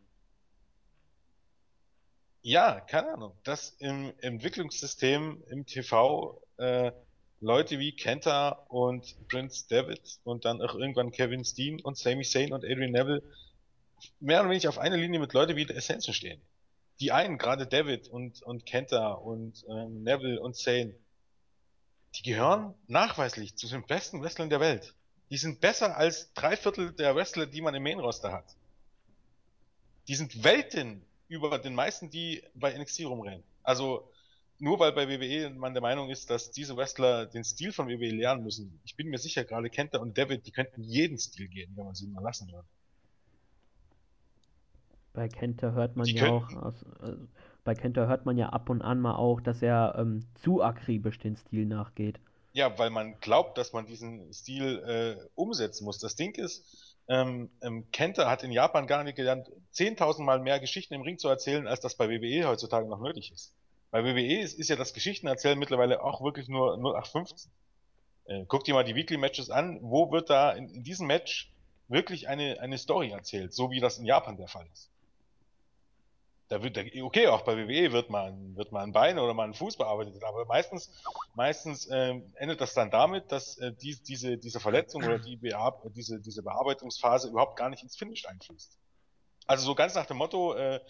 ja, 2.43 2.81
keine 2.81 3.13
Ahnung, 3.13 3.37
dass 3.45 3.71
im 3.79 4.13
Entwicklungssystem 4.19 5.43
im 5.49 5.67
TV 5.67 6.43
äh, 6.57 6.93
Leute 7.41 7.79
wie 7.79 7.93
Kenta 7.93 8.51
und 8.69 9.17
Prince 9.29 9.67
David 9.69 10.21
und 10.25 10.45
dann 10.45 10.61
auch 10.63 10.75
irgendwann 10.75 11.11
Kevin 11.11 11.45
Steen 11.45 11.81
und 11.81 11.99
Sami 11.99 12.25
Zayn 12.25 12.53
und 12.53 12.65
Adrian 12.65 12.93
Neville 12.93 13.23
mehr 14.19 14.41
oder 14.41 14.51
weniger 14.51 14.71
auf 14.71 14.79
einer 14.79 14.97
Linie 14.97 15.21
mit 15.21 15.33
Leuten 15.35 15.57
wie 15.57 15.67
der 15.67 15.77
Ascension 15.77 16.15
stehen. 16.15 16.41
Die 17.01 17.13
einen, 17.13 17.39
gerade 17.39 17.67
David 17.67 18.09
und, 18.09 18.43
und 18.43 18.67
Kenta 18.67 19.13
und 19.13 19.65
ähm, 19.69 20.03
Neville 20.03 20.41
und 20.41 20.55
Zayn, 20.55 20.95
die 22.17 22.23
gehören 22.23 22.75
nachweislich 22.89 23.57
zu 23.57 23.69
den 23.69 23.87
besten 23.87 24.23
Wrestlern 24.23 24.51
der 24.51 24.61
Welt. 24.61 24.95
Die 25.31 25.39
sind 25.39 25.61
besser 25.61 25.97
als 25.97 26.33
drei 26.35 26.57
Viertel 26.57 26.93
der 26.93 27.15
Wrestler, 27.15 27.47
die 27.47 27.63
man 27.63 27.75
im 27.75 27.85
Main 27.85 28.01
Roster 28.01 28.33
hat. 28.33 28.57
Die 30.09 30.15
sind 30.15 30.43
Welten 30.43 31.07
über 31.29 31.59
den 31.59 31.75
meisten, 31.75 32.11
die 32.11 32.43
bei 32.55 32.77
NXT 32.77 33.05
rumrennen. 33.05 33.45
Also, 33.63 34.11
nur 34.59 34.79
weil 34.81 34.93
bei 34.93 35.09
WWE 35.09 35.51
man 35.51 35.73
der 35.73 35.81
Meinung 35.81 36.11
ist, 36.11 36.29
dass 36.29 36.51
diese 36.51 36.77
Wrestler 36.77 37.27
den 37.27 37.45
Stil 37.45 37.73
von 37.73 37.89
WWE 37.89 38.11
lernen 38.11 38.43
müssen. 38.43 38.81
Ich 38.85 38.97
bin 38.97 39.09
mir 39.09 39.19
sicher, 39.19 39.45
gerade 39.45 39.71
Kenta 39.71 39.99
und 39.99 40.19
David, 40.19 40.47
die 40.47 40.51
könnten 40.51 40.83
jeden 40.83 41.17
Stil 41.17 41.49
gehen, 41.49 41.73
wenn 41.77 41.87
man 41.87 41.95
sie 41.95 42.09
mal 42.09 42.23
lassen 42.23 42.51
würde. 42.51 42.67
Bei 45.21 45.29
Kenta 45.29 45.73
hört 45.73 45.97
man 45.97 46.07
Die 46.07 46.15
ja 46.15 46.31
auch, 46.31 46.51
aus, 46.57 46.83
äh, 47.03 47.13
bei 47.63 47.75
Kenta 47.75 48.07
hört 48.07 48.25
man 48.25 48.39
ja 48.39 48.49
ab 48.49 48.71
und 48.71 48.81
an 48.81 49.01
mal 49.01 49.17
auch, 49.17 49.43
dass 49.43 49.61
er 49.61 49.95
ähm, 49.99 50.25
zu 50.43 50.63
akribisch 50.63 51.19
den 51.19 51.37
Stil 51.37 51.67
nachgeht. 51.67 52.19
Ja, 52.55 52.79
weil 52.79 52.89
man 52.89 53.21
glaubt, 53.21 53.59
dass 53.59 53.75
man 53.75 53.85
diesen 53.85 54.33
Stil 54.33 54.79
äh, 54.79 55.29
umsetzen 55.35 55.85
muss. 55.85 55.99
Das 55.99 56.17
Ding 56.17 56.35
ist, 56.37 56.97
ähm, 57.07 57.51
ähm, 57.61 57.85
Kenta 57.93 58.31
hat 58.31 58.43
in 58.45 58.51
Japan 58.51 58.87
gar 58.87 59.05
nicht 59.05 59.17
gelernt, 59.17 59.51
10.000 59.75 60.23
Mal 60.23 60.39
mehr 60.41 60.59
Geschichten 60.59 60.95
im 60.95 61.03
Ring 61.03 61.19
zu 61.19 61.29
erzählen, 61.29 61.67
als 61.67 61.81
das 61.81 61.97
bei 61.97 62.09
WWE 62.09 62.49
heutzutage 62.49 62.89
noch 62.89 63.03
nötig 63.03 63.31
ist. 63.31 63.53
Bei 63.91 64.03
WWE 64.03 64.41
ist, 64.41 64.59
ist 64.59 64.71
ja 64.71 64.77
das 64.77 64.95
Geschichtenerzählen 64.95 65.59
mittlerweile 65.59 66.03
auch 66.03 66.23
wirklich 66.23 66.49
nur 66.49 66.79
0815. 66.79 67.53
Äh, 68.25 68.47
guck 68.49 68.65
dir 68.65 68.73
mal 68.73 68.85
die 68.85 68.95
Weekly 68.95 69.19
Matches 69.19 69.51
an. 69.51 69.81
Wo 69.83 70.11
wird 70.13 70.31
da 70.31 70.53
in, 70.53 70.71
in 70.71 70.83
diesem 70.83 71.07
Match 71.07 71.53
wirklich 71.89 72.27
eine, 72.27 72.59
eine 72.61 72.79
Story 72.79 73.11
erzählt, 73.11 73.53
so 73.53 73.71
wie 73.71 73.81
das 73.81 73.99
in 73.99 74.07
Japan 74.07 74.39
der 74.39 74.49
Fall 74.49 74.67
ist? 74.73 74.91
Da 76.51 76.61
wird, 76.65 76.77
okay, 77.01 77.29
auch 77.29 77.43
bei 77.43 77.57
WWE 77.57 77.93
wird 77.93 78.11
mal, 78.11 78.33
ein- 78.33 78.57
wird 78.57 78.73
mal 78.73 78.83
ein 78.83 78.91
Bein 78.93 79.21
oder 79.21 79.35
mal 79.35 79.45
ein 79.45 79.55
Fuß 79.55 79.77
bearbeitet, 79.77 80.21
aber 80.25 80.45
meistens, 80.47 80.93
meistens 81.35 81.89
ähm, 81.93 82.25
endet 82.35 82.61
das 82.61 82.75
dann 82.75 82.91
damit, 82.91 83.31
dass 83.31 83.57
äh, 83.59 83.73
die, 83.73 83.97
diese, 84.03 84.37
diese 84.37 84.59
Verletzung 84.59 85.05
oder 85.05 85.21
die 85.21 85.37
Bear 85.37 85.81
diese, 85.95 86.21
diese 86.21 86.43
Bearbeitungsphase 86.43 87.29
überhaupt 87.29 87.57
gar 87.57 87.71
nicht 87.71 87.85
ins 87.85 87.97
Finish 87.97 88.27
einfließt. 88.27 88.77
Also 89.47 89.65
so 89.65 89.77
ganz 89.77 89.95
nach 89.95 90.07
dem 90.07 90.17
Motto, 90.17 90.55
äh, 90.55 90.81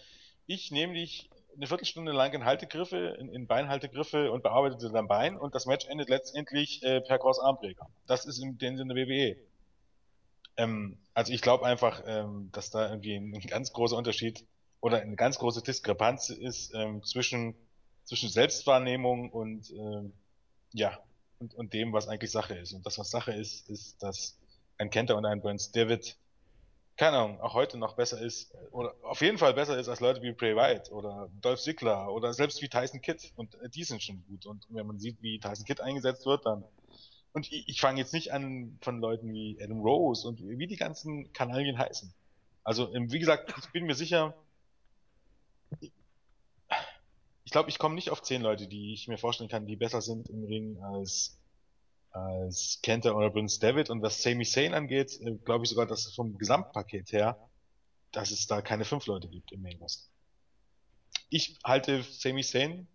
ich 0.47 0.71
nehme 0.71 0.95
dich 0.95 1.29
eine 1.55 1.67
Viertelstunde 1.67 2.11
lang 2.11 2.33
in 2.33 2.43
Haltegriffe, 2.43 3.15
in, 3.19 3.29
in 3.29 3.45
Beinhaltegriffe 3.45 4.31
und 4.31 4.41
bearbeitete 4.41 4.89
dein 4.91 5.07
Bein 5.07 5.37
und 5.37 5.53
das 5.53 5.67
Match 5.67 5.85
endet 5.85 6.09
letztendlich 6.09 6.81
äh, 6.81 7.01
per 7.01 7.19
Cross-Armbreaker. 7.19 7.87
Das 8.07 8.25
ist 8.25 8.39
in 8.39 8.57
dem 8.57 8.77
Sinne 8.77 8.95
WWE. 8.95 9.37
Ähm, 10.57 10.97
also 11.13 11.31
ich 11.31 11.41
glaube 11.43 11.67
einfach, 11.67 12.01
ähm, 12.07 12.49
dass 12.51 12.71
da 12.71 12.89
irgendwie 12.89 13.15
ein 13.15 13.39
ganz 13.41 13.73
großer 13.73 13.95
Unterschied 13.95 14.43
oder 14.81 15.01
eine 15.01 15.15
ganz 15.15 15.37
große 15.39 15.61
Diskrepanz 15.61 16.29
ist 16.29 16.73
ähm, 16.73 17.03
zwischen 17.03 17.55
zwischen 18.03 18.29
Selbstwahrnehmung 18.29 19.29
und 19.29 19.71
ähm, 19.71 20.13
ja 20.73 20.99
und, 21.39 21.53
und 21.55 21.73
dem, 21.73 21.93
was 21.93 22.07
eigentlich 22.07 22.31
Sache 22.31 22.55
ist. 22.55 22.73
Und 22.73 22.85
das, 22.85 22.97
was 22.99 23.09
Sache 23.09 23.31
ist, 23.31 23.69
ist, 23.69 24.03
dass 24.03 24.37
ein 24.77 24.89
Kenter 24.89 25.15
und 25.15 25.25
ein 25.25 25.41
Burns 25.41 25.71
David 25.71 26.17
keine 27.01 27.17
Ahnung, 27.17 27.41
auch 27.41 27.55
heute 27.55 27.79
noch 27.79 27.95
besser 27.95 28.21
ist, 28.21 28.53
oder 28.69 28.93
auf 29.01 29.21
jeden 29.21 29.39
Fall 29.39 29.55
besser 29.55 29.75
ist 29.79 29.87
als 29.87 30.01
Leute 30.01 30.21
wie 30.21 30.33
Bray 30.33 30.55
Wyatt 30.55 30.91
oder 30.91 31.29
Dolph 31.41 31.59
Ziggler 31.59 32.13
oder 32.13 32.31
selbst 32.31 32.61
wie 32.61 32.69
Tyson 32.69 33.01
Kidd. 33.01 33.31
Und 33.35 33.55
äh, 33.55 33.69
die 33.69 33.83
sind 33.83 34.03
schon 34.03 34.23
gut. 34.27 34.45
Und 34.45 34.67
wenn 34.69 34.85
man 34.85 34.99
sieht, 34.99 35.19
wie 35.21 35.39
Tyson 35.39 35.65
Kidd 35.65 35.81
eingesetzt 35.81 36.27
wird, 36.27 36.45
dann. 36.45 36.63
Und 37.33 37.51
ich, 37.51 37.67
ich 37.67 37.81
fange 37.81 37.99
jetzt 37.99 38.13
nicht 38.13 38.33
an 38.33 38.77
von 38.81 38.99
Leuten 38.99 39.33
wie 39.33 39.57
Adam 39.59 39.79
Rose 39.79 40.27
und 40.27 40.47
wie 40.47 40.67
die 40.67 40.75
ganzen 40.75 41.33
Kanalien 41.33 41.79
heißen. 41.79 42.13
Also, 42.63 42.93
ähm, 42.93 43.11
wie 43.11 43.19
gesagt, 43.19 43.51
ich 43.57 43.71
bin 43.71 43.85
mir 43.85 43.95
sicher, 43.95 44.35
ich 47.51 47.53
glaube, 47.53 47.69
ich 47.69 47.79
komme 47.79 47.95
nicht 47.95 48.11
auf 48.11 48.21
zehn 48.21 48.41
Leute, 48.41 48.65
die 48.65 48.93
ich 48.93 49.09
mir 49.09 49.17
vorstellen 49.17 49.49
kann, 49.49 49.65
die 49.65 49.75
besser 49.75 50.01
sind 50.01 50.29
im 50.29 50.45
Ring 50.45 50.81
als 50.81 51.37
als 52.11 52.79
Kenta 52.81 53.11
oder 53.11 53.29
Prince 53.29 53.59
David. 53.59 53.89
Und 53.89 54.01
was 54.01 54.23
Sami 54.23 54.45
Zayn 54.45 54.73
angeht, 54.73 55.19
äh, 55.19 55.35
glaube 55.43 55.65
ich 55.65 55.69
sogar, 55.69 55.85
dass 55.85 56.13
vom 56.15 56.37
Gesamtpaket 56.37 57.11
her, 57.11 57.49
dass 58.13 58.31
es 58.31 58.47
da 58.47 58.61
keine 58.61 58.85
fünf 58.85 59.05
Leute 59.05 59.27
gibt 59.27 59.51
im 59.51 59.63
Main 59.63 59.77
Roster. 59.79 60.09
Ich 61.29 61.59
halte 61.65 62.03
Sami 62.03 62.41
Zayn 62.41 62.87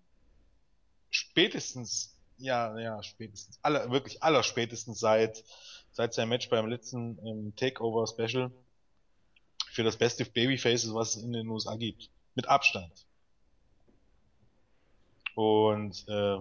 spätestens, 1.11 2.17
ja, 2.39 2.79
ja, 2.79 3.03
spätestens, 3.03 3.59
aller, 3.63 3.91
wirklich 3.91 4.23
aller 4.23 4.43
spätestens 4.43 5.01
seit, 5.01 5.45
seit 5.93 6.15
seinem 6.15 6.31
Match 6.31 6.49
beim 6.49 6.67
letzten 6.67 7.19
ähm, 7.27 7.53
Takeover 7.57 8.07
Special 8.07 8.51
für 9.71 9.83
das 9.83 9.99
beste 9.99 10.25
Babyface, 10.25 10.95
was 10.95 11.17
es 11.17 11.23
in 11.25 11.33
den 11.33 11.47
USA 11.47 11.77
gibt. 11.77 12.09
Mit 12.35 12.49
Abstand. 12.49 13.06
Und 15.37 16.07
äh, 16.09 16.39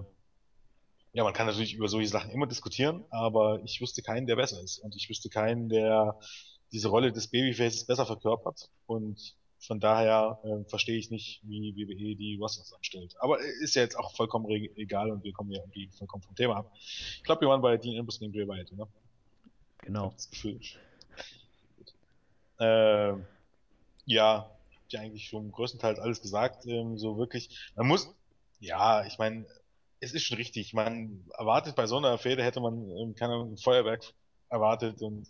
ja, 1.11 1.23
man 1.23 1.33
kann 1.33 1.47
natürlich 1.47 1.73
über 1.73 1.89
solche 1.89 2.07
Sachen 2.07 2.31
immer 2.31 2.47
diskutieren, 2.47 3.03
aber 3.09 3.61
ich 3.65 3.81
wüsste 3.81 4.01
keinen, 4.01 4.25
der 4.25 4.37
besser 4.37 4.61
ist. 4.61 4.79
Und 4.79 4.95
ich 4.95 5.09
wüsste 5.09 5.29
keinen, 5.29 5.67
der 5.67 6.17
diese 6.71 6.87
Rolle 6.87 7.11
des 7.11 7.27
Babyfaces 7.27 7.85
besser 7.85 8.05
verkörpert. 8.05 8.69
Und 8.85 9.35
von 9.59 9.81
daher 9.81 10.39
äh, 10.43 10.63
verstehe 10.69 10.97
ich 10.97 11.11
nicht, 11.11 11.41
wie 11.43 11.75
WWE 11.75 12.15
die 12.15 12.37
Roster 12.39 12.63
zusammenstellt. 12.63 13.15
Aber 13.19 13.41
äh, 13.41 13.63
ist 13.63 13.75
ja 13.75 13.81
jetzt 13.81 13.99
auch 13.99 14.15
vollkommen 14.15 14.49
egal 14.49 15.11
und 15.11 15.25
wir 15.25 15.33
kommen 15.33 15.51
ja 15.51 15.59
irgendwie 15.59 15.89
vollkommen 15.89 16.23
vom 16.23 16.35
Thema 16.35 16.55
ab. 16.55 16.71
Ich 16.75 17.23
glaube, 17.23 17.41
wir 17.41 17.49
waren 17.49 17.61
bei 17.61 17.75
Dean 17.75 17.99
Ambrose 17.99 18.19
gegen 18.19 18.31
Bray 18.31 18.47
Wyatt, 18.47 18.71
oder? 18.71 18.87
Genau. 19.79 20.13
Das 20.15 20.29
Gefühl. 20.29 20.61
Äh, 22.61 23.13
ja, 24.05 24.49
habt 24.73 24.93
ihr 24.93 25.01
eigentlich 25.01 25.27
schon 25.27 25.51
größtenteils 25.51 25.99
alles 25.99 26.21
gesagt. 26.21 26.65
Ähm, 26.65 26.97
so 26.97 27.17
wirklich. 27.17 27.49
Man 27.75 27.87
muss, 27.87 28.15
ja, 28.59 29.05
ich 29.05 29.17
meine, 29.17 29.45
es 29.99 30.13
ist 30.13 30.23
schon 30.23 30.37
richtig. 30.37 30.73
Man 30.73 31.25
erwartet 31.37 31.75
bei 31.75 31.87
so 31.87 31.97
einer 31.97 32.17
Fehde 32.17 32.43
hätte 32.43 32.61
man 32.61 32.89
ähm, 32.89 33.15
keine 33.15 33.33
Ahnung, 33.33 33.53
ein 33.53 33.57
Feuerwerk 33.57 34.13
erwartet 34.49 35.01
und 35.01 35.27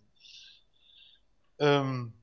ähm, 1.60 2.14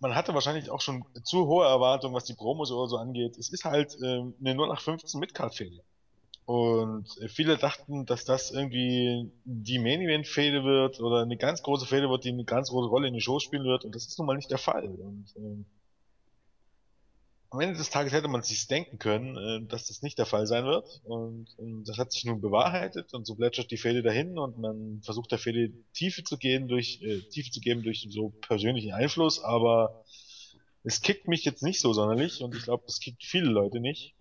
man 0.00 0.14
hatte 0.14 0.32
wahrscheinlich 0.32 0.70
auch 0.70 0.80
schon 0.80 1.04
zu 1.24 1.46
hohe 1.46 1.66
Erwartungen, 1.66 2.14
was 2.14 2.24
die 2.24 2.34
Promos 2.34 2.72
oder 2.72 2.88
so 2.88 2.96
angeht. 2.96 3.36
Es 3.36 3.50
ist 3.50 3.64
halt 3.64 3.96
ähm, 4.02 4.34
eine 4.40 4.54
0815 4.54 5.20
Midcard-Fehde. 5.20 5.82
Und 6.46 7.06
viele 7.28 7.58
dachten, 7.58 8.06
dass 8.06 8.24
das 8.24 8.50
irgendwie 8.50 9.30
die 9.44 9.78
Main 9.78 10.00
Event 10.00 10.26
Fehde 10.26 10.64
wird 10.64 10.98
oder 11.00 11.22
eine 11.22 11.36
ganz 11.36 11.62
große 11.62 11.86
Fehde 11.86 12.08
wird, 12.08 12.24
die 12.24 12.30
eine 12.30 12.44
ganz 12.44 12.70
große 12.70 12.88
Rolle 12.88 13.08
in 13.08 13.14
die 13.14 13.20
Show 13.20 13.38
spielen 13.38 13.64
wird. 13.64 13.84
Und 13.84 13.94
das 13.94 14.06
ist 14.06 14.18
nun 14.18 14.26
mal 14.26 14.36
nicht 14.36 14.50
der 14.50 14.58
Fall. 14.58 14.86
Und 14.86 15.26
ähm, 15.36 15.66
am 17.50 17.60
Ende 17.60 17.76
des 17.76 17.90
Tages 17.90 18.12
hätte 18.12 18.28
man 18.28 18.42
sich 18.42 18.68
denken 18.68 18.98
können, 18.98 19.36
äh, 19.36 19.66
dass 19.66 19.88
das 19.88 20.02
nicht 20.02 20.18
der 20.18 20.26
Fall 20.26 20.46
sein 20.46 20.64
wird. 20.64 21.00
Und, 21.04 21.48
ähm, 21.58 21.82
das 21.84 21.98
hat 21.98 22.12
sich 22.12 22.24
nun 22.24 22.40
bewahrheitet 22.40 23.12
und 23.12 23.26
so 23.26 23.34
plätschert 23.34 23.70
die 23.70 23.76
Fehde 23.76 24.02
dahin 24.02 24.38
und 24.38 24.58
man 24.58 25.02
versucht 25.02 25.32
der 25.32 25.38
Fehde 25.38 25.72
Tiefe 25.92 26.22
zu 26.22 26.38
gehen 26.38 26.68
durch, 26.68 27.02
äh, 27.02 27.20
Tiefe 27.22 27.50
zu 27.50 27.60
geben 27.60 27.82
durch 27.82 28.06
so 28.10 28.30
persönlichen 28.40 28.92
Einfluss, 28.92 29.42
aber 29.42 30.04
es 30.84 31.02
kickt 31.02 31.26
mich 31.28 31.44
jetzt 31.44 31.62
nicht 31.62 31.80
so 31.80 31.92
sonderlich 31.92 32.42
und 32.42 32.54
ich 32.54 32.62
glaube, 32.62 32.84
es 32.86 33.00
kickt 33.00 33.24
viele 33.24 33.50
Leute 33.50 33.80
nicht, 33.80 34.14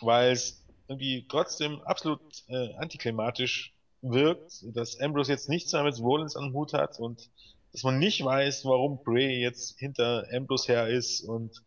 weil 0.00 0.32
es 0.32 0.64
irgendwie 0.88 1.26
trotzdem 1.28 1.82
absolut 1.82 2.20
äh, 2.48 2.74
antiklimatisch 2.74 3.74
wirkt, 4.00 4.64
dass 4.74 4.98
Ambrose 5.00 5.32
jetzt 5.32 5.48
nichts 5.48 5.72
mehr 5.72 5.82
mit 5.82 5.98
Rollins 5.98 6.36
am 6.36 6.52
Hut 6.52 6.72
hat 6.72 6.98
und 7.00 7.30
dass 7.72 7.82
man 7.82 7.98
nicht 7.98 8.24
weiß, 8.24 8.64
warum 8.64 9.02
Bray 9.02 9.40
jetzt 9.40 9.78
hinter 9.78 10.26
Ambrose 10.32 10.72
her 10.72 10.88
ist 10.88 11.22
und 11.22 11.62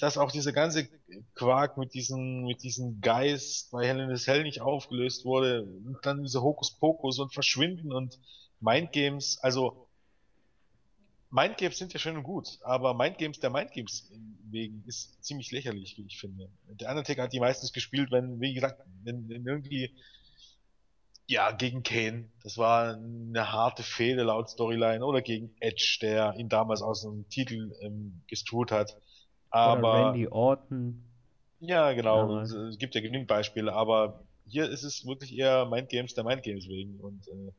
dass 0.00 0.18
auch 0.18 0.32
diese 0.32 0.52
ganze 0.52 0.88
Quark 1.34 1.76
mit 1.76 1.94
diesen, 1.94 2.44
mit 2.44 2.62
diesen 2.62 3.00
Geist 3.00 3.70
bei 3.70 3.86
Hell 3.86 4.00
in 4.00 4.10
a 4.10 4.16
Cell 4.16 4.42
nicht 4.42 4.60
aufgelöst 4.60 5.24
wurde 5.24 5.62
und 5.62 5.98
dann 6.02 6.22
diese 6.22 6.42
Hokuspokus 6.42 7.18
und 7.18 7.32
Verschwinden 7.32 7.92
und 7.92 8.18
Mindgames, 8.60 9.38
also 9.42 9.86
Mindgames 11.30 11.78
sind 11.78 11.92
ja 11.92 12.00
schön 12.00 12.16
und 12.16 12.24
gut, 12.24 12.58
aber 12.62 12.94
Mindgames 12.94 13.38
der 13.38 13.50
Mindgames 13.50 14.10
wegen 14.50 14.82
ist 14.86 15.22
ziemlich 15.22 15.52
lächerlich, 15.52 15.96
wie 15.96 16.06
ich 16.06 16.18
finde. 16.18 16.50
Der 16.68 16.90
Undertaker 16.90 17.22
hat 17.22 17.32
die 17.32 17.40
meistens 17.40 17.72
gespielt, 17.72 18.10
wenn, 18.10 18.40
wie 18.40 18.54
gesagt, 18.54 18.82
wenn, 19.04 19.28
wenn 19.28 19.46
irgendwie 19.46 19.94
ja, 21.30 21.52
gegen 21.52 21.84
Kane. 21.84 22.28
Das 22.42 22.58
war 22.58 22.94
eine 22.94 23.52
harte 23.52 23.84
Fehde 23.84 24.24
laut 24.24 24.50
Storyline. 24.50 25.04
Oder 25.06 25.22
gegen 25.22 25.54
Edge, 25.60 25.98
der 26.02 26.34
ihn 26.36 26.48
damals 26.48 26.82
aus 26.82 27.02
dem 27.02 27.28
Titel 27.28 27.72
ähm, 27.82 28.22
gescrewt 28.26 28.72
hat. 28.72 28.96
Oder 29.50 29.60
Aber 29.60 29.94
Randy 29.94 30.28
Orton. 30.28 31.02
ja, 31.60 31.92
genau. 31.92 32.28
Damals. 32.28 32.52
Es, 32.52 32.74
es 32.74 32.78
gibt 32.78 32.94
ja 32.94 33.00
genügend 33.00 33.28
Beispiele, 33.28 33.72
aber 33.72 34.22
hier 34.46 34.68
ist 34.68 34.82
es 34.82 35.06
wirklich 35.06 35.36
eher 35.36 35.66
Mindgames 35.66 36.14
der 36.14 36.24
Mindgames 36.24 36.68
wegen. 36.68 37.00
Und 37.00 37.26
äh, 37.28 37.52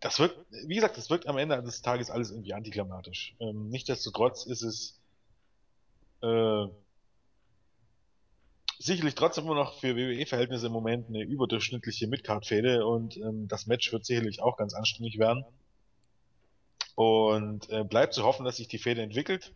das 0.00 0.18
wirkt, 0.18 0.36
wie 0.66 0.74
gesagt, 0.74 0.96
das 0.96 1.10
wirkt 1.10 1.26
am 1.26 1.38
Ende 1.38 1.62
des 1.62 1.82
Tages 1.82 2.10
alles 2.10 2.30
irgendwie 2.30 2.54
antiklimatisch. 2.54 3.34
Ähm, 3.38 3.68
nichtsdestotrotz 3.68 4.46
ist 4.46 4.62
es 4.62 5.00
äh, 6.22 6.66
sicherlich 8.78 9.14
trotzdem 9.14 9.44
immer 9.44 9.54
noch 9.54 9.78
für 9.78 9.96
WWE-Verhältnisse 9.96 10.66
im 10.66 10.72
Moment 10.72 11.08
eine 11.08 11.22
überdurchschnittliche 11.22 12.08
Midcard-Fehde 12.08 12.84
und 12.84 13.16
ähm, 13.16 13.46
das 13.48 13.66
Match 13.66 13.92
wird 13.92 14.04
sicherlich 14.04 14.42
auch 14.42 14.56
ganz 14.56 14.74
anständig 14.74 15.18
werden. 15.18 15.44
Und 16.94 17.70
äh, 17.70 17.84
bleibt 17.84 18.12
zu 18.12 18.24
hoffen, 18.24 18.44
dass 18.44 18.56
sich 18.56 18.68
die 18.68 18.78
Fehde 18.78 19.02
entwickelt. 19.02 19.54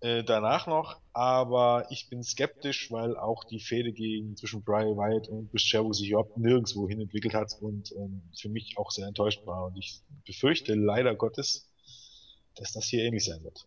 Äh, 0.00 0.22
danach 0.24 0.66
noch, 0.68 1.00
aber 1.12 1.86
ich 1.90 2.08
bin 2.08 2.22
skeptisch, 2.22 2.90
weil 2.92 3.16
auch 3.16 3.44
die 3.44 3.60
Fehde 3.60 3.92
gegen 3.92 4.36
zwischen 4.36 4.62
Brian 4.62 4.96
Wyatt 4.96 5.28
und 5.28 5.50
Chris 5.50 5.70
Jericho 5.72 5.92
sich 5.92 6.10
überhaupt 6.10 6.36
nirgendwo 6.38 6.88
hin 6.88 7.00
entwickelt 7.00 7.34
hat 7.34 7.52
und 7.60 7.92
ähm, 7.92 8.22
für 8.38 8.48
mich 8.48 8.78
auch 8.78 8.90
sehr 8.92 9.08
enttäuscht 9.08 9.44
war. 9.46 9.66
Und 9.66 9.76
ich 9.76 10.00
befürchte 10.24 10.74
leider 10.74 11.16
Gottes, 11.16 11.68
dass 12.56 12.72
das 12.72 12.86
hier 12.86 13.04
ähnlich 13.04 13.24
sein 13.24 13.42
wird. 13.42 13.66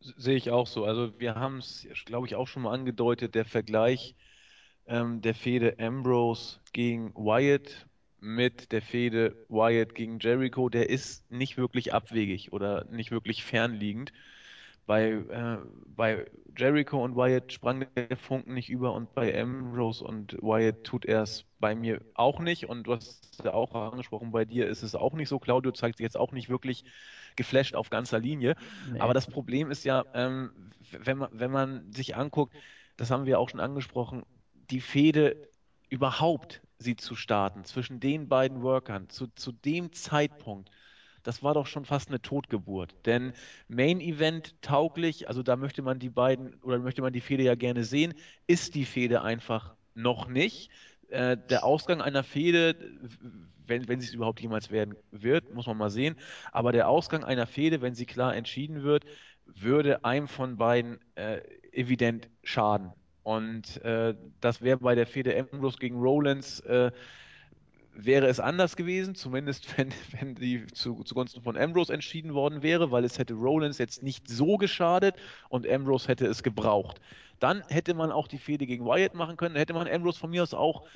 S- 0.00 0.14
Sehe 0.16 0.36
ich 0.36 0.50
auch 0.50 0.66
so. 0.66 0.84
Also 0.84 1.18
wir 1.20 1.34
haben 1.34 1.58
es, 1.58 1.86
glaube 2.04 2.26
ich, 2.26 2.34
auch 2.34 2.46
schon 2.48 2.62
mal 2.62 2.74
angedeutet, 2.74 3.34
der 3.34 3.44
Vergleich 3.44 4.16
ähm, 4.86 5.20
der 5.22 5.34
Fehde 5.34 5.78
Ambrose 5.78 6.60
gegen 6.72 7.14
Wyatt 7.14 7.88
mit 8.20 8.72
der 8.72 8.82
Fehde 8.82 9.36
Wyatt 9.48 9.94
gegen 9.94 10.18
Jericho, 10.18 10.68
der 10.68 10.90
ist 10.90 11.30
nicht 11.30 11.56
wirklich 11.56 11.94
abwegig 11.94 12.52
oder 12.52 12.84
nicht 12.90 13.10
wirklich 13.10 13.44
fernliegend. 13.44 14.12
Bei, 14.86 15.10
äh, 15.10 15.58
bei 15.86 16.24
Jericho 16.56 17.04
und 17.04 17.14
Wyatt 17.14 17.52
sprang 17.52 17.86
der 17.94 18.16
Funken 18.16 18.54
nicht 18.54 18.70
über 18.70 18.94
und 18.94 19.14
bei 19.14 19.38
Ambrose 19.38 20.02
und 20.02 20.32
Wyatt 20.40 20.82
tut 20.82 21.04
er 21.04 21.22
es 21.22 21.44
bei 21.60 21.74
mir 21.74 22.00
auch 22.14 22.40
nicht. 22.40 22.68
Und 22.68 22.84
du 22.86 22.94
hast 22.94 23.44
ja 23.44 23.52
auch 23.52 23.74
angesprochen, 23.74 24.32
bei 24.32 24.46
dir 24.46 24.66
ist 24.66 24.82
es 24.82 24.94
auch 24.94 25.12
nicht 25.12 25.28
so. 25.28 25.38
Claudio 25.38 25.72
zeigt 25.72 25.98
sich 25.98 26.04
jetzt 26.04 26.16
auch 26.16 26.32
nicht 26.32 26.48
wirklich 26.48 26.84
geflasht 27.36 27.74
auf 27.74 27.90
ganzer 27.90 28.18
Linie. 28.18 28.56
Nee. 28.90 28.98
Aber 28.98 29.12
das 29.12 29.26
Problem 29.26 29.70
ist 29.70 29.84
ja, 29.84 30.04
ähm, 30.14 30.52
wenn 30.90 31.18
man, 31.18 31.28
wenn 31.32 31.50
man 31.50 31.92
sich 31.92 32.16
anguckt, 32.16 32.54
das 32.96 33.10
haben 33.10 33.26
wir 33.26 33.38
auch 33.38 33.50
schon 33.50 33.60
angesprochen, 33.60 34.24
die 34.70 34.80
Fehde 34.80 35.48
überhaupt 35.88 36.60
sie 36.78 36.96
zu 36.96 37.16
starten 37.16 37.64
zwischen 37.64 38.00
den 38.00 38.28
beiden 38.28 38.62
Workern 38.62 39.08
zu, 39.08 39.26
zu 39.28 39.52
dem 39.52 39.92
Zeitpunkt, 39.92 40.70
das 41.22 41.42
war 41.42 41.54
doch 41.54 41.66
schon 41.66 41.84
fast 41.84 42.08
eine 42.08 42.22
Totgeburt. 42.22 42.94
Denn 43.04 43.32
Main 43.68 44.00
Event 44.00 44.54
tauglich, 44.62 45.28
also 45.28 45.42
da 45.42 45.56
möchte 45.56 45.82
man 45.82 45.98
die 45.98 46.08
beiden 46.08 46.54
oder 46.62 46.78
möchte 46.78 47.02
man 47.02 47.12
die 47.12 47.20
Fehde 47.20 47.42
ja 47.42 47.54
gerne 47.54 47.84
sehen, 47.84 48.14
ist 48.46 48.74
die 48.74 48.84
Fehde 48.84 49.22
einfach 49.22 49.74
noch 49.94 50.28
nicht. 50.28 50.70
Äh, 51.08 51.36
der 51.50 51.64
Ausgang 51.64 52.00
einer 52.00 52.22
Fehde, 52.22 52.76
wenn, 53.66 53.88
wenn 53.88 54.00
sie 54.00 54.06
es 54.06 54.14
überhaupt 54.14 54.40
jemals 54.40 54.70
werden 54.70 54.94
wird, 55.10 55.52
muss 55.54 55.66
man 55.66 55.76
mal 55.76 55.90
sehen. 55.90 56.16
Aber 56.52 56.72
der 56.72 56.88
Ausgang 56.88 57.24
einer 57.24 57.46
Fehde, 57.46 57.82
wenn 57.82 57.94
sie 57.94 58.06
klar 58.06 58.34
entschieden 58.34 58.82
wird, 58.82 59.04
würde 59.44 60.04
einem 60.04 60.28
von 60.28 60.56
beiden 60.56 60.98
äh, 61.14 61.40
evident 61.72 62.28
schaden. 62.42 62.92
Und 63.28 63.84
äh, 63.84 64.14
das 64.40 64.62
wäre 64.62 64.78
bei 64.78 64.94
der 64.94 65.06
Fehde 65.06 65.38
Ambrose 65.38 65.76
gegen 65.76 66.00
Rollins 66.00 66.60
äh, 66.60 66.90
wäre 67.92 68.26
es 68.26 68.40
anders 68.40 68.74
gewesen, 68.74 69.14
zumindest 69.14 69.66
wenn, 69.76 69.92
wenn 70.12 70.34
die 70.34 70.66
zu, 70.68 71.04
zugunsten 71.04 71.42
von 71.42 71.54
Ambrose 71.54 71.92
entschieden 71.92 72.32
worden 72.32 72.62
wäre, 72.62 72.90
weil 72.90 73.04
es 73.04 73.18
hätte 73.18 73.34
Rollins 73.34 73.76
jetzt 73.76 74.02
nicht 74.02 74.26
so 74.30 74.56
geschadet 74.56 75.14
und 75.50 75.68
Ambrose 75.68 76.08
hätte 76.08 76.24
es 76.26 76.42
gebraucht. 76.42 77.02
Dann 77.38 77.62
hätte 77.68 77.92
man 77.92 78.12
auch 78.12 78.28
die 78.28 78.38
Fehde 78.38 78.64
gegen 78.64 78.86
Wyatt 78.86 79.12
machen 79.12 79.36
können, 79.36 79.56
hätte 79.56 79.74
man 79.74 79.88
Ambrose 79.88 80.18
von 80.18 80.30
mir 80.30 80.42
aus 80.42 80.54
auch 80.54 80.88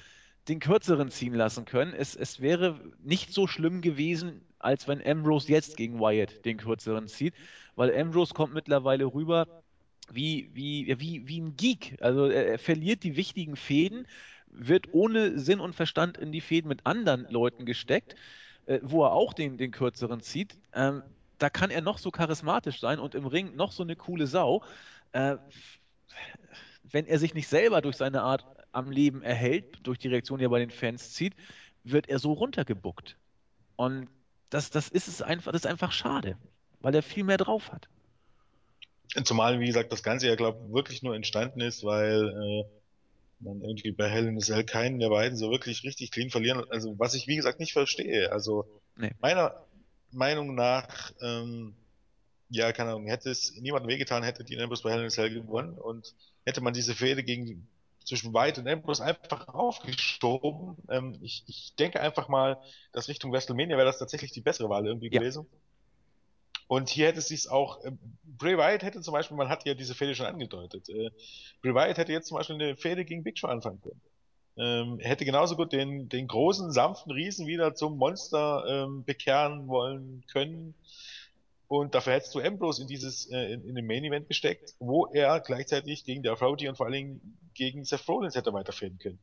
den 0.48 0.58
kürzeren 0.58 1.10
ziehen 1.10 1.34
lassen 1.34 1.66
können. 1.66 1.92
Es, 1.92 2.16
es 2.16 2.40
wäre 2.40 2.80
nicht 3.02 3.34
so 3.34 3.46
schlimm 3.46 3.82
gewesen, 3.82 4.40
als 4.58 4.88
wenn 4.88 5.06
Ambrose 5.06 5.52
jetzt 5.52 5.76
gegen 5.76 6.00
Wyatt 6.00 6.46
den 6.46 6.56
kürzeren 6.56 7.08
zieht, 7.08 7.34
weil 7.76 7.94
Ambrose 7.94 8.32
kommt 8.32 8.54
mittlerweile 8.54 9.04
rüber 9.04 9.61
wie, 10.14 10.50
wie, 10.54 10.94
wie, 10.98 11.26
wie 11.26 11.40
ein 11.40 11.56
Geek. 11.56 11.96
Also 12.00 12.26
er, 12.26 12.48
er 12.48 12.58
verliert 12.58 13.02
die 13.02 13.16
wichtigen 13.16 13.56
Fäden, 13.56 14.06
wird 14.46 14.92
ohne 14.92 15.38
Sinn 15.38 15.60
und 15.60 15.74
Verstand 15.74 16.18
in 16.18 16.32
die 16.32 16.40
Fäden 16.40 16.68
mit 16.68 16.84
anderen 16.86 17.26
Leuten 17.30 17.64
gesteckt, 17.64 18.14
äh, 18.66 18.80
wo 18.82 19.04
er 19.04 19.12
auch 19.12 19.32
den, 19.32 19.56
den 19.56 19.70
kürzeren 19.70 20.20
zieht. 20.20 20.58
Ähm, 20.74 21.02
da 21.38 21.50
kann 21.50 21.70
er 21.70 21.80
noch 21.80 21.98
so 21.98 22.10
charismatisch 22.10 22.80
sein 22.80 22.98
und 22.98 23.14
im 23.14 23.26
Ring 23.26 23.56
noch 23.56 23.72
so 23.72 23.82
eine 23.82 23.96
coole 23.96 24.26
Sau. 24.26 24.62
Äh, 25.12 25.36
wenn 26.84 27.06
er 27.06 27.18
sich 27.18 27.34
nicht 27.34 27.48
selber 27.48 27.80
durch 27.80 27.96
seine 27.96 28.22
Art 28.22 28.44
am 28.72 28.90
Leben 28.90 29.22
erhält, 29.22 29.78
durch 29.82 29.98
die 29.98 30.08
Reaktion, 30.08 30.38
die 30.38 30.44
er 30.44 30.50
bei 30.50 30.58
den 30.58 30.70
Fans 30.70 31.12
zieht, 31.12 31.34
wird 31.84 32.08
er 32.08 32.18
so 32.18 32.32
runtergebuckt. 32.32 33.16
Und 33.76 34.08
das, 34.50 34.70
das 34.70 34.88
ist 34.88 35.08
es 35.08 35.22
einfach, 35.22 35.52
das 35.52 35.62
ist 35.62 35.70
einfach 35.70 35.92
schade, 35.92 36.36
weil 36.80 36.94
er 36.94 37.02
viel 37.02 37.24
mehr 37.24 37.38
drauf 37.38 37.72
hat. 37.72 37.88
Zumal, 39.24 39.60
wie 39.60 39.66
gesagt, 39.66 39.92
das 39.92 40.02
Ganze 40.02 40.26
ja, 40.28 40.34
glaube 40.36 40.58
ich, 40.66 40.72
wirklich 40.74 41.02
nur 41.02 41.14
entstanden 41.14 41.60
ist, 41.60 41.84
weil 41.84 42.28
äh, 42.28 42.64
man 43.40 43.60
irgendwie 43.62 43.92
bei 43.92 44.08
Hell 44.08 44.26
in 44.26 44.36
a 44.36 44.40
Cell 44.40 44.64
keinen 44.64 44.98
der 45.00 45.10
beiden 45.10 45.36
so 45.36 45.50
wirklich 45.50 45.84
richtig 45.84 46.10
clean 46.10 46.30
verlieren. 46.30 46.64
Also 46.70 46.98
was 46.98 47.14
ich, 47.14 47.26
wie 47.26 47.36
gesagt, 47.36 47.60
nicht 47.60 47.72
verstehe. 47.72 48.32
Also 48.32 48.66
Nee. 48.96 49.10
meiner 49.20 49.54
Meinung 50.10 50.54
nach, 50.54 51.12
ähm, 51.22 51.74
ja, 52.48 52.72
keine 52.72 52.90
Ahnung, 52.90 53.06
hätte 53.06 53.30
es 53.30 53.52
niemandem 53.60 53.90
wehgetan, 53.90 54.22
hätte 54.22 54.44
die 54.44 54.58
Ambrose 54.58 54.82
bei 54.82 54.92
Hell 54.92 55.00
in 55.00 55.06
a 55.06 55.10
Cell 55.10 55.32
gewonnen 55.32 55.78
und 55.78 56.14
hätte 56.44 56.60
man 56.60 56.72
diese 56.74 56.94
Fehde 56.94 57.22
gegen 57.22 57.66
zwischen 58.04 58.34
White 58.34 58.60
und 58.60 58.68
Ambrose 58.68 59.04
einfach 59.04 59.48
aufgeschoben. 59.48 60.76
Ähm, 60.90 61.18
ich, 61.22 61.44
ich 61.46 61.74
denke 61.78 62.00
einfach 62.00 62.28
mal, 62.28 62.58
dass 62.92 63.08
Richtung 63.08 63.32
WrestleMania 63.32 63.76
wäre 63.76 63.86
das 63.86 63.98
tatsächlich 63.98 64.32
die 64.32 64.40
bessere 64.42 64.68
Wahl 64.68 64.86
irgendwie 64.86 65.10
Ja. 65.10 65.20
gewesen. 65.20 65.46
Und 66.68 66.88
hier 66.88 67.08
hätte 67.08 67.18
es 67.18 67.28
sich 67.28 67.50
auch, 67.50 67.84
äh, 67.84 67.92
Bray 68.24 68.56
Wyatt 68.56 68.82
hätte 68.82 69.00
zum 69.00 69.12
Beispiel, 69.12 69.36
man 69.36 69.48
hat 69.48 69.66
ja 69.66 69.74
diese 69.74 69.94
Fehde 69.94 70.14
schon 70.14 70.26
angedeutet, 70.26 70.88
äh, 70.88 71.10
Bray 71.60 71.74
Wyatt 71.74 71.98
hätte 71.98 72.12
jetzt 72.12 72.28
zum 72.28 72.38
Beispiel 72.38 72.56
eine 72.56 72.76
Fehde 72.76 73.04
gegen 73.04 73.22
Big 73.22 73.38
Show 73.38 73.48
anfangen 73.48 73.80
können. 73.80 74.00
Ähm, 74.56 74.98
hätte 74.98 75.24
genauso 75.24 75.56
gut 75.56 75.72
den, 75.72 76.08
den 76.08 76.26
großen, 76.28 76.72
sanften 76.72 77.10
Riesen 77.10 77.46
wieder 77.46 77.74
zum 77.74 77.96
Monster 77.96 78.64
ähm, 78.68 79.04
bekehren 79.04 79.66
wollen 79.66 80.24
können. 80.30 80.74
Und 81.68 81.94
dafür 81.94 82.12
hättest 82.12 82.34
du 82.34 82.40
Ambrose 82.40 82.82
in 82.82 82.88
dieses, 82.88 83.30
äh, 83.30 83.54
in, 83.54 83.64
in 83.66 83.74
den 83.74 83.86
Main 83.86 84.04
Event 84.04 84.28
gesteckt, 84.28 84.74
wo 84.78 85.06
er 85.06 85.40
gleichzeitig 85.40 86.04
gegen 86.04 86.22
der 86.22 86.34
Authority 86.34 86.68
und 86.68 86.76
vor 86.76 86.84
allen 86.84 86.92
Dingen 86.92 87.38
gegen 87.54 87.84
Seth 87.84 88.06
Rollins 88.08 88.34
hätte 88.34 88.52
weiterfäden 88.52 88.98
können. 88.98 89.18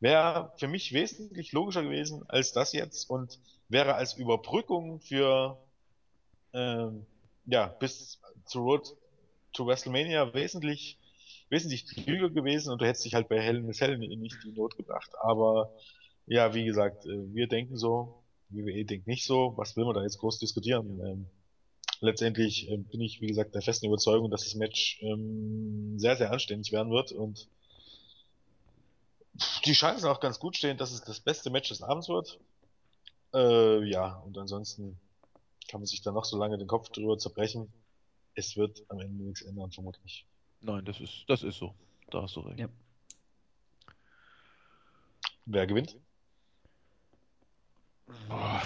Wäre 0.00 0.52
für 0.56 0.66
mich 0.66 0.94
wesentlich 0.94 1.52
logischer 1.52 1.82
gewesen 1.82 2.24
als 2.28 2.52
das 2.52 2.72
jetzt 2.72 3.10
und 3.10 3.38
wäre 3.68 3.96
als 3.96 4.14
Überbrückung 4.14 5.00
für 5.00 5.58
ähm, 6.54 7.06
ja, 7.46 7.66
bis 7.66 8.20
zu 8.46 8.60
Road 8.60 8.96
to 9.52 9.66
WrestleMania 9.66 10.32
wesentlich, 10.34 10.98
wesentlich 11.48 11.86
klüger 11.86 12.30
gewesen 12.30 12.72
und 12.72 12.80
du 12.80 12.86
hättest 12.86 13.04
dich 13.04 13.14
halt 13.14 13.28
bei 13.28 13.36
in 13.46 13.68
a 13.68 13.72
Cell 13.72 13.98
nicht 13.98 14.38
die 14.44 14.52
Not 14.52 14.76
gebracht. 14.76 15.10
Aber 15.20 15.70
ja, 16.26 16.54
wie 16.54 16.64
gesagt, 16.64 17.06
äh, 17.06 17.34
wir 17.34 17.48
denken 17.48 17.76
so, 17.76 18.22
WWE 18.48 18.84
denkt 18.84 19.06
nicht 19.06 19.24
so, 19.24 19.52
was 19.56 19.76
will 19.76 19.84
man 19.84 19.94
da 19.94 20.02
jetzt 20.02 20.18
groß 20.18 20.38
diskutieren? 20.38 21.00
Ähm, 21.00 21.26
letztendlich 22.00 22.70
äh, 22.70 22.76
bin 22.76 23.00
ich, 23.00 23.20
wie 23.20 23.26
gesagt, 23.26 23.54
der 23.54 23.62
festen 23.62 23.86
Überzeugung, 23.86 24.30
dass 24.30 24.44
das 24.44 24.54
Match 24.54 25.00
ähm, 25.02 25.98
sehr, 25.98 26.16
sehr 26.16 26.30
anständig 26.30 26.72
werden 26.72 26.92
wird 26.92 27.12
und 27.12 27.48
die 29.64 29.72
Chancen 29.72 30.06
auch 30.06 30.20
ganz 30.20 30.38
gut 30.38 30.56
stehen, 30.56 30.76
dass 30.76 30.92
es 30.92 31.02
das 31.02 31.20
beste 31.20 31.50
Match 31.50 31.68
des 31.70 31.82
Abends 31.82 32.08
wird. 32.08 32.38
Äh, 33.34 33.84
ja, 33.88 34.22
und 34.24 34.38
ansonsten 34.38 35.00
kann 35.68 35.80
man 35.80 35.86
sich 35.86 36.02
da 36.02 36.12
noch 36.12 36.24
so 36.24 36.38
lange 36.38 36.58
den 36.58 36.66
Kopf 36.66 36.90
drüber 36.90 37.18
zerbrechen. 37.18 37.72
Es 38.34 38.56
wird 38.56 38.84
am 38.88 39.00
Ende 39.00 39.24
nichts 39.24 39.42
ändern, 39.42 39.70
vermutlich. 39.70 40.26
Nein, 40.60 40.84
das 40.84 41.00
ist, 41.00 41.24
das 41.28 41.42
ist 41.42 41.58
so. 41.58 41.74
Da 42.10 42.22
hast 42.22 42.36
du 42.36 42.40
recht. 42.40 42.58
Ja. 42.58 42.68
Wer 45.46 45.66
gewinnt? 45.66 45.96
Boah. 48.28 48.62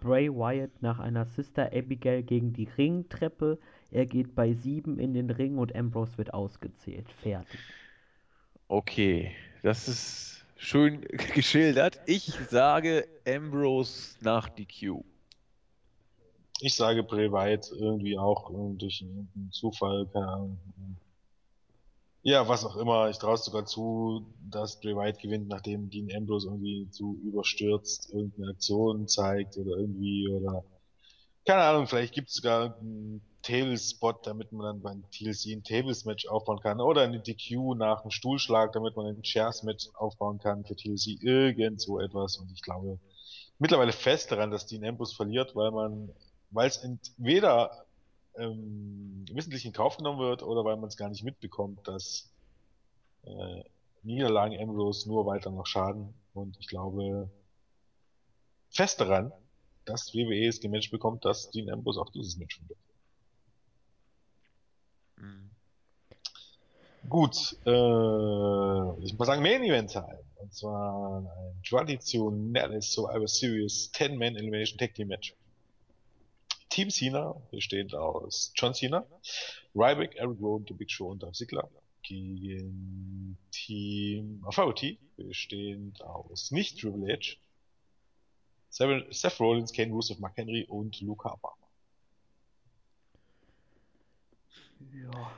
Bray 0.00 0.28
Wyatt 0.28 0.82
nach 0.82 0.98
einer 0.98 1.26
Sister 1.26 1.70
Abigail 1.72 2.24
gegen 2.24 2.52
die 2.52 2.68
Ringtreppe. 2.76 3.58
Er 3.92 4.06
geht 4.06 4.34
bei 4.34 4.52
sieben 4.52 4.98
in 4.98 5.14
den 5.14 5.30
Ring 5.30 5.58
und 5.58 5.74
Ambrose 5.76 6.18
wird 6.18 6.34
ausgezählt. 6.34 7.06
Fertig. 7.22 7.60
Okay, 8.66 9.32
das 9.62 9.86
ist 9.86 10.44
schön 10.56 11.02
geschildert. 11.34 12.00
Ich 12.06 12.32
sage 12.50 13.06
Ambrose 13.26 14.16
nach 14.20 14.48
DQ. 14.48 15.04
Ich 16.64 16.76
sage 16.76 17.02
Wyatt 17.32 17.72
irgendwie 17.72 18.16
auch 18.16 18.48
äh, 18.50 18.76
durch 18.76 19.02
einen 19.02 19.50
Zufall, 19.50 20.06
keine 20.12 20.28
Ahnung. 20.28 20.58
Ja, 22.22 22.46
was 22.46 22.64
auch 22.64 22.76
immer. 22.76 23.10
Ich 23.10 23.18
traue 23.18 23.34
es 23.34 23.44
sogar 23.44 23.66
zu, 23.66 24.32
dass 24.48 24.78
Wyatt 24.94 25.18
gewinnt, 25.18 25.48
nachdem 25.48 25.90
Dean 25.90 26.08
Ambrose 26.16 26.46
irgendwie 26.46 26.88
zu 26.90 27.18
überstürzt 27.24 28.12
irgendeine 28.12 28.52
Aktion 28.52 29.08
zeigt 29.08 29.56
oder 29.58 29.76
irgendwie 29.76 30.28
oder 30.28 30.62
keine 31.44 31.62
Ahnung, 31.62 31.88
vielleicht 31.88 32.14
gibt 32.14 32.28
es 32.28 32.34
sogar 32.36 32.78
einen 32.78 33.20
Tables-Spot, 33.42 34.12
damit 34.22 34.52
man 34.52 34.64
dann 34.64 34.82
beim 34.82 35.10
TLC 35.10 35.56
ein 35.56 35.64
Tables-Match 35.64 36.28
aufbauen 36.28 36.60
kann 36.60 36.80
oder 36.80 37.02
eine 37.02 37.18
DQ 37.18 37.74
nach 37.74 38.02
einem 38.02 38.12
Stuhlschlag, 38.12 38.72
damit 38.72 38.94
man 38.94 39.06
ein 39.06 39.22
Chairs-Match 39.22 39.88
aufbauen 39.94 40.38
kann 40.38 40.64
für 40.64 40.76
TLC, 40.76 41.20
irgend 41.20 41.80
so 41.80 41.98
etwas 41.98 42.36
und 42.36 42.52
ich 42.52 42.62
glaube 42.62 43.00
mittlerweile 43.58 43.90
fest 43.90 44.30
daran, 44.30 44.52
dass 44.52 44.66
Dean 44.66 44.84
Ambrose 44.84 45.16
verliert, 45.16 45.56
weil 45.56 45.72
man, 45.72 46.14
weil 46.52 46.68
es 46.68 46.78
entweder 46.78 47.84
ähm, 48.36 49.24
wissentlich 49.32 49.64
in 49.64 49.72
Kauf 49.72 49.96
genommen 49.96 50.20
wird 50.20 50.42
oder 50.42 50.64
weil 50.64 50.76
man 50.76 50.88
es 50.88 50.96
gar 50.96 51.08
nicht 51.08 51.24
mitbekommt, 51.24 51.86
dass 51.86 52.30
äh, 53.24 53.64
Niederlagen 54.02 54.58
Ambrose 54.60 55.08
nur 55.08 55.26
weiter 55.26 55.50
noch 55.50 55.66
schaden 55.66 56.14
und 56.34 56.56
ich 56.58 56.68
glaube 56.68 57.30
fest 58.70 59.00
daran, 59.00 59.32
dass 59.84 60.14
WWE 60.14 60.46
es 60.46 60.60
gematcht 60.60 60.90
bekommt, 60.90 61.24
dass 61.24 61.50
Dean 61.50 61.70
Ambrose 61.70 62.00
auch 62.00 62.10
dieses 62.10 62.36
Match 62.36 62.60
wird. 62.68 62.78
Hm. 65.16 65.50
Gut, 67.08 67.56
äh, 67.66 69.04
ich 69.04 69.18
muss 69.18 69.26
sagen 69.26 69.42
Main 69.42 69.62
Event 69.64 69.90
Time. 69.90 70.18
Und 70.36 70.54
zwar 70.54 71.18
ein 71.18 71.62
traditionelles 71.62 72.92
Survivor 72.92 73.28
Series 73.28 73.90
10-Man 73.94 74.36
Elimination 74.36 74.78
Tag 74.78 74.94
Team 74.94 75.08
Match. 75.08 75.34
Team 76.72 76.88
Cena 76.88 77.34
besteht 77.50 77.94
aus 77.94 78.50
John 78.54 78.72
Cena, 78.72 79.04
Ryback, 79.74 80.16
Eric 80.16 80.40
Rowan, 80.40 80.64
The 80.66 80.72
Big 80.72 80.90
Show 80.90 81.10
und 81.10 81.22
Dolph 81.22 81.36
Ziggler. 81.36 81.68
Gegen 82.02 83.36
Team 83.50 84.42
Authority 84.46 84.98
bestehend 85.16 86.02
aus 86.02 86.50
nicht 86.50 86.80
Triple 86.80 87.12
H, 87.12 87.36
Seth 88.70 89.38
Rollins, 89.38 89.72
Kane 89.72 89.92
Rusev, 89.92 90.18
Mark 90.18 90.34
Henry 90.38 90.64
und 90.64 90.98
Luke 91.02 91.28
Harper. 91.28 91.52
Ja. 94.94 95.30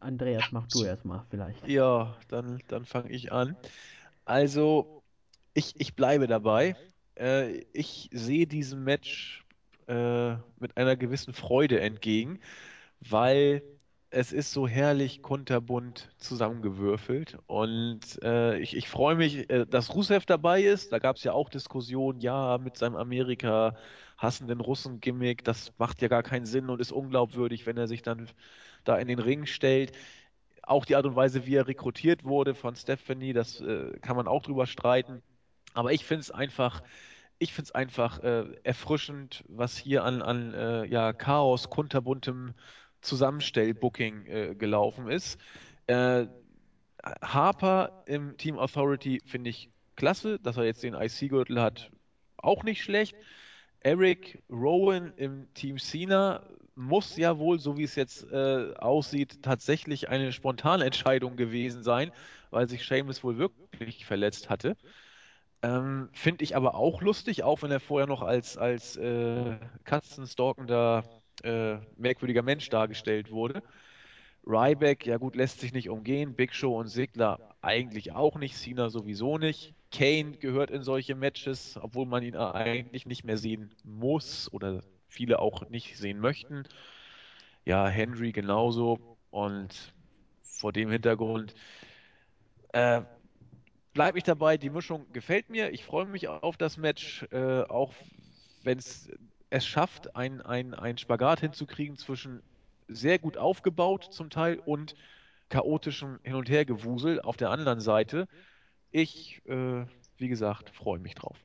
Andreas, 0.00 0.50
mach 0.50 0.66
du 0.66 0.82
erstmal 0.82 1.24
vielleicht. 1.30 1.68
Ja, 1.68 2.16
dann, 2.26 2.60
dann 2.66 2.84
fange 2.84 3.10
ich 3.10 3.30
an. 3.30 3.56
Also, 4.24 5.04
ich, 5.54 5.80
ich 5.80 5.94
bleibe 5.94 6.26
dabei. 6.26 6.74
Äh, 7.16 7.64
ich 7.72 8.10
sehe 8.12 8.48
diesem 8.48 8.82
Match 8.82 9.44
äh, 9.88 10.36
mit 10.58 10.76
einer 10.76 10.96
gewissen 10.96 11.32
Freude 11.32 11.80
entgegen, 11.80 12.40
weil 13.00 13.62
es 14.10 14.32
ist 14.32 14.52
so 14.52 14.66
herrlich 14.66 15.22
kunterbunt 15.22 16.10
zusammengewürfelt 16.18 17.38
und 17.46 18.00
äh, 18.22 18.58
ich, 18.58 18.76
ich 18.76 18.88
freue 18.88 19.16
mich, 19.16 19.50
äh, 19.50 19.66
dass 19.66 19.94
Rusev 19.94 20.24
dabei 20.26 20.62
ist. 20.62 20.92
Da 20.92 20.98
gab 20.98 21.16
es 21.16 21.24
ja 21.24 21.32
auch 21.32 21.50
Diskussionen, 21.50 22.20
ja, 22.20 22.58
mit 22.58 22.76
seinem 22.78 22.96
Amerika 22.96 23.76
hassenden 24.16 24.60
Russen-Gimmick, 24.60 25.44
das 25.44 25.72
macht 25.78 26.02
ja 26.02 26.08
gar 26.08 26.22
keinen 26.22 26.46
Sinn 26.46 26.70
und 26.70 26.80
ist 26.80 26.92
unglaubwürdig, 26.92 27.66
wenn 27.66 27.76
er 27.76 27.86
sich 27.88 28.02
dann 28.02 28.28
da 28.84 28.96
in 28.98 29.08
den 29.08 29.18
Ring 29.18 29.46
stellt. 29.46 29.92
Auch 30.62 30.84
die 30.84 30.96
Art 30.96 31.06
und 31.06 31.16
Weise, 31.16 31.46
wie 31.46 31.56
er 31.56 31.66
rekrutiert 31.68 32.24
wurde 32.24 32.54
von 32.54 32.76
Stephanie, 32.76 33.32
das 33.32 33.60
äh, 33.60 33.98
kann 34.00 34.16
man 34.16 34.28
auch 34.28 34.42
drüber 34.42 34.66
streiten. 34.66 35.22
Aber 35.74 35.92
ich 35.92 36.04
finde 36.04 36.20
es 36.22 36.30
einfach, 36.30 36.82
ich 37.38 37.52
finde 37.52 37.68
es 37.68 37.74
einfach 37.74 38.22
äh, 38.22 38.44
erfrischend, 38.64 39.44
was 39.48 39.76
hier 39.76 40.04
an, 40.04 40.22
an 40.22 40.54
äh, 40.54 40.84
ja, 40.86 41.12
Chaos, 41.12 41.70
kunterbuntem 41.70 42.54
Zusammenstell-Booking 43.00 44.26
äh, 44.26 44.54
gelaufen 44.54 45.08
ist. 45.08 45.38
Äh, 45.86 46.26
Harper 47.22 48.02
im 48.06 48.36
Team 48.36 48.58
Authority 48.58 49.22
finde 49.24 49.50
ich 49.50 49.70
klasse, 49.96 50.38
dass 50.40 50.56
er 50.56 50.64
jetzt 50.64 50.82
den 50.82 50.94
IC-Gürtel 50.94 51.60
hat, 51.60 51.90
auch 52.36 52.64
nicht 52.64 52.82
schlecht. 52.82 53.14
Eric 53.80 54.42
Rowan 54.50 55.12
im 55.16 55.52
Team 55.54 55.78
Cena 55.78 56.42
muss 56.74 57.16
ja 57.16 57.38
wohl, 57.38 57.58
so 57.58 57.76
wie 57.76 57.84
es 57.84 57.94
jetzt 57.94 58.24
äh, 58.30 58.74
aussieht, 58.76 59.42
tatsächlich 59.42 60.08
eine 60.08 60.32
spontane 60.32 60.84
Entscheidung 60.84 61.36
gewesen 61.36 61.82
sein, 61.82 62.12
weil 62.50 62.68
sich 62.68 62.86
Seamus 62.86 63.22
wohl 63.24 63.38
wirklich 63.38 64.06
verletzt 64.06 64.48
hatte. 64.48 64.76
Ähm, 65.62 66.08
Finde 66.12 66.44
ich 66.44 66.54
aber 66.54 66.74
auch 66.74 67.02
lustig, 67.02 67.42
auch 67.42 67.62
wenn 67.62 67.70
er 67.70 67.80
vorher 67.80 68.06
noch 68.06 68.22
als, 68.22 68.56
als 68.56 68.96
äh, 68.96 69.56
katzenstalkender 69.84 71.04
äh, 71.42 71.78
merkwürdiger 71.96 72.42
Mensch 72.42 72.68
dargestellt 72.68 73.30
wurde. 73.30 73.62
Ryback, 74.46 75.04
ja 75.04 75.18
gut, 75.18 75.36
lässt 75.36 75.60
sich 75.60 75.72
nicht 75.72 75.90
umgehen. 75.90 76.34
Big 76.34 76.54
Show 76.54 76.78
und 76.78 76.88
Sigler 76.88 77.54
eigentlich 77.60 78.12
auch 78.12 78.36
nicht. 78.36 78.56
Cena 78.56 78.88
sowieso 78.88 79.36
nicht. 79.36 79.74
Kane 79.90 80.32
gehört 80.38 80.70
in 80.70 80.82
solche 80.82 81.14
Matches, 81.14 81.78
obwohl 81.80 82.06
man 82.06 82.22
ihn 82.22 82.36
eigentlich 82.36 83.06
nicht 83.06 83.24
mehr 83.24 83.36
sehen 83.36 83.74
muss 83.84 84.52
oder 84.52 84.82
viele 85.08 85.40
auch 85.40 85.68
nicht 85.68 85.96
sehen 85.98 86.20
möchten. 86.20 86.64
Ja, 87.64 87.88
Henry 87.88 88.32
genauso. 88.32 88.98
Und 89.30 89.92
vor 90.42 90.72
dem 90.72 90.90
Hintergrund 90.90 91.54
äh, 92.72 93.02
bleibe 93.92 94.18
ich 94.18 94.24
dabei. 94.24 94.56
Die 94.56 94.70
Mischung 94.70 95.06
gefällt 95.12 95.50
mir. 95.50 95.72
Ich 95.72 95.84
freue 95.84 96.06
mich 96.06 96.28
auf 96.28 96.56
das 96.56 96.76
Match, 96.76 97.26
äh, 97.30 97.62
auch 97.62 97.92
wenn 98.62 98.78
es 98.78 99.10
es 99.50 99.66
schafft, 99.66 100.14
ein, 100.14 100.42
ein, 100.42 100.98
Spagat 100.98 101.40
hinzukriegen 101.40 101.96
zwischen 101.96 102.42
sehr 102.88 103.18
gut 103.18 103.36
aufgebaut 103.36 104.08
zum 104.10 104.30
Teil 104.30 104.60
und 104.64 104.94
chaotischem 105.48 106.18
Hin- 106.22 106.34
und 106.34 106.50
Hergewusel 106.50 107.20
auf 107.20 107.36
der 107.36 107.50
anderen 107.50 107.80
Seite. 107.80 108.28
Ich, 108.90 109.42
äh, 109.46 109.84
wie 110.16 110.28
gesagt, 110.28 110.70
freue 110.70 110.98
mich 110.98 111.14
drauf. 111.14 111.36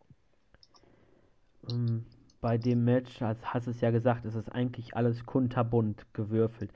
Ähm, 1.70 2.06
bei 2.41 2.58
dem 2.58 2.84
Match, 2.84 3.22
hast, 3.22 3.54
hast 3.54 3.68
es 3.68 3.80
ja 3.80 3.91
gesagt, 3.91 4.26
ist 4.26 4.36
es 4.36 4.50
eigentlich 4.50 4.96
alles 4.96 5.26
kunterbunt 5.26 6.06
gewürfelt. 6.14 6.72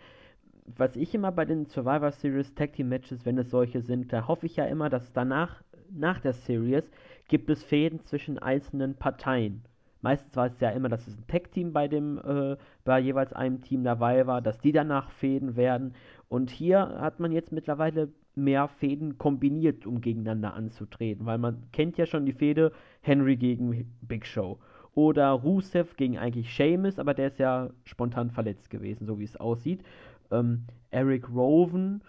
Was 0.76 0.98
ich 0.98 1.16
immer 1.16 1.32
bei 1.32 1.46
den 1.46 1.66
Survivor 1.66 2.12
Series 2.12 2.54
Tag 2.54 2.74
Team 2.74 2.90
Matches, 2.90 3.26
wenn 3.26 3.38
es 3.38 3.50
solche 3.50 3.82
sind, 3.82 4.12
da 4.12 4.28
hoffe 4.28 4.46
ich 4.46 4.58
ja 4.58 4.66
immer, 4.66 4.90
dass 4.90 5.14
danach, 5.14 5.64
nach 5.90 6.20
der 6.20 6.34
Series, 6.34 6.84
gibt 7.30 7.50
es 7.50 7.64
Fäden 7.64 8.04
zwischen 8.04 8.38
einzelnen 8.38 8.96
Parteien. 8.96 9.64
Meistens 10.02 10.36
war 10.36 10.48
es 10.48 10.60
ja 10.60 10.70
immer, 10.70 10.90
dass 10.90 11.08
es 11.08 11.18
ein 11.18 11.26
Tag-Team 11.28 11.72
bei 11.72 11.88
dem, 11.88 12.20
äh, 12.20 12.58
bei 12.84 13.00
jeweils 13.00 13.34
einem 13.34 13.62
Team 13.62 13.84
dabei 13.84 14.28
war, 14.28 14.42
dass 14.42 14.60
die 14.60 14.74
danach 14.74 15.10
Fäden 15.12 15.56
werden. 15.56 15.96
Und 16.28 16.50
hier 16.50 16.80
hat 16.80 17.20
man 17.20 17.32
jetzt 17.32 17.52
mittlerweile 17.52 18.10
mehr 18.36 18.68
Fäden 18.68 19.18
kombiniert, 19.18 19.88
um 19.88 20.02
gegeneinander 20.02 20.54
anzutreten, 20.54 21.26
weil 21.26 21.38
man 21.38 21.64
kennt 21.72 21.98
ja 21.98 22.06
schon 22.06 22.26
die 22.26 22.34
Fäde 22.34 22.72
Henry 23.02 23.38
gegen 23.38 23.90
Big 24.02 24.26
Show. 24.26 24.60
Oder 24.94 25.30
Rusev 25.30 25.96
gegen 25.96 26.18
eigentlich 26.18 26.52
Sheamus, 26.52 27.00
aber 27.00 27.14
der 27.14 27.28
ist 27.28 27.40
ja 27.40 27.70
spontan 27.84 28.32
verletzt 28.32 28.70
gewesen, 28.70 29.06
so 29.06 29.20
wie 29.20 29.24
es 29.24 29.38
aussieht. 29.38 29.84
Ähm, 30.32 30.66
Eric 30.92 31.30
Rowan, 31.30 32.02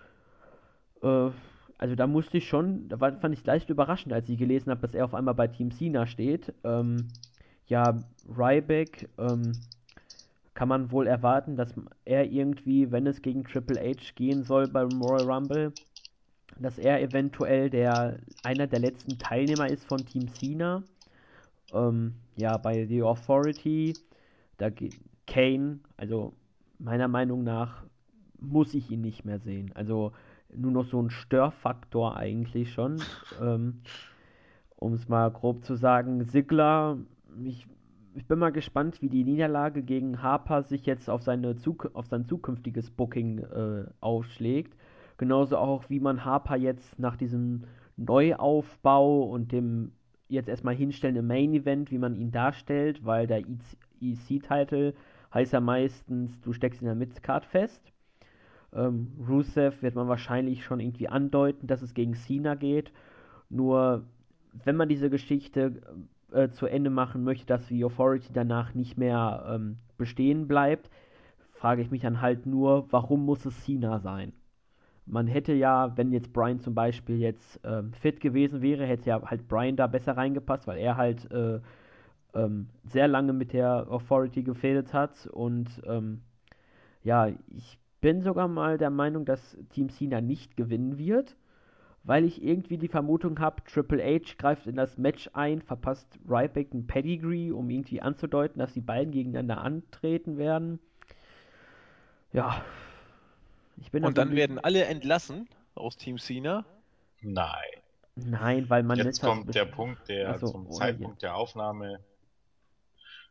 äh, 1.02 1.30
also 1.78 1.94
da 1.94 2.06
musste 2.06 2.38
ich 2.38 2.48
schon, 2.48 2.88
da 2.88 3.00
war, 3.00 3.12
fand 3.12 3.34
ich 3.34 3.46
leicht 3.46 3.70
überraschend, 3.70 4.12
als 4.12 4.28
ich 4.28 4.38
gelesen 4.38 4.70
habe, 4.70 4.80
dass 4.80 4.94
er 4.94 5.04
auf 5.04 5.14
einmal 5.14 5.34
bei 5.34 5.46
Team 5.46 5.70
Cena 5.70 6.06
steht. 6.06 6.52
Ähm, 6.64 7.08
ja, 7.66 8.02
Ryback 8.28 9.08
ähm, 9.18 9.58
kann 10.54 10.68
man 10.68 10.90
wohl 10.90 11.06
erwarten, 11.06 11.56
dass 11.56 11.72
er 12.04 12.30
irgendwie, 12.30 12.90
wenn 12.90 13.06
es 13.06 13.22
gegen 13.22 13.44
Triple 13.44 13.80
H 13.80 14.12
gehen 14.16 14.42
soll 14.42 14.66
beim 14.66 15.00
Royal 15.00 15.30
Rumble, 15.30 15.72
dass 16.58 16.78
er 16.78 17.00
eventuell 17.00 17.70
der 17.70 18.18
einer 18.42 18.66
der 18.66 18.80
letzten 18.80 19.18
Teilnehmer 19.18 19.68
ist 19.68 19.84
von 19.84 20.04
Team 20.04 20.26
Cena. 20.28 20.82
Ähm, 21.72 22.14
ja, 22.36 22.56
bei 22.56 22.86
The 22.86 23.02
Authority, 23.02 23.98
da 24.56 24.70
Kane, 25.26 25.78
also 25.96 26.32
meiner 26.78 27.06
Meinung 27.06 27.44
nach 27.44 27.84
muss 28.40 28.74
ich 28.74 28.90
ihn 28.90 29.00
nicht 29.00 29.24
mehr 29.24 29.38
sehen. 29.38 29.72
Also 29.74 30.12
nur 30.54 30.72
noch 30.72 30.84
so 30.84 31.00
ein 31.00 31.10
Störfaktor 31.10 32.16
eigentlich 32.16 32.72
schon. 32.72 33.02
Ähm, 33.40 33.82
um 34.80 34.92
es 34.92 35.08
mal 35.08 35.30
grob 35.30 35.64
zu 35.64 35.74
sagen, 35.76 36.24
Sigler 36.24 36.98
ich, 37.44 37.66
ich 38.14 38.26
bin 38.26 38.38
mal 38.38 38.52
gespannt, 38.52 39.00
wie 39.02 39.08
die 39.08 39.24
Niederlage 39.24 39.82
gegen 39.82 40.22
Harper 40.22 40.62
sich 40.62 40.86
jetzt 40.86 41.08
auf, 41.08 41.22
seine 41.22 41.56
Zuk 41.56 41.90
auf 41.94 42.06
sein 42.06 42.26
zukünftiges 42.26 42.90
Booking 42.90 43.38
äh, 43.38 43.84
ausschlägt. 44.00 44.74
Genauso 45.16 45.56
auch, 45.56 45.88
wie 45.88 46.00
man 46.00 46.24
Harper 46.24 46.56
jetzt 46.56 46.98
nach 46.98 47.16
diesem 47.16 47.64
Neuaufbau 47.96 49.24
und 49.24 49.52
dem 49.52 49.92
jetzt 50.28 50.48
erstmal 50.48 50.74
hinstellen 50.74 51.16
im 51.16 51.26
Main 51.26 51.54
Event, 51.54 51.90
wie 51.90 51.98
man 51.98 52.14
ihn 52.14 52.30
darstellt, 52.30 53.04
weil 53.04 53.26
der 53.26 53.42
EC-Titel 54.00 54.94
heißt 55.32 55.52
ja 55.52 55.60
meistens, 55.60 56.40
du 56.40 56.52
steckst 56.52 56.80
in 56.80 56.86
der 56.86 56.94
Midcard 56.94 57.44
fest. 57.44 57.92
Ähm, 58.78 59.12
Rusev 59.28 59.82
wird 59.82 59.94
man 59.94 60.08
wahrscheinlich 60.08 60.64
schon 60.64 60.80
irgendwie 60.80 61.08
andeuten, 61.08 61.66
dass 61.66 61.82
es 61.82 61.94
gegen 61.94 62.14
Cena 62.14 62.54
geht. 62.54 62.92
Nur, 63.50 64.04
wenn 64.64 64.76
man 64.76 64.88
diese 64.88 65.10
Geschichte 65.10 65.82
äh, 66.32 66.50
zu 66.50 66.66
Ende 66.66 66.90
machen 66.90 67.24
möchte, 67.24 67.46
dass 67.46 67.66
die 67.66 67.84
Authority 67.84 68.32
danach 68.32 68.74
nicht 68.74 68.96
mehr 68.96 69.46
ähm, 69.48 69.78
bestehen 69.96 70.46
bleibt, 70.46 70.90
frage 71.52 71.82
ich 71.82 71.90
mich 71.90 72.02
dann 72.02 72.20
halt 72.20 72.46
nur, 72.46 72.86
warum 72.92 73.24
muss 73.24 73.44
es 73.44 73.64
Cena 73.64 73.98
sein? 73.98 74.32
Man 75.06 75.26
hätte 75.26 75.54
ja, 75.54 75.96
wenn 75.96 76.12
jetzt 76.12 76.32
Brian 76.32 76.60
zum 76.60 76.74
Beispiel 76.74 77.18
jetzt 77.18 77.60
ähm, 77.64 77.92
fit 77.94 78.20
gewesen 78.20 78.60
wäre, 78.60 78.84
hätte 78.84 79.08
ja 79.08 79.22
halt 79.24 79.48
Brian 79.48 79.76
da 79.76 79.86
besser 79.86 80.16
reingepasst, 80.16 80.66
weil 80.66 80.78
er 80.78 80.96
halt 80.96 81.30
äh, 81.32 81.60
ähm, 82.34 82.68
sehr 82.84 83.08
lange 83.08 83.32
mit 83.32 83.54
der 83.54 83.90
Authority 83.90 84.42
gefädet 84.42 84.92
hat 84.92 85.26
und 85.26 85.66
ähm, 85.86 86.20
ja, 87.02 87.28
ich 87.48 87.78
bin 88.00 88.22
sogar 88.22 88.48
mal 88.48 88.78
der 88.78 88.90
Meinung, 88.90 89.24
dass 89.24 89.56
Team 89.70 89.90
Cena 89.90 90.20
nicht 90.20 90.56
gewinnen 90.56 90.98
wird 90.98 91.36
weil 92.08 92.24
ich 92.24 92.42
irgendwie 92.42 92.78
die 92.78 92.88
Vermutung 92.88 93.38
habe, 93.38 93.62
Triple 93.64 94.02
H 94.02 94.34
greift 94.38 94.66
in 94.66 94.76
das 94.76 94.96
Match 94.96 95.28
ein, 95.34 95.60
verpasst 95.60 96.08
Ryback 96.26 96.72
ein 96.72 96.86
Pedigree, 96.86 97.50
um 97.50 97.68
irgendwie 97.68 98.00
anzudeuten, 98.00 98.58
dass 98.60 98.72
die 98.72 98.80
beiden 98.80 99.12
gegeneinander 99.12 99.58
antreten 99.58 100.38
werden. 100.38 100.80
Ja. 102.32 102.64
Ich 103.76 103.90
bin 103.90 104.04
Und 104.04 104.16
dann 104.16 104.34
werden 104.34 104.58
alle 104.58 104.86
entlassen 104.86 105.48
aus 105.74 105.98
Team 105.98 106.16
Cena? 106.16 106.64
Nein. 107.20 107.52
Nein, 108.16 108.70
weil 108.70 108.84
man 108.84 108.96
Jetzt 108.96 109.20
kommt 109.20 109.54
der 109.54 109.66
Punkt, 109.66 110.08
der 110.08 110.30
Achso, 110.30 110.48
zum 110.48 110.70
Zeitpunkt 110.70 111.20
der 111.22 111.36
Aufnahme 111.36 112.00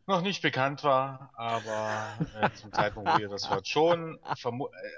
noch 0.07 0.21
nicht 0.21 0.41
bekannt 0.41 0.83
war, 0.83 1.31
aber 1.35 2.17
äh, 2.41 2.49
zum 2.55 2.71
Zeitpunkt, 2.71 3.11
wo 3.13 3.19
ihr 3.19 3.29
das 3.29 3.49
hört, 3.49 3.67
schon. 3.67 4.17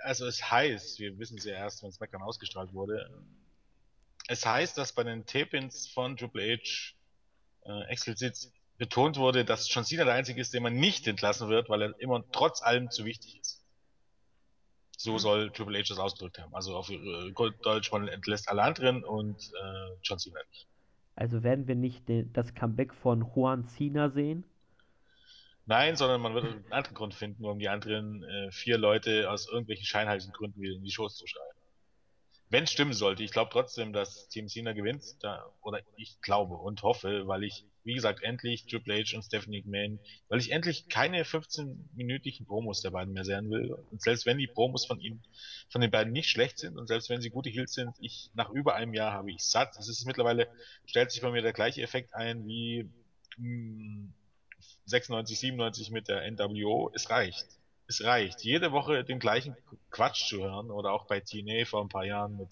Also 0.04 0.28
es 0.28 0.52
heißt, 0.52 1.00
wir 1.00 1.18
wissen 1.18 1.38
es 1.38 1.46
ja 1.46 1.56
erst, 1.56 1.84
wenn 1.84 1.92
SmackDown 1.92 2.22
ausgestrahlt 2.22 2.74
wurde, 2.74 3.10
es 4.28 4.46
heißt, 4.46 4.78
dass 4.78 4.94
bei 4.94 5.04
den 5.04 5.26
Tapins 5.26 5.88
von 5.88 6.16
Triple 6.16 6.58
H 6.58 6.94
äh, 7.66 7.84
explizit 7.90 8.52
betont 8.78 9.18
wurde, 9.18 9.44
dass 9.44 9.74
John 9.74 9.84
Cena 9.84 10.06
der 10.06 10.14
einzige 10.14 10.40
ist, 10.40 10.54
den 10.54 10.62
man 10.62 10.76
nicht 10.76 11.08
entlassen 11.08 11.50
wird, 11.50 11.68
weil 11.68 11.82
er 11.82 12.00
immer 12.00 12.24
trotz 12.32 12.62
allem 12.62 12.92
zu 12.92 13.06
wichtig 13.06 13.40
ist. 13.40 13.66
So 14.96 15.14
mhm. 15.14 15.20
soll 15.20 15.52
Triple 15.52 15.80
H 15.80 15.86
das 15.90 15.98
ausgedrückt 15.98 16.38
haben. 16.38 16.54
Also 16.54 16.76
auf 16.76 16.92
äh, 16.92 17.32
Deutsch, 17.64 17.92
man 17.92 18.08
entlässt 18.08 18.48
alle 18.48 18.62
anderen 18.62 19.04
und 19.04 19.42
äh, 19.42 19.98
John 20.04 20.20
Cena 20.20 20.40
nicht. 20.50 20.68
Also 21.16 21.42
werden 21.42 21.68
wir 21.68 21.76
nicht 21.76 22.08
den, 22.08 22.32
das 22.32 22.54
Comeback 22.54 22.94
von 22.94 23.26
Juan 23.36 23.68
Cena 23.68 24.12
sehen? 24.12 24.44
Nein, 25.70 25.96
sondern 25.96 26.20
man 26.22 26.34
wird 26.34 26.46
einen 26.46 26.72
anderen 26.72 26.96
Grund 26.96 27.14
finden, 27.14 27.46
um 27.46 27.60
die 27.60 27.70
anderen 27.70 28.24
äh, 28.24 28.52
vier 28.52 28.80
Leute 28.80 29.30
aus 29.30 29.48
irgendwelchen 29.48 29.86
scheinheiligen 29.86 30.34
Gründen 30.34 30.60
wieder 30.60 30.74
in 30.74 30.84
die 30.84 30.90
Shows 30.90 31.16
zu 31.16 31.28
schreiben. 31.28 31.46
Wenn 32.50 32.64
es 32.64 32.72
stimmen 32.72 32.94
sollte, 32.94 33.22
ich 33.22 33.30
glaube 33.30 33.52
trotzdem, 33.54 33.94
dass 33.94 34.28
Team 34.30 34.48
Cena 34.48 34.74
gewinnt, 34.74 35.04
da, 35.22 35.46
oder 35.62 35.82
ich 35.96 36.20
glaube 36.22 36.56
und 36.56 36.82
hoffe, 36.82 37.28
weil 37.28 37.44
ich, 37.44 37.66
wie 37.84 37.94
gesagt, 37.94 38.24
endlich 38.24 38.66
Triple 38.66 38.96
H 38.96 39.16
und 39.16 39.22
Stephanie 39.22 39.62
McMahon, 39.62 40.00
weil 40.28 40.40
ich 40.40 40.52
endlich 40.52 40.88
keine 40.88 41.22
15-minütigen 41.22 42.48
Promos 42.48 42.82
der 42.82 42.90
beiden 42.90 43.14
mehr 43.14 43.24
sehen 43.24 43.52
will. 43.52 43.78
Und 43.92 44.02
selbst 44.02 44.26
wenn 44.26 44.40
die 44.40 44.48
Promos 44.48 44.88
von 44.88 45.00
ihnen, 45.00 45.22
von 45.70 45.82
den 45.82 45.92
beiden 45.92 46.12
nicht 46.12 46.32
schlecht 46.32 46.58
sind 46.58 46.80
und 46.80 46.88
selbst 46.88 47.12
wenn 47.12 47.22
sie 47.22 47.30
gute 47.30 47.52
Heels 47.52 47.74
sind, 47.74 47.96
ich, 48.00 48.32
nach 48.34 48.50
über 48.50 48.74
einem 48.74 48.96
Jahr 48.96 49.14
habe 49.14 49.30
ich 49.30 49.44
satt. 49.44 49.78
Es 49.78 49.88
ist 49.88 50.08
mittlerweile, 50.08 50.48
stellt 50.88 51.12
sich 51.12 51.22
bei 51.22 51.30
mir 51.30 51.44
der 51.44 51.54
gleiche 51.54 51.84
Effekt 51.84 52.16
ein 52.16 52.48
wie, 52.48 52.90
mh, 53.38 54.10
96, 54.90 55.40
97 55.40 55.92
mit 55.92 56.08
der 56.08 56.30
NWO. 56.30 56.92
Es 56.94 57.10
reicht 57.10 57.60
es 57.90 58.04
reicht. 58.04 58.44
Jede 58.44 58.72
Woche 58.72 59.04
den 59.04 59.20
gleichen 59.20 59.58
Quatsch 59.90 60.30
zu 60.30 60.44
hören 60.44 60.70
oder 60.70 60.94
auch 60.94 61.08
bei 61.08 61.20
TNA 61.20 61.66
vor 61.66 61.82
ein 61.82 61.90
paar 61.90 62.06
Jahren 62.06 62.38
mit, 62.38 62.50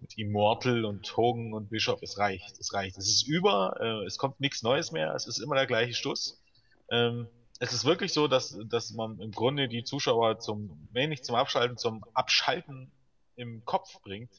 mit 0.00 0.16
Immortal 0.16 0.86
und 0.86 1.14
Hogan 1.16 1.52
und 1.52 1.68
Bischof. 1.68 2.00
Es 2.02 2.18
reicht, 2.18 2.58
es 2.58 2.72
reicht. 2.72 2.96
Es 2.96 3.08
ist 3.08 3.28
über, 3.28 3.76
äh, 3.78 4.06
es 4.06 4.16
kommt 4.16 4.40
nichts 4.40 4.62
Neues 4.62 4.92
mehr, 4.92 5.14
es 5.14 5.26
ist 5.26 5.38
immer 5.38 5.56
der 5.56 5.66
gleiche 5.66 5.92
Stuss. 5.92 6.42
Ähm, 6.90 7.28
es 7.60 7.74
ist 7.74 7.84
wirklich 7.84 8.14
so, 8.14 8.26
dass, 8.26 8.58
dass 8.70 8.92
man 8.92 9.20
im 9.20 9.32
Grunde 9.32 9.68
die 9.68 9.84
Zuschauer 9.84 10.38
zum, 10.38 10.88
nicht 10.92 11.26
zum 11.26 11.34
Abschalten, 11.34 11.76
zum 11.76 12.02
Abschalten 12.14 12.90
im 13.36 13.62
Kopf 13.66 14.00
bringt. 14.00 14.32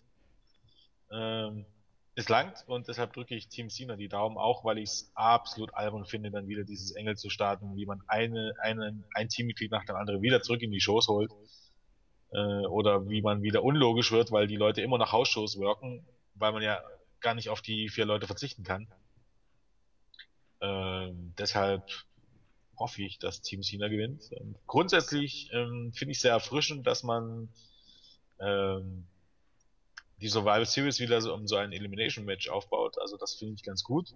Ähm, 1.11 1.65
es 2.15 2.27
langt 2.27 2.63
und 2.67 2.87
deshalb 2.87 3.13
drücke 3.13 3.35
ich 3.35 3.47
Team 3.47 3.69
Cena 3.69 3.95
die 3.95 4.09
Daumen, 4.09 4.37
auch 4.37 4.65
weil 4.65 4.77
ich 4.77 4.89
es 4.89 5.11
absolut 5.15 5.73
albern 5.73 6.05
finde, 6.05 6.29
dann 6.29 6.47
wieder 6.47 6.63
dieses 6.63 6.91
Engel 6.91 7.15
zu 7.15 7.29
starten, 7.29 7.75
wie 7.77 7.85
man 7.85 8.03
eine, 8.07 8.53
einen, 8.61 9.05
ein 9.13 9.29
Teammitglied 9.29 9.71
nach 9.71 9.85
dem 9.85 9.95
anderen 9.95 10.21
wieder 10.21 10.41
zurück 10.41 10.61
in 10.61 10.71
die 10.71 10.81
Shows 10.81 11.07
holt. 11.07 11.31
Äh, 12.31 12.65
oder 12.67 13.09
wie 13.09 13.21
man 13.21 13.43
wieder 13.43 13.63
unlogisch 13.63 14.11
wird, 14.11 14.31
weil 14.31 14.47
die 14.47 14.55
Leute 14.55 14.81
immer 14.81 14.97
nach 14.97 15.11
Hausshows 15.11 15.59
wirken, 15.59 16.05
weil 16.35 16.53
man 16.53 16.61
ja 16.61 16.81
gar 17.19 17.35
nicht 17.35 17.49
auf 17.49 17.61
die 17.61 17.89
vier 17.89 18.05
Leute 18.05 18.27
verzichten 18.27 18.63
kann. 18.63 18.87
Äh, 20.59 21.11
deshalb 21.37 21.89
hoffe 22.77 23.03
ich, 23.03 23.19
dass 23.19 23.41
Team 23.41 23.61
Cena 23.61 23.89
gewinnt. 23.89 24.31
Und 24.31 24.55
grundsätzlich 24.65 25.49
ähm, 25.53 25.91
finde 25.93 26.13
ich 26.13 26.21
sehr 26.21 26.31
erfrischend, 26.31 26.87
dass 26.87 27.03
man 27.03 27.49
ähm, 28.39 29.07
die 30.21 30.27
Survival 30.27 30.65
Series 30.65 30.99
wieder 30.99 31.19
so 31.21 31.33
um 31.33 31.47
so 31.47 31.55
ein 31.55 31.71
Elimination 31.71 32.25
Match 32.25 32.47
aufbaut. 32.49 32.97
Also 32.99 33.17
das 33.17 33.33
finde 33.33 33.55
ich 33.55 33.63
ganz 33.63 33.83
gut. 33.83 34.13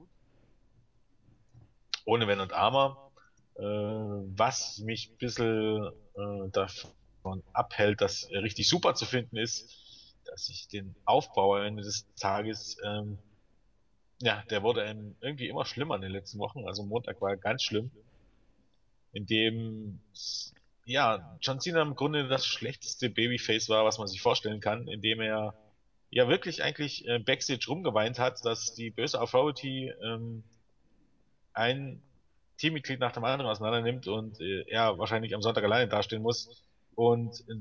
Ohne 2.06 2.28
Wenn 2.28 2.40
und 2.40 2.54
Aber. 2.54 3.12
Äh, 3.56 3.64
was 3.64 4.80
mich 4.80 5.10
ein 5.10 5.18
bisschen 5.18 5.86
äh, 6.16 6.50
davon 6.52 7.44
abhält, 7.54 8.02
das 8.02 8.30
richtig 8.32 8.68
super 8.68 8.94
zu 8.94 9.06
finden 9.06 9.38
ist, 9.38 9.74
dass 10.26 10.50
ich 10.50 10.68
den 10.68 10.96
Aufbau 11.06 11.56
am 11.56 11.64
Ende 11.64 11.84
des 11.84 12.06
Tages, 12.16 12.78
ähm, 12.84 13.18
ja, 14.22 14.44
der 14.50 14.62
wurde 14.62 14.84
irgendwie 15.22 15.48
immer 15.48 15.66
schlimmer 15.66 15.96
in 15.96 16.02
den 16.02 16.12
letzten 16.12 16.38
Wochen. 16.40 16.68
Also 16.68 16.84
Montag 16.84 17.22
war 17.22 17.36
ganz 17.38 17.64
schlimm. 17.64 17.92
In 19.14 19.26
dem 19.26 20.00
ja, 20.86 21.38
John 21.42 21.60
Cena 21.60 21.82
im 21.82 21.96
Grunde 21.96 22.28
das 22.28 22.46
schlechteste 22.46 23.10
Babyface 23.10 23.70
war, 23.70 23.86
was 23.86 23.98
man 23.98 24.08
sich 24.08 24.22
vorstellen 24.22 24.60
kann, 24.60 24.88
indem 24.88 25.22
er 25.22 25.56
ja 26.10 26.28
wirklich 26.28 26.64
eigentlich 26.64 27.08
äh, 27.08 27.20
Backstage 27.20 27.66
rumgeweint 27.68 28.20
hat, 28.20 28.44
dass 28.46 28.74
die 28.74 28.92
böse 28.92 29.20
Authority 29.22 29.94
ähm, 30.04 30.44
ein 31.54 32.02
Teammitglied 32.58 33.00
nach 33.00 33.12
dem 33.12 33.24
anderen 33.24 33.50
auseinander 33.50 33.82
nimmt 33.82 34.08
und 34.08 34.40
äh, 34.40 34.64
er 34.68 34.98
wahrscheinlich 34.98 35.36
am 35.36 35.42
Sonntag 35.42 35.64
alleine 35.64 35.90
dastehen 35.90 36.22
muss. 36.22 36.64
Und 36.96 37.42
äh, 37.50 37.56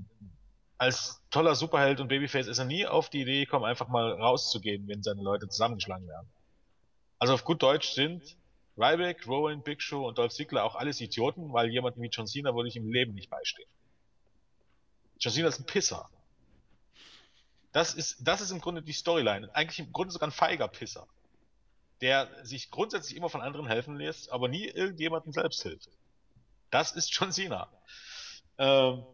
als 0.79 1.23
toller 1.31 1.55
Superheld 1.55 2.01
und 2.01 2.09
Babyface 2.09 2.47
ist 2.47 2.59
er 2.59 2.65
nie 2.65 2.87
auf 2.87 3.09
die 3.09 3.23
Idee 3.23 3.45
gekommen, 3.45 3.65
einfach 3.65 3.89
mal 3.89 4.13
rauszugehen, 4.13 4.87
wenn 4.89 5.03
seine 5.03 5.23
Leute 5.23 5.49
zusammengeschlagen 5.49 6.07
werden. 6.07 6.29
Also 7.19 7.35
auf 7.35 7.45
gut 7.45 7.63
Deutsch 7.63 7.91
sind 7.93 8.37
Ryback, 8.77 9.27
Rowan, 9.27 9.63
Big 9.63 9.81
Show 9.81 10.07
und 10.07 10.19
Dolph 10.19 10.33
Ziggler 10.33 10.65
auch 10.65 10.75
alles 10.75 11.01
Idioten, 11.01 11.53
weil 11.53 11.71
jemanden 11.71 12.03
wie 12.03 12.09
John 12.09 12.27
Cena 12.27 12.55
würde 12.55 12.69
ich 12.69 12.77
im 12.77 12.91
Leben 12.91 13.15
nicht 13.15 13.31
beistehen. 13.31 13.69
John 15.19 15.33
Cena 15.33 15.49
ist 15.49 15.61
ein 15.61 15.67
Pisser. 15.67 16.09
Das 17.75 17.93
ist, 17.93 18.19
das 18.21 18.41
ist 18.41 18.53
im 18.53 18.61
Grunde 18.61 18.83
die 18.83 18.93
Storyline. 18.93 19.53
Eigentlich 19.53 19.81
im 19.81 19.93
Grunde 19.93 20.13
sogar 20.13 20.29
ein 20.29 20.33
feiger 20.33 20.69
Pisser. 20.69 21.09
Der 22.01 22.29
sich 22.45 22.71
grundsätzlich 22.71 23.17
immer 23.17 23.29
von 23.29 23.41
anderen 23.43 23.67
helfen 23.67 23.97
lässt, 23.97 24.31
aber 24.31 24.47
nie 24.47 24.65
irgendjemandem 24.65 25.33
selbst 25.33 25.61
hilft. 25.63 25.91
Das 26.71 26.93
ist 26.93 27.13
John 27.13 27.33
Cena. 27.33 27.69
Ähm, 28.59 29.05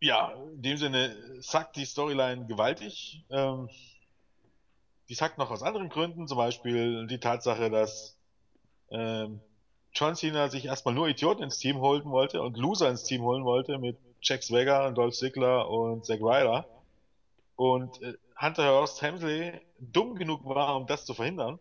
ja, 0.00 0.32
in 0.52 0.62
dem 0.62 0.76
Sinne 0.76 1.42
sackt 1.42 1.74
die 1.74 1.86
Storyline 1.86 2.46
gewaltig. 2.46 3.24
Ähm, 3.30 3.68
die 5.08 5.14
sackt 5.14 5.38
noch 5.38 5.50
aus 5.50 5.64
anderen 5.64 5.88
Gründen, 5.88 6.28
zum 6.28 6.38
Beispiel 6.38 7.08
die 7.08 7.18
Tatsache, 7.18 7.68
dass 7.68 8.16
ähm, 8.90 9.40
John 9.92 10.14
Cena 10.14 10.48
sich 10.48 10.66
erstmal 10.66 10.94
nur 10.94 11.08
Idioten 11.08 11.42
ins 11.42 11.58
Team 11.58 11.78
holen 11.80 12.04
wollte 12.04 12.42
und 12.42 12.56
Loser 12.56 12.90
ins 12.90 13.02
Team 13.02 13.22
holen 13.22 13.44
wollte 13.44 13.78
mit 13.78 13.98
Jack 14.24 14.42
Swagger, 14.42 14.90
Dolph 14.92 15.14
Ziggler 15.14 15.68
und 15.68 16.04
Zack 16.04 16.20
Ryder. 16.20 16.66
Und 17.56 18.02
äh, 18.02 18.14
Hunter 18.40 18.64
Hearst 18.64 19.00
Helmsley 19.02 19.60
dumm 19.78 20.16
genug 20.16 20.44
war, 20.44 20.76
um 20.76 20.86
das 20.86 21.04
zu 21.04 21.14
verhindern. 21.14 21.60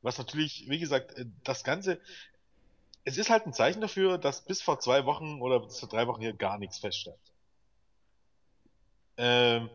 Was 0.00 0.18
natürlich, 0.18 0.64
wie 0.68 0.78
gesagt, 0.78 1.16
äh, 1.18 1.26
das 1.44 1.64
Ganze, 1.64 2.00
es 3.04 3.18
ist 3.18 3.30
halt 3.30 3.46
ein 3.46 3.52
Zeichen 3.52 3.80
dafür, 3.80 4.18
dass 4.18 4.44
bis 4.44 4.62
vor 4.62 4.78
zwei 4.78 5.04
Wochen 5.04 5.42
oder 5.42 5.60
bis 5.60 5.80
vor 5.80 5.88
drei 5.88 6.06
Wochen 6.06 6.22
hier 6.22 6.32
gar 6.32 6.58
nichts 6.58 6.78
feststand. 6.78 7.18
Ähm, 9.16 9.68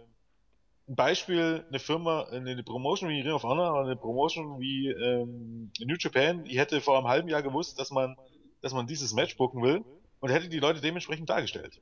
Beispiel, 0.87 1.65
eine 1.67 1.79
Firma, 1.79 2.23
eine 2.23 2.63
Promotion 2.63 3.09
wie 3.09 3.21
Ring 3.21 3.33
of 3.33 3.43
Honor 3.43 3.71
oder 3.73 3.85
eine 3.85 3.95
Promotion 3.95 4.59
wie 4.59 4.87
ähm, 4.89 5.71
New 5.79 5.95
Japan, 5.99 6.43
die 6.43 6.57
hätte 6.57 6.81
vor 6.81 6.97
einem 6.97 7.07
halben 7.07 7.29
Jahr 7.29 7.43
gewusst, 7.43 7.79
dass 7.79 7.91
man, 7.91 8.15
dass 8.61 8.73
man 8.73 8.87
dieses 8.87 9.13
Match 9.13 9.37
booken 9.37 9.61
will 9.61 9.83
und 10.23 10.29
hätte 10.29 10.47
die 10.47 10.59
Leute 10.59 10.79
dementsprechend 10.79 11.29
dargestellt. 11.29 11.81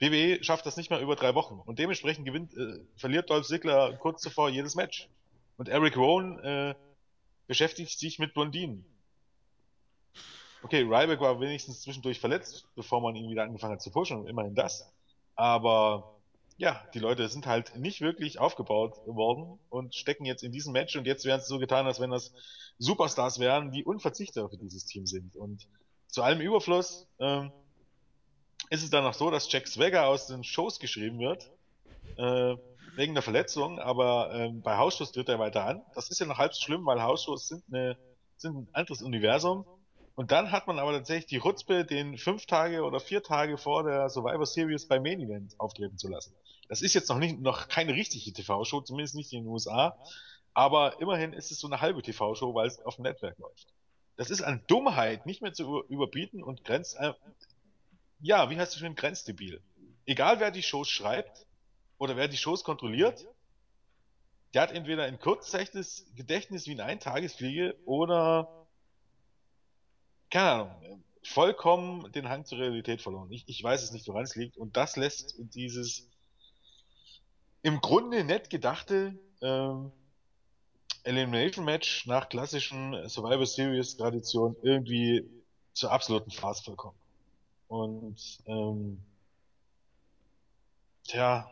WWE 0.00 0.42
schafft 0.42 0.64
das 0.64 0.78
nicht 0.78 0.88
mal 0.88 1.02
über 1.02 1.16
drei 1.16 1.34
Wochen 1.34 1.60
und 1.66 1.78
dementsprechend 1.78 2.24
gewinnt, 2.24 2.56
äh, 2.56 2.80
verliert 2.96 3.28
Dolph 3.28 3.46
Ziggler 3.46 3.92
kurz 3.98 4.22
zuvor 4.22 4.48
jedes 4.48 4.74
Match. 4.74 5.10
Und 5.58 5.68
Eric 5.68 5.94
Rowan 5.98 6.38
äh, 6.38 6.74
beschäftigt 7.46 7.98
sich 7.98 8.18
mit 8.18 8.32
Blondinen. 8.32 8.86
Okay, 10.62 10.80
Ryback 10.80 11.20
war 11.20 11.38
wenigstens 11.40 11.82
zwischendurch 11.82 12.20
verletzt, 12.20 12.66
bevor 12.74 13.02
man 13.02 13.16
ihn 13.16 13.30
wieder 13.30 13.42
angefangen 13.42 13.74
hat 13.74 13.82
zu 13.82 13.90
pushen, 13.90 14.26
immerhin 14.26 14.54
das. 14.54 14.90
Aber 15.34 16.16
ja, 16.56 16.82
die 16.94 17.00
Leute 17.00 17.28
sind 17.28 17.44
halt 17.44 17.76
nicht 17.76 18.00
wirklich 18.00 18.38
aufgebaut 18.38 18.96
worden 19.04 19.58
und 19.68 19.94
stecken 19.94 20.24
jetzt 20.24 20.42
in 20.42 20.52
diesem 20.52 20.72
Match 20.72 20.96
und 20.96 21.06
jetzt 21.06 21.26
werden 21.26 21.40
es 21.40 21.48
so 21.48 21.58
getan, 21.58 21.86
als 21.86 22.00
wenn 22.00 22.10
das 22.10 22.32
Superstars 22.78 23.40
wären, 23.40 23.72
die 23.72 23.84
unverzichtbar 23.84 24.48
für 24.48 24.56
dieses 24.56 24.86
Team 24.86 25.04
sind. 25.04 25.36
Und 25.36 25.68
zu 26.06 26.22
allem 26.22 26.40
Überfluss 26.40 27.06
ähm, 27.18 27.52
ist 28.70 28.82
es 28.82 28.90
dann 28.90 29.04
noch 29.04 29.14
so, 29.14 29.30
dass 29.30 29.50
Jack 29.50 29.66
Swagger 29.66 30.06
aus 30.06 30.26
den 30.26 30.44
Shows 30.44 30.78
geschrieben 30.78 31.18
wird, 31.18 31.50
äh, 32.16 32.56
wegen 32.96 33.14
der 33.14 33.22
Verletzung, 33.22 33.78
aber 33.78 34.32
ähm, 34.32 34.62
bei 34.62 34.76
Hausschuss 34.76 35.12
tritt 35.12 35.28
er 35.28 35.38
weiter 35.38 35.64
an. 35.64 35.82
Das 35.94 36.10
ist 36.10 36.20
ja 36.20 36.26
noch 36.26 36.38
halb 36.38 36.54
so 36.54 36.62
schlimm, 36.62 36.86
weil 36.86 37.02
Hausschuss 37.02 37.48
sind, 37.48 37.64
eine, 37.72 37.96
sind 38.36 38.56
ein 38.56 38.68
anderes 38.72 39.02
Universum. 39.02 39.66
Und 40.14 40.30
dann 40.30 40.52
hat 40.52 40.68
man 40.68 40.78
aber 40.78 40.92
tatsächlich 40.92 41.26
die 41.26 41.38
Rutzpe, 41.38 41.84
den 41.84 42.18
fünf 42.18 42.46
Tage 42.46 42.84
oder 42.84 43.00
vier 43.00 43.22
Tage 43.22 43.58
vor 43.58 43.82
der 43.82 44.08
Survivor 44.08 44.46
Series 44.46 44.86
bei 44.86 45.00
Main 45.00 45.20
Event 45.20 45.58
auftreten 45.58 45.98
zu 45.98 46.08
lassen. 46.08 46.32
Das 46.68 46.82
ist 46.82 46.94
jetzt 46.94 47.08
noch 47.08 47.18
nicht 47.18 47.40
noch 47.40 47.68
keine 47.68 47.94
richtige 47.94 48.32
TV-Show, 48.32 48.82
zumindest 48.82 49.16
nicht 49.16 49.32
in 49.32 49.42
den 49.42 49.48
USA, 49.48 49.98
aber 50.54 51.00
immerhin 51.00 51.32
ist 51.32 51.50
es 51.50 51.58
so 51.58 51.66
eine 51.66 51.80
halbe 51.80 52.00
TV-Show, 52.00 52.54
weil 52.54 52.68
es 52.68 52.80
auf 52.84 52.96
dem 52.96 53.02
Netzwerk 53.02 53.38
läuft. 53.38 53.66
Das 54.16 54.30
ist 54.30 54.42
an 54.42 54.62
Dummheit 54.68 55.26
nicht 55.26 55.42
mehr 55.42 55.52
zu 55.52 55.82
überbieten 55.88 56.44
und 56.44 56.64
grenzt 56.64 56.96
äh, 57.00 57.12
ja, 58.20 58.50
wie 58.50 58.58
heißt 58.58 58.74
du 58.74 58.78
schon, 58.78 58.94
grenzdebil. 58.94 59.62
Egal 60.06 60.40
wer 60.40 60.50
die 60.50 60.62
Shows 60.62 60.88
schreibt 60.88 61.46
oder 61.98 62.16
wer 62.16 62.28
die 62.28 62.36
Shows 62.36 62.64
kontrolliert, 62.64 63.26
der 64.52 64.62
hat 64.62 64.72
entweder 64.72 65.04
ein 65.04 65.18
kurzzeitiges 65.18 66.06
Gedächtnis 66.14 66.66
wie 66.66 66.72
eine 66.72 66.84
Eintagesfliege 66.84 67.76
oder 67.84 68.66
keine 70.30 70.50
Ahnung, 70.50 71.04
vollkommen 71.22 72.12
den 72.12 72.28
Hang 72.28 72.44
zur 72.44 72.58
Realität 72.58 73.00
verloren. 73.02 73.30
Ich, 73.30 73.44
ich 73.46 73.62
weiß 73.62 73.82
es 73.82 73.92
nicht, 73.92 74.06
woran 74.08 74.24
es 74.24 74.36
liegt. 74.36 74.56
Und 74.56 74.76
das 74.76 74.96
lässt 74.96 75.36
dieses 75.38 76.08
im 77.62 77.80
Grunde 77.80 78.24
nett 78.24 78.50
gedachte 78.50 79.18
ähm, 79.40 79.90
Elimination 81.02 81.64
Match 81.64 82.06
nach 82.06 82.28
klassischen 82.28 83.08
Survivor 83.08 83.46
Series 83.46 83.96
Tradition 83.96 84.56
irgendwie 84.62 85.24
zur 85.72 85.92
absoluten 85.92 86.30
Farce 86.30 86.60
vollkommen. 86.60 86.98
Und 87.68 88.38
ähm, 88.46 89.00
tja, 91.04 91.48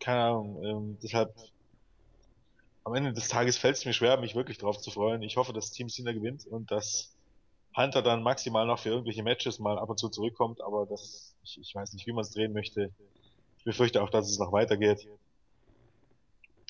keine 0.00 0.22
Ahnung, 0.22 0.64
ähm, 0.64 0.98
deshalb 1.02 1.34
am 2.84 2.94
Ende 2.94 3.12
des 3.12 3.28
Tages 3.28 3.58
fällt 3.58 3.76
es 3.76 3.84
mir 3.84 3.92
schwer, 3.92 4.18
mich 4.18 4.34
wirklich 4.34 4.58
drauf 4.58 4.78
zu 4.78 4.90
freuen. 4.90 5.22
Ich 5.22 5.36
hoffe, 5.36 5.52
dass 5.52 5.70
Team 5.70 5.88
Cena 5.88 6.12
gewinnt 6.12 6.46
und 6.46 6.70
dass 6.70 7.14
Hunter 7.76 8.02
dann 8.02 8.22
maximal 8.22 8.66
noch 8.66 8.80
für 8.80 8.88
irgendwelche 8.88 9.22
Matches 9.22 9.58
mal 9.58 9.78
ab 9.78 9.90
und 9.90 9.98
zu 9.98 10.08
zurückkommt, 10.08 10.60
aber 10.60 10.86
das, 10.86 11.34
ich, 11.44 11.58
ich 11.60 11.74
weiß 11.74 11.92
nicht, 11.92 12.06
wie 12.06 12.12
man 12.12 12.22
es 12.22 12.30
drehen 12.30 12.52
möchte. 12.52 12.90
Ich 13.58 13.64
befürchte 13.64 14.02
auch, 14.02 14.10
dass 14.10 14.28
es 14.28 14.38
noch 14.38 14.52
weitergeht. 14.52 15.06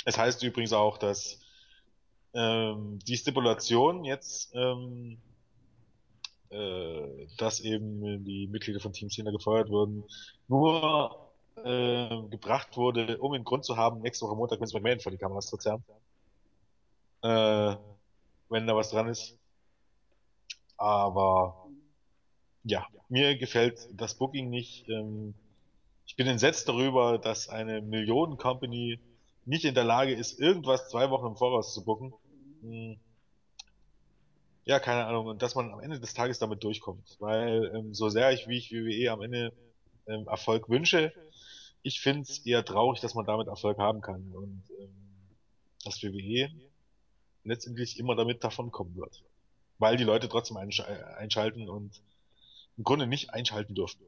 Es 0.04 0.18
heißt 0.18 0.42
übrigens 0.42 0.72
auch, 0.72 0.98
dass 0.98 1.40
ähm, 2.34 2.98
die 3.06 3.16
Stipulation 3.16 4.04
jetzt, 4.04 4.54
ähm, 4.54 5.18
äh, 6.50 7.26
dass 7.38 7.60
eben 7.60 8.24
die 8.24 8.46
Mitglieder 8.48 8.80
von 8.80 8.92
Team 8.92 9.08
Cena 9.08 9.30
gefeuert 9.30 9.70
wurden, 9.70 10.04
nur 10.48 11.30
äh, 11.56 12.22
gebracht 12.28 12.76
wurde, 12.76 13.18
um 13.18 13.32
den 13.32 13.44
Grund 13.44 13.64
zu 13.64 13.76
haben, 13.76 14.00
nächste 14.00 14.26
Woche 14.26 14.36
Montag 14.36 14.60
Vince 14.60 14.74
McMahon 14.76 15.00
vor 15.00 15.12
die 15.12 15.18
Kameras 15.18 15.46
zu 15.46 15.56
zerren. 15.56 15.84
Äh, 17.22 17.76
wenn 18.48 18.66
da 18.66 18.74
was 18.74 18.90
dran 18.90 19.08
ist. 19.08 19.38
Aber 20.76 21.68
ja, 22.64 22.86
mir 23.08 23.36
gefällt 23.36 23.88
das 23.92 24.14
Booking 24.16 24.50
nicht. 24.50 24.88
Ähm, 24.88 25.34
ich 26.06 26.16
bin 26.16 26.26
entsetzt 26.26 26.68
darüber, 26.68 27.18
dass 27.18 27.48
eine 27.48 27.80
Millionen-Company 27.80 28.98
nicht 29.44 29.64
in 29.64 29.74
der 29.74 29.84
Lage 29.84 30.14
ist, 30.14 30.40
irgendwas 30.40 30.88
zwei 30.88 31.10
Wochen 31.10 31.26
im 31.26 31.36
Voraus 31.36 31.74
zu 31.74 31.84
booken. 31.84 32.12
Hm. 32.62 32.98
Ja, 34.70 34.78
keine 34.78 35.04
Ahnung. 35.04 35.26
Und 35.26 35.42
dass 35.42 35.56
man 35.56 35.72
am 35.72 35.80
Ende 35.80 35.98
des 35.98 36.14
Tages 36.14 36.38
damit 36.38 36.62
durchkommt. 36.62 37.16
Weil 37.18 37.72
ähm, 37.74 37.92
so 37.92 38.08
sehr 38.08 38.30
ich, 38.30 38.46
wie 38.46 38.56
ich 38.56 38.70
WWE 38.70 39.10
am 39.10 39.20
Ende 39.20 39.52
ähm, 40.06 40.28
Erfolg 40.28 40.68
wünsche, 40.68 41.12
ich 41.82 42.00
finde 42.00 42.22
es 42.22 42.46
eher 42.46 42.64
traurig, 42.64 43.00
dass 43.00 43.16
man 43.16 43.26
damit 43.26 43.48
Erfolg 43.48 43.78
haben 43.78 44.00
kann. 44.00 44.30
Und 44.32 44.62
ähm, 44.78 44.94
dass 45.84 46.00
WWE 46.04 46.50
letztendlich 47.42 47.98
immer 47.98 48.14
damit 48.14 48.44
davonkommen 48.44 48.94
wird. 48.94 49.24
Weil 49.78 49.96
die 49.96 50.04
Leute 50.04 50.28
trotzdem 50.28 50.56
einsch 50.56 50.78
einschalten 51.18 51.68
und 51.68 52.00
im 52.76 52.84
Grunde 52.84 53.08
nicht 53.08 53.34
einschalten 53.34 53.74
dürfen. 53.74 54.06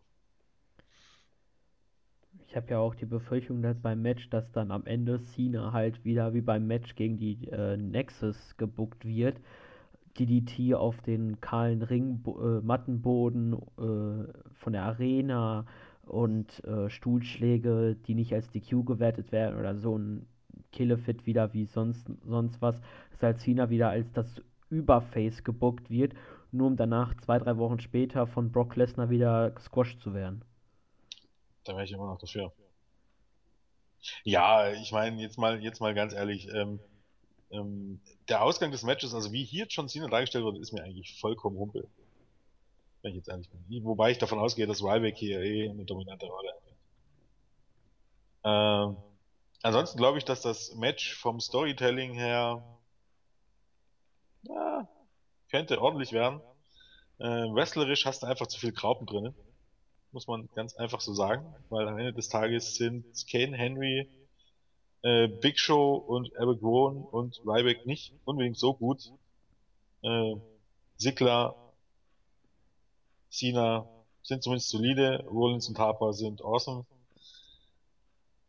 Ich 2.46 2.54
habe 2.54 2.70
ja 2.70 2.78
auch 2.78 2.94
die 2.94 3.06
Befürchtung, 3.06 3.62
dass 3.62 3.80
beim 3.80 4.00
Match, 4.00 4.30
dass 4.30 4.52
dann 4.52 4.70
am 4.70 4.86
Ende 4.86 5.20
Cena 5.34 5.72
halt 5.72 6.04
wieder 6.04 6.34
wie 6.34 6.40
beim 6.40 6.68
Match 6.68 6.94
gegen 6.94 7.18
die 7.18 7.48
äh, 7.48 7.76
Nexus 7.76 8.56
gebuckt 8.58 9.04
wird. 9.04 9.38
DDT 10.18 10.74
auf 10.74 11.00
den 11.02 11.40
kahlen 11.40 11.82
Ring, 11.82 12.22
äh, 12.26 12.60
Mattenboden 12.64 13.54
äh, 13.54 14.54
von 14.54 14.72
der 14.72 14.82
Arena 14.82 15.66
und 16.04 16.64
äh, 16.64 16.90
Stuhlschläge, 16.90 17.96
die 18.06 18.14
nicht 18.14 18.32
als 18.34 18.50
DQ 18.50 18.84
gewertet 18.84 19.32
werden 19.32 19.58
oder 19.58 19.76
so 19.76 19.96
ein 19.96 20.26
Killefit 20.72 21.26
wieder 21.26 21.52
wie 21.54 21.64
sonst, 21.66 22.10
sonst 22.24 22.60
was, 22.60 22.80
dass 23.12 23.22
halt 23.22 23.40
Cena 23.40 23.70
wieder 23.70 23.90
als 23.90 24.10
das 24.12 24.26
Überface 24.70 25.44
gebuckt 25.44 25.90
wird, 25.90 26.14
nur 26.50 26.66
um 26.66 26.76
danach 26.76 27.14
zwei, 27.18 27.38
drei 27.38 27.56
Wochen 27.56 27.80
später 27.80 28.26
von 28.26 28.52
Brock 28.52 28.76
Lesnar 28.76 29.10
wieder 29.10 29.50
gesquashed 29.50 30.00
zu 30.00 30.14
werden. 30.14 30.44
Da 31.64 31.72
wäre 31.72 31.84
ich 31.84 31.92
immer 31.92 32.06
noch 32.06 32.18
dafür. 32.18 32.52
Ja, 34.24 34.72
ich 34.72 34.90
meine, 34.92 35.20
jetzt 35.20 35.38
mal, 35.38 35.62
jetzt 35.62 35.80
mal 35.80 35.94
ganz 35.94 36.12
ehrlich, 36.12 36.48
ähm, 36.52 36.80
ähm, 37.53 38.00
der 38.28 38.42
Ausgang 38.42 38.70
des 38.70 38.82
Matches, 38.82 39.14
also 39.14 39.32
wie 39.32 39.44
hier 39.44 39.66
John 39.68 39.88
Cena 39.88 40.09
dargestellt 40.09 40.44
wurde, 40.44 40.59
ist 40.59 40.72
mir 40.72 40.82
eigentlich 40.82 41.18
vollkommen 41.20 41.59
humpel. 41.59 41.88
Wenn 43.03 43.11
ich 43.11 43.16
jetzt 43.16 43.28
ehrlich 43.28 43.48
bin. 43.50 43.84
Wobei 43.84 44.12
ich 44.12 44.18
davon 44.18 44.38
ausgehe, 44.38 44.66
dass 44.66 44.82
Ryback 44.82 45.16
hier 45.16 45.40
eh 45.40 45.68
eine 45.68 45.84
dominante 45.84 46.26
Rolle 46.26 46.50
hat. 46.50 46.62
Ähm, 48.44 48.96
ansonsten 49.62 49.98
glaube 49.98 50.18
ich, 50.18 50.24
dass 50.24 50.40
das 50.40 50.74
Match 50.74 51.14
vom 51.14 51.40
Storytelling 51.40 52.14
her 52.14 52.62
ja, 54.42 54.88
könnte 55.50 55.80
ordentlich 55.80 56.12
werden. 56.12 56.40
Äh, 57.18 57.24
wrestlerisch 57.26 58.07
hast 58.07 58.22
du 58.22 58.26
einfach 58.26 58.46
zu 58.46 58.59
viel 58.59 58.72
Graupen 58.72 59.07
drin. 59.07 59.34
Muss 60.12 60.26
man 60.26 60.48
ganz 60.55 60.74
einfach 60.74 61.00
so 61.00 61.12
sagen. 61.12 61.55
Weil 61.70 61.88
am 61.88 61.98
Ende 61.98 62.12
des 62.12 62.28
Tages 62.28 62.76
sind 62.76 63.05
Kane, 63.30 63.57
Henry, 63.57 64.09
äh, 65.03 65.28
Big 65.28 65.59
Show 65.59 65.94
und 65.94 66.32
Eric 66.34 66.62
und 66.62 67.40
Ryback 67.44 67.86
nicht 67.86 68.14
unbedingt 68.24 68.59
so 68.59 68.74
gut. 68.74 69.12
Äh, 70.03 70.36
Sigler, 70.96 71.57
Cena 73.30 73.88
sind 74.22 74.42
zumindest 74.42 74.70
solide. 74.70 75.24
Rollins 75.28 75.68
und 75.68 75.78
Harper 75.78 76.12
sind 76.12 76.42
awesome. 76.42 76.86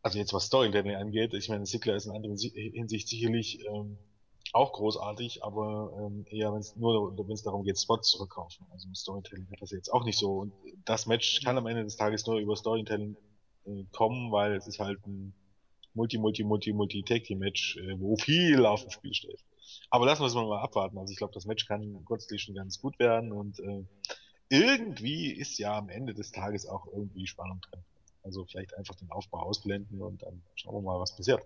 Also 0.02 0.18
jetzt 0.18 0.32
was 0.32 0.44
Storytelling 0.44 0.94
angeht, 0.96 1.32
ich 1.32 1.48
meine, 1.48 1.64
Sigler 1.64 1.96
ist 1.96 2.04
in 2.04 2.12
anderer 2.12 2.36
Hinsicht 2.36 3.08
sicherlich 3.08 3.64
ähm, 3.64 3.96
auch 4.52 4.72
großartig, 4.72 5.42
aber 5.42 5.92
ähm, 5.98 6.26
eher 6.28 6.52
wenn 6.52 6.60
es 6.60 6.76
nur 6.76 7.16
wenn 7.16 7.32
es 7.32 7.42
darum 7.42 7.64
geht, 7.64 7.80
Spots 7.80 8.10
zu 8.10 8.18
verkaufen. 8.18 8.66
Also 8.70 8.86
Storytelling 8.94 9.48
hat 9.50 9.62
das 9.62 9.70
jetzt 9.70 9.92
auch 9.92 10.04
nicht 10.04 10.18
so. 10.18 10.40
Und 10.40 10.52
das 10.84 11.06
Match 11.06 11.42
kann 11.42 11.56
am 11.56 11.66
Ende 11.66 11.84
des 11.84 11.96
Tages 11.96 12.26
nur 12.26 12.38
über 12.38 12.54
Storytelling 12.54 13.16
äh, 13.64 13.84
kommen, 13.92 14.30
weil 14.30 14.52
es 14.52 14.66
ist 14.66 14.78
halt 14.78 15.04
ein 15.06 15.34
Multi, 15.94 16.18
Multi, 16.18 16.44
Multi, 16.44 16.72
Multi 16.72 17.02
Tag 17.02 17.24
Team 17.24 17.38
Match, 17.38 17.76
äh, 17.76 17.98
wo 17.98 18.16
viel 18.16 18.66
auf 18.66 18.82
dem 18.82 18.90
Spiel 18.90 19.14
steht. 19.14 19.40
Aber 19.90 20.06
lassen 20.06 20.22
wir 20.22 20.26
es 20.26 20.34
mal 20.34 20.60
abwarten. 20.60 20.98
Also 20.98 21.12
ich 21.12 21.18
glaube, 21.18 21.32
das 21.32 21.46
Match 21.46 21.66
kann 21.66 22.04
kurzlich 22.04 22.42
schon 22.42 22.54
ganz 22.54 22.80
gut 22.80 22.98
werden 22.98 23.32
und 23.32 23.58
äh, 23.60 23.84
irgendwie 24.48 25.30
ist 25.30 25.58
ja 25.58 25.78
am 25.78 25.88
Ende 25.88 26.14
des 26.14 26.32
Tages 26.32 26.66
auch 26.66 26.86
irgendwie 26.86 27.26
Spannung 27.26 27.60
drin. 27.60 27.80
Also 28.22 28.44
vielleicht 28.44 28.76
einfach 28.76 28.94
den 28.96 29.10
Aufbau 29.10 29.40
ausblenden 29.40 30.00
und 30.00 30.22
dann 30.22 30.42
schauen 30.54 30.74
wir 30.74 30.82
mal, 30.82 31.00
was 31.00 31.16
passiert. 31.16 31.40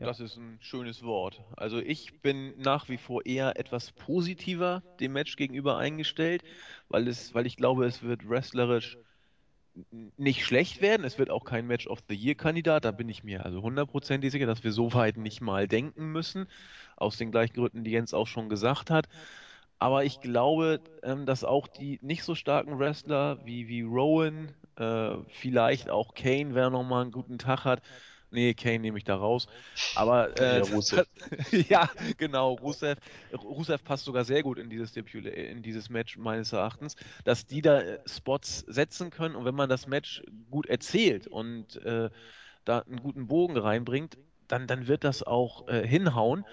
Ja. 0.00 0.06
Das 0.06 0.18
ist 0.20 0.36
ein 0.36 0.58
schönes 0.60 1.02
Wort. 1.02 1.40
Also 1.56 1.78
ich 1.78 2.20
bin 2.20 2.58
nach 2.58 2.88
wie 2.88 2.96
vor 2.98 3.24
eher 3.24 3.58
etwas 3.58 3.92
positiver 3.92 4.82
dem 4.98 5.12
Match 5.12 5.36
gegenüber 5.36 5.78
eingestellt, 5.78 6.42
weil 6.88 7.06
es, 7.06 7.32
weil 7.32 7.46
ich 7.46 7.56
glaube, 7.56 7.86
es 7.86 8.02
wird 8.02 8.28
wrestlerisch 8.28 8.98
nicht 10.16 10.44
schlecht 10.44 10.80
werden. 10.82 11.04
Es 11.04 11.18
wird 11.18 11.30
auch 11.30 11.44
kein 11.44 11.66
Match 11.66 11.86
of 11.86 12.00
the 12.08 12.14
Year 12.14 12.34
Kandidat. 12.34 12.84
Da 12.84 12.90
bin 12.90 13.08
ich 13.08 13.24
mir 13.24 13.44
also 13.44 13.62
hundertprozentig 13.62 14.30
sicher, 14.32 14.46
dass 14.46 14.64
wir 14.64 14.72
so 14.72 14.94
weit 14.94 15.16
nicht 15.16 15.40
mal 15.40 15.68
denken 15.68 16.12
müssen. 16.12 16.46
Aus 16.96 17.16
den 17.16 17.30
gleichen 17.30 17.54
Gründen, 17.54 17.84
die 17.84 17.90
Jens 17.90 18.14
auch 18.14 18.26
schon 18.26 18.48
gesagt 18.48 18.90
hat. 18.90 19.08
Aber 19.78 20.04
ich 20.04 20.20
glaube, 20.20 20.80
ähm, 21.02 21.26
dass 21.26 21.44
auch 21.44 21.66
die 21.66 21.98
nicht 22.02 22.24
so 22.24 22.34
starken 22.34 22.78
Wrestler 22.78 23.44
wie, 23.44 23.68
wie 23.68 23.82
Rowan, 23.82 24.54
äh, 24.76 25.16
vielleicht 25.28 25.90
auch 25.90 26.14
Kane, 26.14 26.54
wer 26.54 26.70
nochmal 26.70 27.02
einen 27.02 27.12
guten 27.12 27.38
Tag 27.38 27.64
hat, 27.64 27.82
Nee, 28.34 28.52
Kane 28.54 28.80
nehme 28.80 28.98
ich 28.98 29.04
da 29.04 29.14
raus. 29.14 29.46
Aber 29.94 30.36
äh, 30.40 30.58
ja, 30.58 30.64
Rusev. 30.64 31.06
ja, 31.68 31.88
genau, 32.18 32.54
Rusev. 32.54 32.98
Rusev 33.32 33.82
passt 33.84 34.04
sogar 34.04 34.24
sehr 34.24 34.42
gut 34.42 34.58
in 34.58 34.68
dieses, 34.68 34.94
in 34.96 35.62
dieses 35.62 35.88
Match 35.88 36.18
meines 36.18 36.52
Erachtens, 36.52 36.96
dass 37.24 37.46
die 37.46 37.62
da 37.62 37.80
äh, 37.80 38.00
Spots 38.06 38.64
setzen 38.66 39.10
können 39.10 39.36
und 39.36 39.44
wenn 39.44 39.54
man 39.54 39.68
das 39.68 39.86
Match 39.86 40.22
gut 40.50 40.66
erzählt 40.66 41.28
und 41.28 41.76
äh, 41.84 42.10
da 42.64 42.80
einen 42.80 43.00
guten 43.00 43.28
Bogen 43.28 43.56
reinbringt, 43.56 44.18
dann, 44.48 44.66
dann 44.66 44.88
wird 44.88 45.04
das 45.04 45.22
auch 45.22 45.68
äh, 45.68 45.86
hinhauen. 45.86 46.44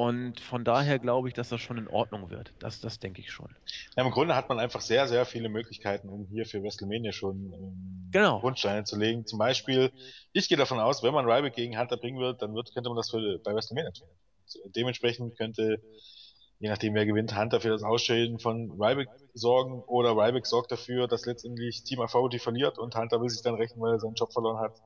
Und 0.00 0.40
von 0.40 0.64
daher 0.64 0.98
glaube 0.98 1.28
ich, 1.28 1.34
dass 1.34 1.50
das 1.50 1.60
schon 1.60 1.76
in 1.76 1.86
Ordnung 1.86 2.30
wird. 2.30 2.54
Das, 2.58 2.80
das 2.80 3.00
denke 3.00 3.20
ich 3.20 3.30
schon. 3.30 3.54
Ja, 3.94 4.02
Im 4.02 4.10
Grunde 4.10 4.34
hat 4.34 4.48
man 4.48 4.58
einfach 4.58 4.80
sehr, 4.80 5.06
sehr 5.06 5.26
viele 5.26 5.50
Möglichkeiten, 5.50 6.08
um 6.08 6.26
hier 6.30 6.46
für 6.46 6.62
WrestleMania 6.62 7.12
schon 7.12 7.52
ähm, 7.52 8.08
genau. 8.10 8.40
Grundsteine 8.40 8.84
zu 8.84 8.98
legen. 8.98 9.26
Zum 9.26 9.38
Beispiel, 9.38 9.92
ich 10.32 10.48
gehe 10.48 10.56
davon 10.56 10.80
aus, 10.80 11.02
wenn 11.02 11.12
man 11.12 11.26
Ryback 11.26 11.54
gegen 11.54 11.78
Hunter 11.78 11.98
bringen 11.98 12.18
wird, 12.18 12.40
dann 12.40 12.54
wird, 12.54 12.72
könnte 12.72 12.88
man 12.88 12.96
das 12.96 13.10
für, 13.10 13.40
bei 13.44 13.54
WrestleMania 13.54 13.90
tun. 13.90 14.08
Dementsprechend 14.74 15.36
könnte, 15.36 15.82
je 16.60 16.70
nachdem 16.70 16.94
wer 16.94 17.04
gewinnt, 17.04 17.36
Hunter 17.36 17.60
für 17.60 17.68
das 17.68 17.82
Ausschäden 17.82 18.38
von 18.38 18.70
Ryback 18.80 19.10
sorgen 19.34 19.82
oder 19.82 20.16
Ryback 20.16 20.46
sorgt 20.46 20.72
dafür, 20.72 21.08
dass 21.08 21.26
letztendlich 21.26 21.84
Team 21.84 22.00
Authority 22.00 22.38
verliert 22.38 22.78
und 22.78 22.94
Hunter 22.96 23.20
will 23.20 23.28
sich 23.28 23.42
dann 23.42 23.56
rächen, 23.56 23.78
weil 23.82 23.92
er 23.92 24.00
seinen 24.00 24.14
Job 24.14 24.32
verloren 24.32 24.60
hat. 24.60 24.80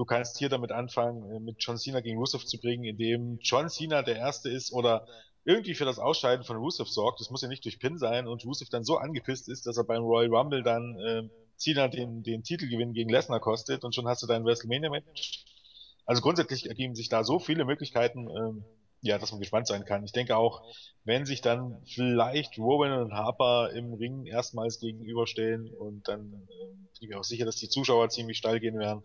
Du 0.00 0.06
kannst 0.06 0.38
hier 0.38 0.48
damit 0.48 0.72
anfangen, 0.72 1.30
äh, 1.30 1.40
mit 1.40 1.56
John 1.58 1.76
Cena 1.76 2.00
gegen 2.00 2.16
Rusev 2.16 2.46
zu 2.46 2.58
bringen, 2.58 2.84
indem 2.84 3.38
John 3.42 3.68
Cena 3.68 4.00
der 4.00 4.16
Erste 4.16 4.48
ist 4.48 4.72
oder 4.72 5.06
irgendwie 5.44 5.74
für 5.74 5.84
das 5.84 5.98
Ausscheiden 5.98 6.42
von 6.42 6.56
Rusev 6.56 6.88
sorgt. 6.88 7.20
Das 7.20 7.28
muss 7.28 7.42
ja 7.42 7.48
nicht 7.48 7.66
durch 7.66 7.78
Pin 7.78 7.98
sein 7.98 8.26
und 8.26 8.42
Rusev 8.46 8.70
dann 8.70 8.82
so 8.82 8.96
angepisst 8.96 9.50
ist, 9.50 9.66
dass 9.66 9.76
er 9.76 9.84
beim 9.84 10.02
Royal 10.02 10.34
Rumble 10.34 10.62
dann 10.62 10.98
äh, 11.00 11.28
Cena 11.58 11.88
den, 11.88 12.22
den 12.22 12.42
Titelgewinn 12.42 12.94
gegen 12.94 13.10
Lesnar 13.10 13.40
kostet 13.40 13.84
und 13.84 13.94
schon 13.94 14.08
hast 14.08 14.22
du 14.22 14.26
dein 14.26 14.42
WrestleMania-Match. 14.42 15.44
Also 16.06 16.22
grundsätzlich 16.22 16.70
ergeben 16.70 16.94
sich 16.94 17.10
da 17.10 17.22
so 17.22 17.38
viele 17.38 17.66
Möglichkeiten, 17.66 18.26
ähm, 18.30 18.64
ja, 19.02 19.18
dass 19.18 19.30
man 19.32 19.40
gespannt 19.40 19.66
sein 19.66 19.84
kann. 19.84 20.04
Ich 20.04 20.12
denke 20.12 20.36
auch, 20.36 20.62
wenn 21.04 21.24
sich 21.24 21.40
dann 21.40 21.82
vielleicht 21.86 22.58
Rowan 22.58 22.92
und 22.92 23.14
Harper 23.14 23.70
im 23.72 23.94
Ring 23.94 24.26
erstmals 24.26 24.78
gegenüberstehen 24.78 25.72
und 25.74 26.06
dann 26.08 26.46
äh, 26.48 26.66
bin 26.66 26.88
ich 27.00 27.08
mir 27.08 27.18
auch 27.18 27.24
sicher, 27.24 27.46
dass 27.46 27.56
die 27.56 27.68
Zuschauer 27.68 28.10
ziemlich 28.10 28.36
steil 28.36 28.60
gehen 28.60 28.78
werden, 28.78 29.02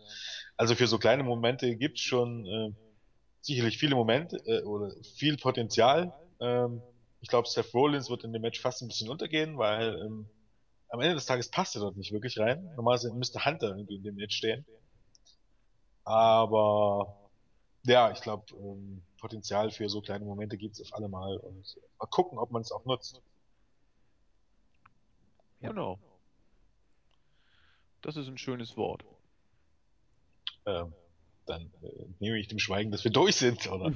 also 0.56 0.74
für 0.74 0.86
so 0.86 0.98
kleine 0.98 1.22
Momente 1.22 1.76
gibt's 1.76 2.00
schon 2.00 2.46
äh, 2.46 2.70
sicherlich 3.40 3.78
viele 3.78 3.94
Momente 3.94 4.36
äh, 4.46 4.62
oder 4.62 4.92
viel 5.16 5.36
Potenzial. 5.36 6.12
Ähm, 6.40 6.82
ich 7.20 7.28
glaube, 7.28 7.48
Seth 7.48 7.72
Rollins 7.74 8.10
wird 8.10 8.24
in 8.24 8.32
dem 8.32 8.42
Match 8.42 8.60
fast 8.60 8.82
ein 8.82 8.88
bisschen 8.88 9.08
untergehen, 9.08 9.58
weil 9.58 9.96
ähm, 10.04 10.28
am 10.88 11.00
Ende 11.00 11.14
des 11.14 11.26
Tages 11.26 11.50
passt 11.50 11.74
er 11.74 11.80
dort 11.80 11.96
nicht 11.96 12.12
wirklich 12.12 12.38
rein. 12.38 12.62
Normalerweise 12.76 13.12
müsste 13.12 13.44
Hunter 13.44 13.68
irgendwie 13.68 13.96
in 13.96 14.02
dem 14.02 14.16
Match 14.16 14.36
stehen. 14.36 14.64
Aber 16.04 17.16
ja, 17.84 18.10
ich 18.12 18.20
glaube, 18.20 18.44
ähm, 18.54 19.02
Potenzial 19.26 19.72
für 19.72 19.88
so 19.88 20.00
kleine 20.00 20.24
Momente 20.24 20.56
gibt 20.56 20.74
es 20.74 20.80
auf 20.80 20.96
alle 20.96 21.08
Mal 21.08 21.36
und 21.38 21.76
mal 21.98 22.06
gucken, 22.06 22.38
ob 22.38 22.52
man 22.52 22.62
es 22.62 22.70
auch 22.70 22.84
nutzt. 22.84 23.20
Ja. 25.60 25.70
Genau. 25.70 25.98
Das 28.02 28.16
ist 28.16 28.28
ein 28.28 28.38
schönes 28.38 28.76
Wort. 28.76 29.04
Ähm, 30.64 30.92
dann 31.44 31.72
äh, 31.82 32.06
nehme 32.20 32.38
ich 32.38 32.46
dem 32.46 32.60
Schweigen, 32.60 32.92
dass 32.92 33.02
wir 33.02 33.10
durch 33.10 33.34
sind, 33.34 33.68
oder? 33.68 33.92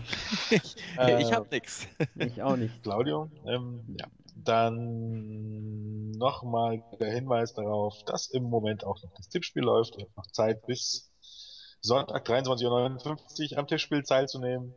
ich 0.50 0.74
Äh, 0.98 1.22
ich 1.22 1.32
hab 1.32 1.48
nix. 1.52 1.86
Ich 2.16 2.42
auch 2.42 2.56
nicht. 2.56 2.82
Claudio, 2.82 3.30
ähm, 3.46 3.84
ja. 4.00 4.08
Dann 4.34 6.10
nochmal 6.12 6.82
der 6.98 7.12
Hinweis 7.12 7.54
darauf, 7.54 8.02
dass 8.04 8.26
im 8.30 8.44
Moment 8.44 8.84
auch 8.84 9.00
noch 9.04 9.12
das 9.14 9.28
Tippspiel 9.28 9.62
läuft. 9.62 9.96
Ihr 9.96 10.06
habt 10.06 10.16
noch 10.16 10.26
Zeit 10.26 10.66
bis 10.66 11.12
Sonntag 11.82 12.26
23.59 12.26 13.52
Uhr 13.52 13.58
am 13.58 13.66
Tippspiel 13.68 14.02
teilzunehmen. 14.02 14.74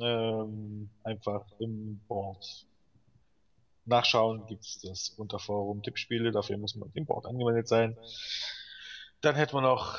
Ähm, 0.00 0.90
einfach 1.02 1.44
im 1.58 2.00
Board 2.08 2.66
nachschauen, 3.88 4.46
gibt 4.46 4.64
es 4.64 4.78
das 4.80 5.10
Unterforum 5.16 5.82
Tippspiele, 5.82 6.30
dafür 6.30 6.58
muss 6.58 6.76
man 6.76 6.90
im 6.94 7.06
Board 7.06 7.26
angemeldet 7.26 7.68
sein. 7.68 7.96
Dann 9.20 9.34
hätten 9.34 9.54
wir 9.54 9.62
noch, 9.62 9.98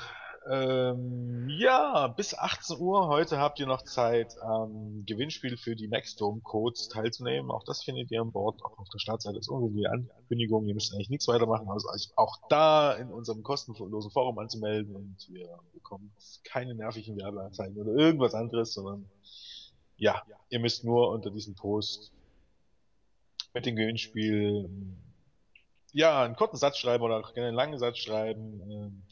ähm, 0.49 1.49
ja, 1.49 2.07
bis 2.07 2.33
18 2.33 2.79
Uhr 2.79 3.07
heute 3.07 3.39
habt 3.39 3.59
ihr 3.59 3.67
noch 3.67 3.83
Zeit, 3.83 4.37
am 4.41 5.03
Gewinnspiel 5.05 5.57
für 5.57 5.75
die 5.75 5.89
Maxdome 5.89 6.39
Codes 6.41 6.87
teilzunehmen. 6.87 7.51
Auch 7.51 7.63
das 7.65 7.83
findet 7.83 8.09
ihr 8.11 8.21
am 8.21 8.31
Board, 8.31 8.63
auch 8.63 8.77
auf 8.79 8.87
der 8.89 8.99
Startseite 8.99 9.37
ist 9.37 9.49
irgendwie 9.49 9.81
die 9.81 9.87
Ankündigung. 9.87 10.65
Ihr 10.67 10.75
müsst 10.75 10.93
eigentlich 10.93 11.09
nichts 11.09 11.27
weitermachen, 11.27 11.67
also 11.69 11.89
auch 12.15 12.37
da 12.49 12.93
in 12.93 13.11
unserem 13.11 13.43
kostenlosen 13.43 14.11
Forum 14.11 14.39
anzumelden 14.39 14.95
und 14.95 15.27
ihr 15.29 15.49
bekommt 15.73 16.11
keine 16.45 16.75
nervigen 16.75 17.17
Werbeanzeigen 17.17 17.77
oder 17.77 17.91
irgendwas 17.91 18.33
anderes, 18.33 18.73
sondern 18.73 19.09
ja, 19.99 20.23
ihr 20.49 20.59
müsst 20.59 20.83
nur 20.83 21.09
unter 21.09 21.29
diesem 21.29 21.55
Post 21.55 22.11
mit 23.53 23.65
dem 23.65 23.75
Gewinnspiel 23.75 24.69
ja, 25.91 26.23
einen 26.23 26.35
kurzen 26.35 26.57
Satz 26.57 26.77
schreiben 26.77 27.03
oder 27.03 27.17
auch 27.17 27.33
gerne 27.33 27.49
einen 27.49 27.57
langen 27.57 27.79
Satz 27.79 27.97
schreiben. 27.97 28.61
Ähm, 28.71 29.03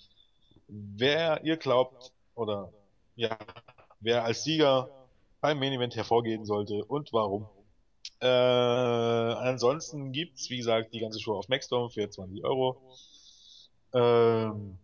wer 0.68 1.44
ihr 1.44 1.58
glaubt 1.58 2.12
oder 2.36 2.72
ja, 3.16 3.38
wer 4.00 4.24
als 4.24 4.44
Sieger 4.44 4.90
beim 5.42 5.60
Main 5.60 5.74
Event 5.74 5.96
hervorgehen 5.96 6.46
sollte 6.46 6.86
und 6.86 7.14
warum. 7.14 7.48
Äh, 8.20 8.28
ansonsten 8.28 10.12
gibt's, 10.12 10.50
wie 10.50 10.58
gesagt, 10.58 10.94
die 10.94 11.00
ganze 11.00 11.20
Show 11.20 11.38
auf 11.38 11.50
Maxdome 11.50 11.90
für 11.90 12.10
20 12.10 12.44
Euro. 12.44 12.82
Ähm, 13.94 14.78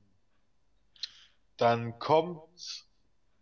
dann 1.57 1.99
kommt 1.99 2.85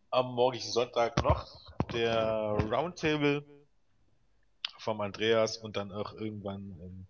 am 0.09 0.34
morgigen 0.34 0.70
Sonntag 0.70 1.24
noch 1.24 1.61
der 1.94 2.58
Roundtable 2.72 3.46
vom 4.78 5.02
Andreas 5.02 5.58
und 5.58 5.76
dann 5.78 5.92
auch 5.92 6.14
irgendwann 6.14 6.76
ähm, 6.82 7.08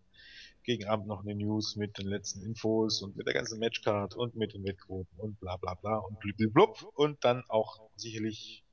gegen 0.63 0.85
Abend 0.85 1.07
noch 1.07 1.21
eine 1.21 1.35
News 1.35 1.75
mit 1.75 1.97
den 1.97 2.07
letzten 2.07 2.43
Infos 2.43 3.01
und 3.01 3.15
mit 3.15 3.25
der 3.27 3.33
ganzen 3.33 3.59
Matchcard 3.59 4.15
und 4.15 4.35
mit 4.35 4.53
den 4.53 4.63
Wettquoten 4.63 5.19
und 5.19 5.39
bla 5.39 5.57
bla 5.57 5.73
bla 5.75 5.97
und 5.97 6.19
blub 6.53 6.83
und 6.95 7.23
dann 7.23 7.43
auch 7.47 7.89
sicherlich 7.95 8.63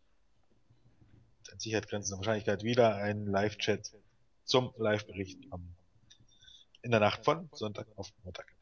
an 1.50 1.59
Sicherheitsgrenzen 1.59 2.12
der 2.12 2.18
Wahrscheinlichkeit 2.18 2.62
wieder 2.62 2.96
ein 2.96 3.26
Live-Chat 3.26 3.92
zum 4.44 4.72
Live-Bericht 4.76 5.46
in 6.82 6.90
der 6.90 7.00
Nacht 7.00 7.24
von 7.24 7.48
Sonntag 7.52 7.86
auf 7.96 8.12
Montag. 8.24 8.54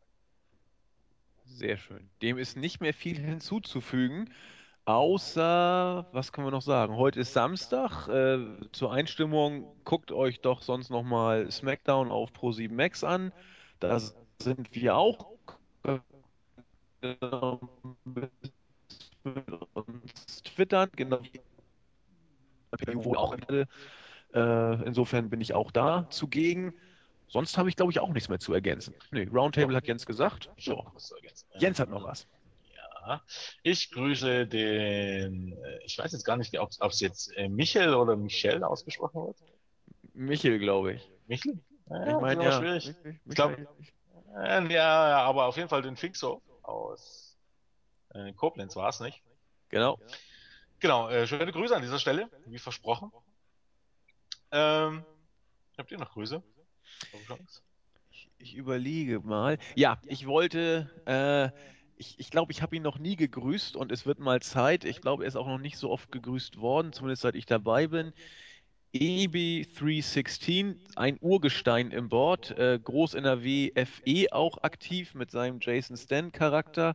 Sehr 1.44 1.76
schön. 1.76 2.11
Dem 2.22 2.38
ist 2.38 2.57
nicht 2.57 2.80
mehr 2.80 2.94
viel 2.94 3.18
hinzuzufügen, 3.18 4.32
außer, 4.87 6.07
was 6.12 6.32
können 6.32 6.47
wir 6.47 6.53
noch 6.53 6.62
sagen? 6.62 6.97
Heute 6.97 7.20
ist 7.20 7.32
Samstag. 7.34 8.09
Äh, 8.09 8.39
zur 8.72 8.93
Einstimmung 8.93 9.66
guckt 9.84 10.11
euch 10.12 10.41
doch 10.41 10.62
sonst 10.62 10.91
nochmal 10.91 11.51
SmackDown 11.51 12.11
auf 12.11 12.30
Pro7 12.32 12.72
Max 12.72 13.05
an. 13.05 13.32
Da 13.80 14.01
sind 14.41 14.74
wir 14.74 14.97
auch 14.97 15.37
mit 18.05 18.30
uns 19.74 20.43
twittern, 20.43 20.89
genau 20.97 21.20
wie 21.22 21.41
auch. 23.16 23.37
Äh, 24.34 24.84
insofern 24.84 25.30
bin 25.30 25.41
ich 25.41 25.55
auch 25.55 25.70
da 25.70 26.09
zugegen. 26.11 26.74
Sonst 27.28 27.59
habe 27.59 27.68
ich, 27.68 27.76
glaube 27.76 27.91
ich, 27.91 28.01
auch 28.01 28.12
nichts 28.12 28.28
mehr 28.28 28.39
zu 28.39 28.55
ergänzen. 28.55 28.95
Nee, 29.11 29.28
Roundtable 29.32 29.74
hat 29.76 29.87
Jens 29.87 30.07
gesagt. 30.07 30.51
So. 30.59 30.84
Jens 31.59 31.80
hat 31.80 31.91
noch 31.91 32.05
was. 32.05 32.26
Ja, 33.07 33.22
ich 33.62 33.90
grüße 33.92 34.46
den, 34.48 35.52
äh, 35.52 35.78
ich 35.84 35.96
weiß 35.96 36.11
jetzt 36.12 36.24
gar 36.24 36.36
nicht, 36.36 36.59
ob 36.59 36.70
es 36.90 37.00
jetzt 37.00 37.32
äh, 37.36 37.48
Michel 37.48 37.94
oder 37.94 38.16
Michel 38.16 38.64
ausgesprochen 38.64 39.26
wird. 39.26 39.36
Michel, 40.12 40.59
glaube 40.59 40.94
ich. 40.94 41.11
Michel? 41.28 41.61
Ja, 41.88 42.07
Ich 42.16 42.20
meine, 42.20 42.44
ja. 42.44 42.52
schwierig. 42.59 42.94
Mich- 43.04 43.16
Ich 43.26 43.34
glaub- 43.34 43.50
Michael- 43.57 43.68
Äh, 44.38 44.72
ja, 44.72 45.09
ja, 45.09 45.18
aber 45.22 45.46
auf 45.46 45.57
jeden 45.57 45.68
Fall 45.68 45.82
den 45.82 45.96
Fixo 45.96 46.42
aus 46.62 47.36
äh, 48.14 48.32
Koblenz 48.32 48.74
war 48.76 48.88
es, 48.88 48.98
nicht? 49.00 49.22
Genau. 49.68 49.98
Genau, 50.80 51.09
äh, 51.09 51.26
schöne 51.26 51.52
Grüße 51.52 51.74
an 51.76 51.82
dieser 51.82 51.98
Stelle, 52.00 52.28
wie 52.44 52.59
versprochen. 52.59 53.11
Ähm, 54.50 55.04
habt 55.78 55.90
ihr 55.90 55.98
noch 55.98 56.12
Grüße? 56.12 56.42
Ich, 58.11 58.30
ich 58.38 58.54
überlege 58.57 59.20
mal. 59.20 59.59
Ja, 59.74 59.98
ich 60.07 60.26
wollte, 60.26 60.90
äh, 61.07 61.50
ich, 61.97 62.18
ich 62.18 62.30
glaube, 62.30 62.53
ich 62.53 62.62
habe 62.62 62.76
ihn 62.76 62.82
noch 62.82 62.99
nie 62.99 63.16
gegrüßt 63.16 63.76
und 63.76 63.92
es 63.92 64.07
wird 64.07 64.18
mal 64.18 64.40
Zeit. 64.42 64.84
Ich 64.84 65.01
glaube, 65.01 65.24
er 65.24 65.28
ist 65.28 65.36
auch 65.36 65.47
noch 65.47 65.59
nicht 65.59 65.78
so 65.78 65.90
oft 65.90 66.12
gegrüßt 66.12 66.61
worden, 66.61 66.92
zumindest 66.92 67.22
seit 67.22 67.34
ich 67.34 67.47
dabei 67.47 67.86
bin. 67.86 68.12
EB316, 68.94 70.76
ein 70.97 71.18
Urgestein 71.20 71.90
im 71.90 72.09
Board, 72.09 72.57
äh, 72.59 72.78
Groß 72.82 73.14
NRW 73.14 73.72
FE 73.74 74.32
auch 74.32 74.62
aktiv 74.62 75.14
mit 75.14 75.30
seinem 75.30 75.59
Jason 75.61 75.97
Stan 75.97 76.32
Charakter. 76.32 76.94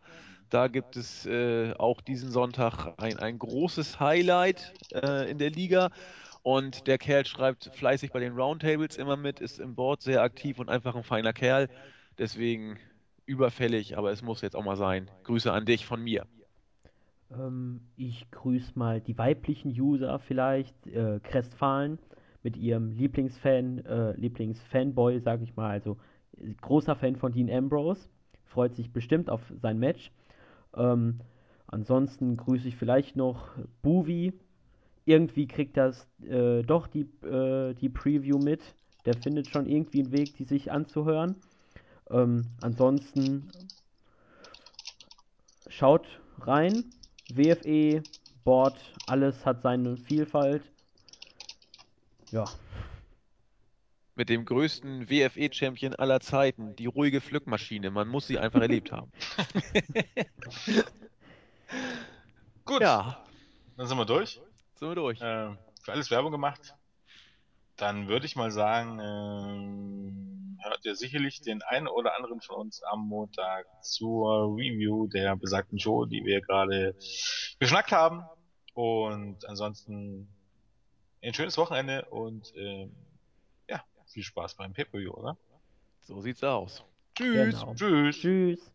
Da 0.49 0.67
gibt 0.67 0.95
es 0.97 1.25
äh, 1.25 1.73
auch 1.77 2.01
diesen 2.01 2.31
Sonntag 2.31 2.93
ein, 2.97 3.17
ein 3.19 3.39
großes 3.39 3.99
Highlight 3.99 4.73
äh, 4.93 5.29
in 5.29 5.37
der 5.37 5.51
Liga. 5.51 5.89
Und 6.43 6.87
der 6.87 6.97
Kerl 6.97 7.25
schreibt 7.25 7.69
fleißig 7.75 8.11
bei 8.11 8.19
den 8.19 8.33
Roundtables 8.33 8.97
immer 8.97 9.15
mit, 9.15 9.39
ist 9.39 9.59
im 9.59 9.75
Board 9.75 10.01
sehr 10.01 10.23
aktiv 10.23 10.59
und 10.59 10.69
einfach 10.69 10.95
ein 10.95 11.03
feiner 11.03 11.33
Kerl. 11.33 11.69
Deswegen 12.17 12.79
überfällig, 13.31 13.97
aber 13.97 14.11
es 14.11 14.21
muss 14.21 14.41
jetzt 14.41 14.55
auch 14.55 14.63
mal 14.63 14.75
sein. 14.75 15.09
Grüße 15.23 15.51
an 15.51 15.65
dich 15.65 15.85
von 15.85 16.03
mir. 16.03 16.25
Ähm, 17.31 17.81
ich 17.95 18.29
grüße 18.31 18.77
mal 18.77 18.99
die 19.01 19.17
weiblichen 19.17 19.71
User 19.71 20.19
vielleicht, 20.19 20.75
äh, 20.87 21.19
Crestfahlen 21.23 21.97
mit 22.43 22.57
ihrem 22.57 22.91
Lieblingsfan, 22.91 23.85
äh, 23.85 24.11
Lieblingsfanboy, 24.13 25.19
sag 25.19 25.41
ich 25.41 25.55
mal, 25.55 25.69
also 25.69 25.97
großer 26.61 26.95
Fan 26.95 27.15
von 27.15 27.31
Dean 27.31 27.49
Ambrose, 27.49 28.09
freut 28.45 28.75
sich 28.75 28.91
bestimmt 28.91 29.29
auf 29.29 29.41
sein 29.61 29.79
Match. 29.79 30.11
Ähm, 30.75 31.21
ansonsten 31.67 32.35
grüße 32.37 32.67
ich 32.67 32.75
vielleicht 32.75 33.15
noch 33.15 33.49
Buvi. 33.81 34.33
Irgendwie 35.05 35.47
kriegt 35.47 35.77
das 35.77 36.07
äh, 36.27 36.63
doch 36.63 36.87
die, 36.87 37.07
äh, 37.25 37.73
die 37.75 37.89
Preview 37.89 38.39
mit. 38.39 38.61
Der 39.05 39.15
findet 39.15 39.47
schon 39.47 39.65
irgendwie 39.65 40.01
einen 40.01 40.11
Weg, 40.11 40.35
die 40.35 40.43
sich 40.43 40.71
anzuhören. 40.71 41.35
Ähm, 42.11 42.45
ansonsten 42.61 43.51
schaut 45.67 46.05
rein. 46.39 46.83
WFE, 47.33 48.03
Board, 48.43 48.77
alles 49.07 49.45
hat 49.45 49.61
seine 49.61 49.95
Vielfalt. 49.97 50.63
Ja, 52.31 52.45
Mit 54.15 54.29
dem 54.29 54.43
größten 54.45 55.09
WFE-Champion 55.09 55.95
aller 55.95 56.19
Zeiten, 56.19 56.75
die 56.75 56.85
ruhige 56.85 57.21
Pflückmaschine. 57.21 57.91
Man 57.91 58.07
muss 58.07 58.27
sie 58.27 58.37
einfach 58.39 58.61
erlebt 58.61 58.91
haben. 58.91 59.11
Gut, 62.65 62.81
Ja, 62.81 63.23
dann 63.77 63.87
sind 63.87 63.97
wir 63.97 64.05
durch. 64.05 64.41
sind 64.75 64.87
wir 64.89 64.95
durch. 64.95 65.19
Äh, 65.21 65.55
für 65.81 65.91
alles 65.91 66.11
Werbung 66.11 66.31
gemacht. 66.31 66.75
Dann 67.81 68.07
würde 68.07 68.27
ich 68.27 68.35
mal 68.35 68.51
sagen, 68.51 68.99
ähm, 68.99 70.57
hört 70.61 70.85
ihr 70.85 70.95
sicherlich 70.95 71.41
den 71.41 71.63
einen 71.63 71.87
oder 71.87 72.15
anderen 72.15 72.39
von 72.39 72.57
uns 72.57 72.83
am 72.83 73.07
Montag 73.07 73.65
zur 73.81 74.55
Review 74.55 75.07
der 75.07 75.35
besagten 75.35 75.79
Show, 75.79 76.05
die 76.05 76.23
wir 76.23 76.41
gerade 76.41 76.95
geschnackt 77.57 77.91
haben. 77.91 78.23
Und 78.75 79.47
ansonsten 79.49 80.29
ein 81.23 81.33
schönes 81.33 81.57
Wochenende 81.57 82.05
und 82.11 82.53
ähm, 82.55 82.95
ja, 83.67 83.83
viel 84.05 84.21
Spaß 84.21 84.57
beim 84.57 84.73
Pay-Per-View, 84.73 85.13
oder? 85.13 85.35
So 86.01 86.21
sieht's 86.21 86.43
aus. 86.43 86.83
Tschüss. 87.15 87.59
genau. 87.59 87.73
Tschüss. 87.73 88.19
Tschüss. 88.19 88.71